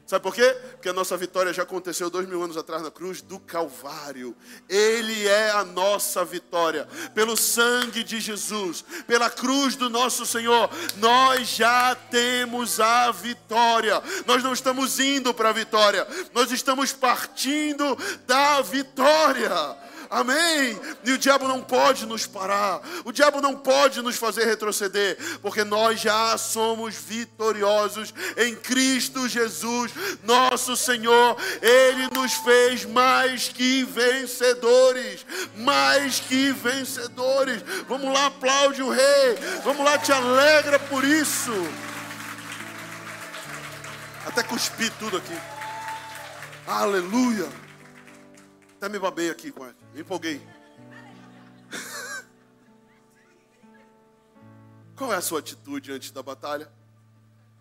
Sabe 0.05 0.23
por 0.23 0.35
quê? 0.35 0.57
Porque 0.73 0.91
a 0.91 0.93
nossa 0.93 1.17
vitória 1.17 1.55
já 1.55 1.63
aconteceu 1.63 2.11
dois 2.11 2.29
mil 2.29 2.43
anos 2.43 2.57
atrás 2.57 2.83
na 2.83 2.91
cruz 2.91 3.23
do 3.23 3.39
Calvário. 3.39 4.37
Ele 4.69 5.27
é 5.27 5.53
a 5.53 5.65
nossa 5.65 6.23
vitória. 6.23 6.87
Pelo 7.15 7.35
sangue 7.35 8.05
de 8.05 8.21
Jesus, 8.21 8.85
pela 9.07 9.31
cruz 9.31 9.75
do 9.75 9.89
nosso 9.89 10.27
Senhor, 10.27 10.69
nós 10.97 11.49
já 11.49 11.95
temos 11.95 12.79
a 12.79 13.11
vitória. 13.13 14.03
Nós 14.27 14.43
não 14.43 14.53
estamos 14.53 14.99
indo 15.01 15.33
para 15.33 15.49
a 15.49 15.53
vitória, 15.53 16.07
nós 16.35 16.51
estamos 16.53 16.93
partindo 16.93 17.97
da 18.27 18.61
vitória. 18.61 19.90
Amém? 20.11 20.77
E 21.05 21.13
o 21.13 21.19
diabo 21.19 21.47
não 21.47 21.63
pode 21.63 22.05
nos 22.05 22.27
parar, 22.27 22.81
o 23.05 23.13
diabo 23.13 23.41
não 23.41 23.55
pode 23.55 24.03
nos 24.03 24.17
fazer 24.17 24.45
retroceder, 24.45 25.17
porque 25.41 25.63
nós 25.63 26.01
já 26.01 26.37
somos 26.37 26.97
vitoriosos 26.97 28.13
em 28.37 28.57
Cristo 28.57 29.29
Jesus, 29.29 29.93
nosso 30.25 30.77
Senhor. 30.77 31.37
Ele 31.63 32.09
nos 32.13 32.33
fez 32.35 32.85
mais 32.85 33.51
que 33.51 33.85
vencedores, 33.85 35.25
mais 35.57 36.19
que 36.19 36.51
vencedores. 36.51 37.63
Vamos 37.89 38.13
lá, 38.13 38.27
aplaude 38.27 38.83
o 38.83 38.91
Rei, 38.91 39.39
vamos 39.63 39.85
lá, 39.85 39.97
te 39.97 40.11
alegra 40.11 40.81
por 40.81 41.05
isso. 41.05 41.53
Até 44.27 44.43
cuspi 44.43 44.91
tudo 44.99 45.19
aqui. 45.19 45.39
Aleluia. 46.67 47.70
Até 48.81 48.89
me 48.89 48.99
babei 48.99 49.29
aqui 49.29 49.53
com 49.53 49.67
ele. 49.67 49.77
Me 49.93 50.01
empolguei. 50.01 50.41
Qual 54.97 55.13
é 55.13 55.17
a 55.17 55.21
sua 55.21 55.41
atitude 55.41 55.93
antes 55.93 56.11
da 56.11 56.23
batalha? 56.23 56.73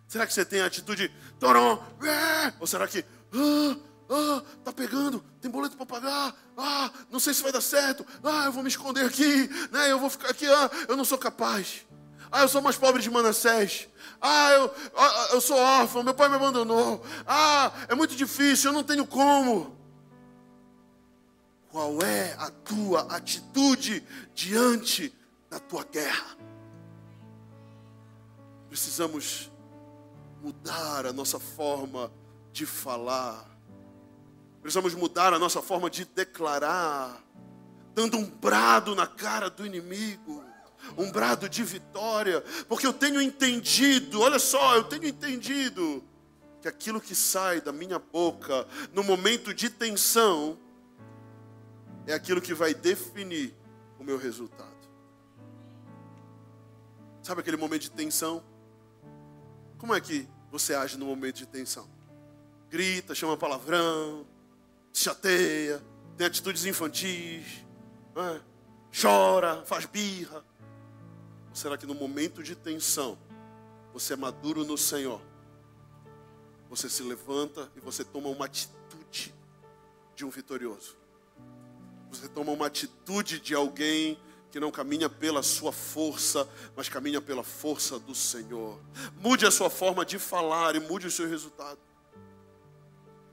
Será 0.08 0.26
que 0.26 0.32
você 0.32 0.46
tem 0.46 0.62
a 0.62 0.66
atitude 0.66 1.14
torom? 1.38 1.78
É! 2.02 2.54
Ou 2.58 2.66
será 2.66 2.88
que 2.88 3.04
ah, 3.34 3.76
ah, 4.08 4.42
tá 4.64 4.72
pegando, 4.72 5.22
tem 5.42 5.50
boleto 5.50 5.76
para 5.76 5.84
pagar, 5.84 6.34
ah, 6.56 6.90
não 7.10 7.20
sei 7.20 7.34
se 7.34 7.42
vai 7.42 7.52
dar 7.52 7.60
certo, 7.60 8.06
ah, 8.24 8.46
eu 8.46 8.52
vou 8.52 8.62
me 8.62 8.70
esconder 8.70 9.04
aqui, 9.04 9.46
né? 9.70 9.92
Eu 9.92 9.98
vou 9.98 10.08
ficar 10.08 10.30
aqui, 10.30 10.46
ah, 10.46 10.70
eu 10.88 10.96
não 10.96 11.04
sou 11.04 11.18
capaz. 11.18 11.84
Ah, 12.32 12.40
eu 12.40 12.48
sou 12.48 12.62
mais 12.62 12.76
pobre 12.76 13.02
de 13.02 13.10
Manassés. 13.10 13.88
Ah, 14.22 14.52
eu, 14.52 14.74
ah, 14.96 15.28
eu 15.32 15.40
sou 15.42 15.58
órfão, 15.58 16.02
meu 16.02 16.14
pai 16.14 16.30
me 16.30 16.36
abandonou. 16.36 17.04
Ah, 17.26 17.72
é 17.88 17.94
muito 17.94 18.16
difícil, 18.16 18.70
eu 18.70 18.74
não 18.74 18.82
tenho 18.82 19.06
como. 19.06 19.79
Qual 21.70 22.02
é 22.02 22.34
a 22.38 22.50
tua 22.50 23.02
atitude 23.14 24.04
diante 24.34 25.14
da 25.48 25.60
tua 25.60 25.84
guerra? 25.84 26.36
Precisamos 28.68 29.50
mudar 30.42 31.06
a 31.06 31.12
nossa 31.12 31.38
forma 31.38 32.10
de 32.52 32.66
falar. 32.66 33.46
Precisamos 34.60 34.94
mudar 34.94 35.32
a 35.32 35.38
nossa 35.38 35.62
forma 35.62 35.88
de 35.88 36.04
declarar, 36.04 37.22
dando 37.94 38.16
um 38.16 38.28
brado 38.28 38.94
na 38.96 39.06
cara 39.06 39.48
do 39.48 39.64
inimigo, 39.64 40.44
um 40.98 41.10
brado 41.10 41.48
de 41.48 41.62
vitória, 41.62 42.42
porque 42.68 42.86
eu 42.86 42.92
tenho 42.92 43.22
entendido, 43.22 44.20
olha 44.20 44.40
só, 44.40 44.74
eu 44.74 44.84
tenho 44.84 45.06
entendido 45.06 46.02
que 46.60 46.66
aquilo 46.66 47.00
que 47.00 47.14
sai 47.14 47.60
da 47.60 47.72
minha 47.72 47.98
boca 47.98 48.66
no 48.92 49.04
momento 49.04 49.54
de 49.54 49.70
tensão 49.70 50.58
é 52.10 52.14
aquilo 52.14 52.40
que 52.40 52.54
vai 52.54 52.74
definir 52.74 53.54
o 53.98 54.04
meu 54.04 54.18
resultado. 54.18 54.70
Sabe 57.22 57.40
aquele 57.40 57.56
momento 57.56 57.82
de 57.82 57.90
tensão? 57.90 58.42
Como 59.78 59.94
é 59.94 60.00
que 60.00 60.28
você 60.50 60.74
age 60.74 60.96
no 60.96 61.06
momento 61.06 61.36
de 61.36 61.46
tensão? 61.46 61.88
Grita, 62.68 63.14
chama 63.14 63.36
palavrão, 63.36 64.26
se 64.92 65.04
chateia, 65.04 65.82
tem 66.16 66.26
atitudes 66.26 66.64
infantis, 66.64 67.64
é? 68.16 68.40
chora, 68.92 69.64
faz 69.64 69.86
birra. 69.86 70.44
Ou 71.48 71.54
será 71.54 71.76
que 71.76 71.86
no 71.86 71.94
momento 71.94 72.42
de 72.42 72.54
tensão 72.54 73.18
você 73.92 74.14
é 74.14 74.16
maduro 74.16 74.64
no 74.64 74.76
Senhor? 74.76 75.20
Você 76.68 76.88
se 76.88 77.02
levanta 77.02 77.70
e 77.76 77.80
você 77.80 78.04
toma 78.04 78.28
uma 78.28 78.46
atitude 78.46 79.34
de 80.14 80.24
um 80.24 80.30
vitorioso. 80.30 80.96
Você 82.10 82.28
toma 82.28 82.52
uma 82.52 82.66
atitude 82.66 83.38
de 83.40 83.54
alguém 83.54 84.18
que 84.50 84.58
não 84.58 84.70
caminha 84.70 85.08
pela 85.08 85.42
sua 85.42 85.72
força, 85.72 86.48
mas 86.74 86.88
caminha 86.88 87.20
pela 87.20 87.44
força 87.44 87.98
do 87.98 88.14
Senhor. 88.14 88.80
Mude 89.20 89.46
a 89.46 89.50
sua 89.50 89.70
forma 89.70 90.04
de 90.04 90.18
falar 90.18 90.74
e 90.74 90.80
mude 90.80 91.06
o 91.06 91.10
seu 91.10 91.28
resultado. 91.28 91.78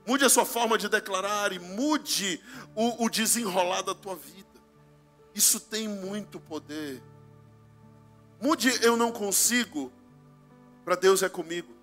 Mude 0.06 0.24
a 0.24 0.28
sua 0.28 0.46
forma 0.46 0.78
de 0.78 0.88
declarar 0.88 1.52
e 1.52 1.58
mude 1.58 2.40
o, 2.74 3.04
o 3.04 3.10
desenrolar 3.10 3.82
da 3.82 3.94
tua 3.94 4.14
vida. 4.14 4.46
Isso 5.34 5.60
tem 5.60 5.88
muito 5.88 6.38
poder. 6.38 7.02
Mude 8.40 8.70
eu 8.82 8.96
não 8.96 9.10
consigo, 9.10 9.92
para 10.84 10.94
Deus 10.94 11.22
é 11.22 11.28
comigo. 11.28 11.74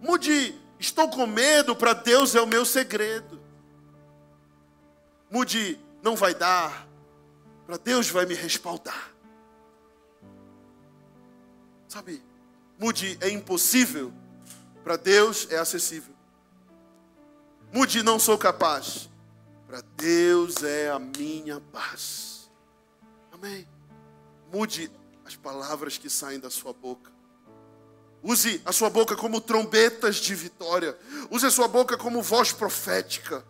Mude 0.00 0.58
estou 0.78 1.10
com 1.10 1.26
medo, 1.26 1.74
para 1.74 1.92
Deus 1.92 2.34
é 2.34 2.40
o 2.40 2.46
meu 2.46 2.64
segredo. 2.64 3.41
Mude 5.32 5.80
não 6.02 6.14
vai 6.14 6.34
dar, 6.34 6.86
para 7.64 7.78
Deus 7.78 8.10
vai 8.10 8.26
me 8.26 8.34
respaldar. 8.34 9.14
Sabe? 11.88 12.22
Mude 12.78 13.16
é 13.18 13.30
impossível, 13.30 14.12
para 14.84 14.96
Deus 14.96 15.48
é 15.50 15.56
acessível. 15.56 16.14
Mude 17.72 18.02
não 18.02 18.18
sou 18.18 18.36
capaz, 18.36 19.08
para 19.66 19.80
Deus 19.96 20.62
é 20.62 20.90
a 20.90 20.98
minha 20.98 21.62
paz. 21.62 22.50
Amém. 23.32 23.66
Mude 24.52 24.92
as 25.24 25.34
palavras 25.34 25.96
que 25.96 26.10
saem 26.10 26.38
da 26.38 26.50
sua 26.50 26.74
boca. 26.74 27.10
Use 28.22 28.60
a 28.66 28.72
sua 28.72 28.90
boca 28.90 29.16
como 29.16 29.40
trombetas 29.40 30.16
de 30.16 30.34
vitória. 30.34 30.94
Use 31.30 31.46
a 31.46 31.50
sua 31.50 31.68
boca 31.68 31.96
como 31.96 32.20
voz 32.20 32.52
profética. 32.52 33.42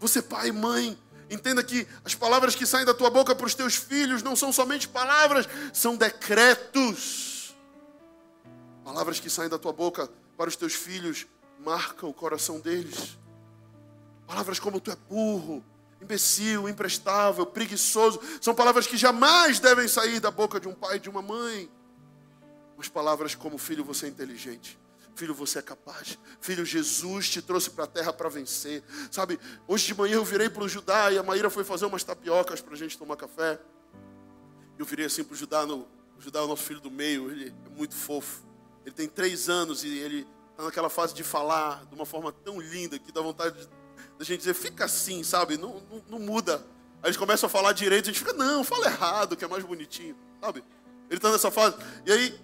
Você, 0.00 0.20
pai 0.20 0.48
e 0.48 0.52
mãe, 0.52 0.98
Entenda 1.30 1.62
que 1.62 1.86
as 2.04 2.12
palavras 2.12 2.56
que 2.56 2.66
saem 2.66 2.84
da 2.84 2.92
tua 2.92 3.08
boca 3.08 3.36
para 3.36 3.46
os 3.46 3.54
teus 3.54 3.76
filhos 3.76 4.20
não 4.20 4.34
são 4.34 4.52
somente 4.52 4.88
palavras, 4.88 5.48
são 5.72 5.94
decretos. 5.94 7.54
Palavras 8.84 9.20
que 9.20 9.30
saem 9.30 9.48
da 9.48 9.56
tua 9.56 9.72
boca 9.72 10.10
para 10.36 10.48
os 10.48 10.56
teus 10.56 10.74
filhos 10.74 11.28
marcam 11.60 12.10
o 12.10 12.12
coração 12.12 12.58
deles. 12.58 13.16
Palavras 14.26 14.58
como 14.58 14.80
tu 14.80 14.90
é 14.90 14.96
burro, 15.08 15.64
imbecil, 16.02 16.68
imprestável, 16.68 17.46
preguiçoso, 17.46 18.20
são 18.40 18.52
palavras 18.52 18.88
que 18.88 18.96
jamais 18.96 19.60
devem 19.60 19.86
sair 19.86 20.18
da 20.18 20.32
boca 20.32 20.58
de 20.58 20.66
um 20.66 20.74
pai 20.74 20.96
e 20.96 21.00
de 21.00 21.08
uma 21.08 21.22
mãe. 21.22 21.70
Mas 22.76 22.88
palavras 22.88 23.36
como 23.36 23.56
filho, 23.56 23.84
você 23.84 24.06
é 24.06 24.08
inteligente. 24.08 24.76
Filho, 25.20 25.34
você 25.34 25.58
é 25.58 25.62
capaz. 25.62 26.18
Filho, 26.40 26.64
Jesus 26.64 27.28
te 27.28 27.42
trouxe 27.42 27.68
para 27.68 27.84
a 27.84 27.86
terra 27.86 28.10
para 28.10 28.26
vencer. 28.30 28.82
Sabe, 29.10 29.38
hoje 29.68 29.88
de 29.88 29.94
manhã 29.94 30.14
eu 30.14 30.24
virei 30.24 30.48
para 30.48 30.64
o 30.64 30.68
Judá 30.68 31.12
e 31.12 31.18
a 31.18 31.22
Maíra 31.22 31.50
foi 31.50 31.62
fazer 31.62 31.84
umas 31.84 32.02
tapiocas 32.02 32.62
para 32.62 32.72
a 32.72 32.76
gente 32.76 32.96
tomar 32.96 33.16
café. 33.16 33.60
Eu 34.78 34.86
virei 34.86 35.04
assim 35.04 35.22
para 35.22 35.34
o 35.34 35.36
Judá. 35.36 35.66
No, 35.66 35.86
o 36.16 36.20
Judá 36.22 36.38
é 36.38 36.42
o 36.42 36.46
nosso 36.46 36.62
filho 36.62 36.80
do 36.80 36.90
meio, 36.90 37.30
ele 37.30 37.54
é 37.66 37.68
muito 37.68 37.94
fofo. 37.94 38.42
Ele 38.82 38.94
tem 38.94 39.06
três 39.06 39.50
anos 39.50 39.84
e 39.84 39.88
ele 39.88 40.26
está 40.52 40.64
naquela 40.64 40.88
fase 40.88 41.12
de 41.12 41.22
falar 41.22 41.84
de 41.84 41.94
uma 41.94 42.06
forma 42.06 42.32
tão 42.32 42.58
linda 42.58 42.98
que 42.98 43.12
dá 43.12 43.20
vontade 43.20 43.68
da 44.18 44.24
gente 44.24 44.38
dizer, 44.38 44.54
fica 44.54 44.86
assim, 44.86 45.22
sabe? 45.22 45.58
Não, 45.58 45.82
não, 45.90 46.02
não 46.12 46.18
muda. 46.18 46.64
Aí 47.02 47.08
eles 47.08 47.18
começam 47.18 47.46
a 47.46 47.50
falar 47.50 47.72
direito, 47.72 48.08
a 48.08 48.12
gente 48.12 48.20
fica, 48.20 48.32
não, 48.32 48.64
fala 48.64 48.86
errado, 48.86 49.36
que 49.36 49.44
é 49.44 49.48
mais 49.48 49.64
bonitinho, 49.64 50.16
sabe? 50.40 50.64
Ele 51.10 51.18
está 51.18 51.30
nessa 51.30 51.50
fase. 51.50 51.76
E 52.06 52.10
aí 52.10 52.40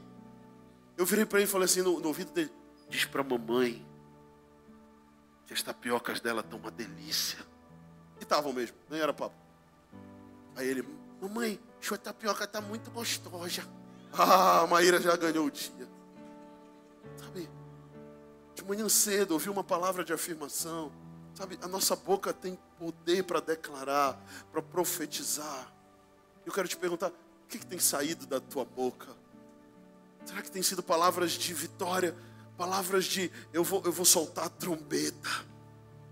eu 0.99 1.07
virei 1.07 1.25
para 1.25 1.39
ele 1.39 1.49
e 1.49 1.51
falei 1.51 1.65
assim 1.65 1.81
no, 1.81 1.99
no 2.01 2.09
ouvido 2.09 2.31
dele: 2.33 2.53
Diz 2.89 3.05
para 3.05 3.21
a 3.21 3.25
mamãe 3.25 3.85
que 5.47 5.53
as 5.53 5.63
tapiocas 5.63 6.21
dela 6.21 6.41
estão 6.41 6.59
uma 6.59 6.71
delícia. 6.71 7.39
E 8.19 8.23
estavam 8.23 8.53
mesmo, 8.53 8.77
nem 8.91 9.01
era 9.01 9.13
papo. 9.13 9.35
Aí 10.57 10.69
ele: 10.69 10.83
Mamãe, 11.21 11.61
sua 11.81 11.99
tapioca 11.99 12.45
está 12.45 12.61
muito 12.61 12.91
gostosa. 12.91 13.67
Ah, 14.13 14.61
a 14.61 14.67
Maíra 14.67 15.01
já 15.01 15.15
ganhou 15.17 15.47
o 15.47 15.51
dia. 15.51 15.89
Sabe, 17.17 17.49
de 18.55 18.65
manhã 18.65 18.89
cedo 18.89 19.33
ouvi 19.33 19.51
uma 19.51 19.65
palavra 19.65 20.05
de 20.05 20.13
afirmação. 20.13 20.91
Sabe, 21.35 21.59
a 21.61 21.69
nossa 21.69 21.95
boca 21.95 22.33
tem 22.33 22.59
poder 22.79 23.25
para 23.25 23.41
declarar, 23.41 24.19
para 24.51 24.63
profetizar. 24.63 25.71
Eu 26.47 26.53
quero 26.53 26.67
te 26.67 26.77
perguntar: 26.77 27.09
o 27.09 27.47
que, 27.49 27.59
que 27.59 27.67
tem 27.67 27.79
saído 27.79 28.27
da 28.27 28.41
tua 28.41 28.65
boca? 28.65 29.09
Será 30.25 30.43
que 30.43 30.51
tem 30.51 30.63
sido 30.63 30.83
palavras 30.83 31.33
de 31.33 31.53
vitória? 31.53 32.17
Palavras 32.57 33.05
de 33.05 33.31
eu 33.53 33.63
vou, 33.63 33.83
eu 33.85 33.93
vou 33.93 34.05
soltar 34.05 34.47
a 34.47 34.49
trombeta. 34.49 35.29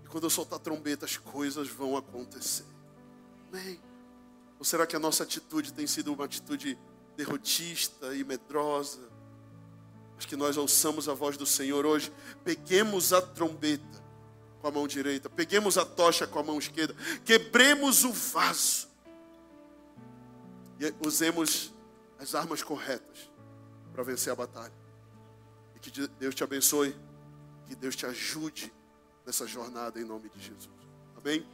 E 0.03 0.07
quando 0.07 0.25
eu 0.25 0.29
soltar 0.29 0.59
a 0.59 0.61
trombeta, 0.61 1.05
as 1.05 1.17
coisas 1.17 1.67
vão 1.67 1.97
acontecer. 1.97 2.65
Amém? 3.51 3.79
Ou 4.59 4.65
será 4.65 4.85
que 4.85 4.95
a 4.95 4.99
nossa 4.99 5.23
atitude 5.23 5.73
tem 5.73 5.87
sido 5.87 6.13
uma 6.13 6.25
atitude 6.25 6.77
derrotista 7.17 8.15
e 8.15 8.23
medrosa? 8.23 9.09
Acho 10.17 10.27
que 10.27 10.35
nós 10.35 10.55
ouçamos 10.55 11.09
a 11.09 11.13
voz 11.13 11.35
do 11.35 11.45
Senhor 11.45 11.85
hoje. 11.85 12.11
Peguemos 12.43 13.11
a 13.11 13.21
trombeta 13.21 14.03
com 14.61 14.67
a 14.67 14.71
mão 14.71 14.87
direita, 14.87 15.29
peguemos 15.29 15.77
a 15.77 15.85
tocha 15.85 16.25
com 16.25 16.39
a 16.39 16.43
mão 16.43 16.57
esquerda, 16.57 16.95
quebremos 17.23 18.03
o 18.03 18.11
vaso 18.11 18.87
e 20.79 20.93
usemos 21.05 21.71
as 22.17 22.33
armas 22.33 22.63
corretas 22.63 23.29
para 23.93 24.03
vencer 24.03 24.33
a 24.33 24.35
batalha. 24.35 24.84
Que 25.85 26.07
Deus 26.19 26.33
te 26.33 26.43
abençoe, 26.43 26.95
que 27.67 27.75
Deus 27.75 27.95
te 27.95 28.07
ajude 28.07 28.73
nessa 29.23 29.45
jornada 29.45 30.01
em 30.01 30.03
nome 30.03 30.29
de 30.29 30.39
Jesus. 30.39 30.69
Amém? 31.15 31.45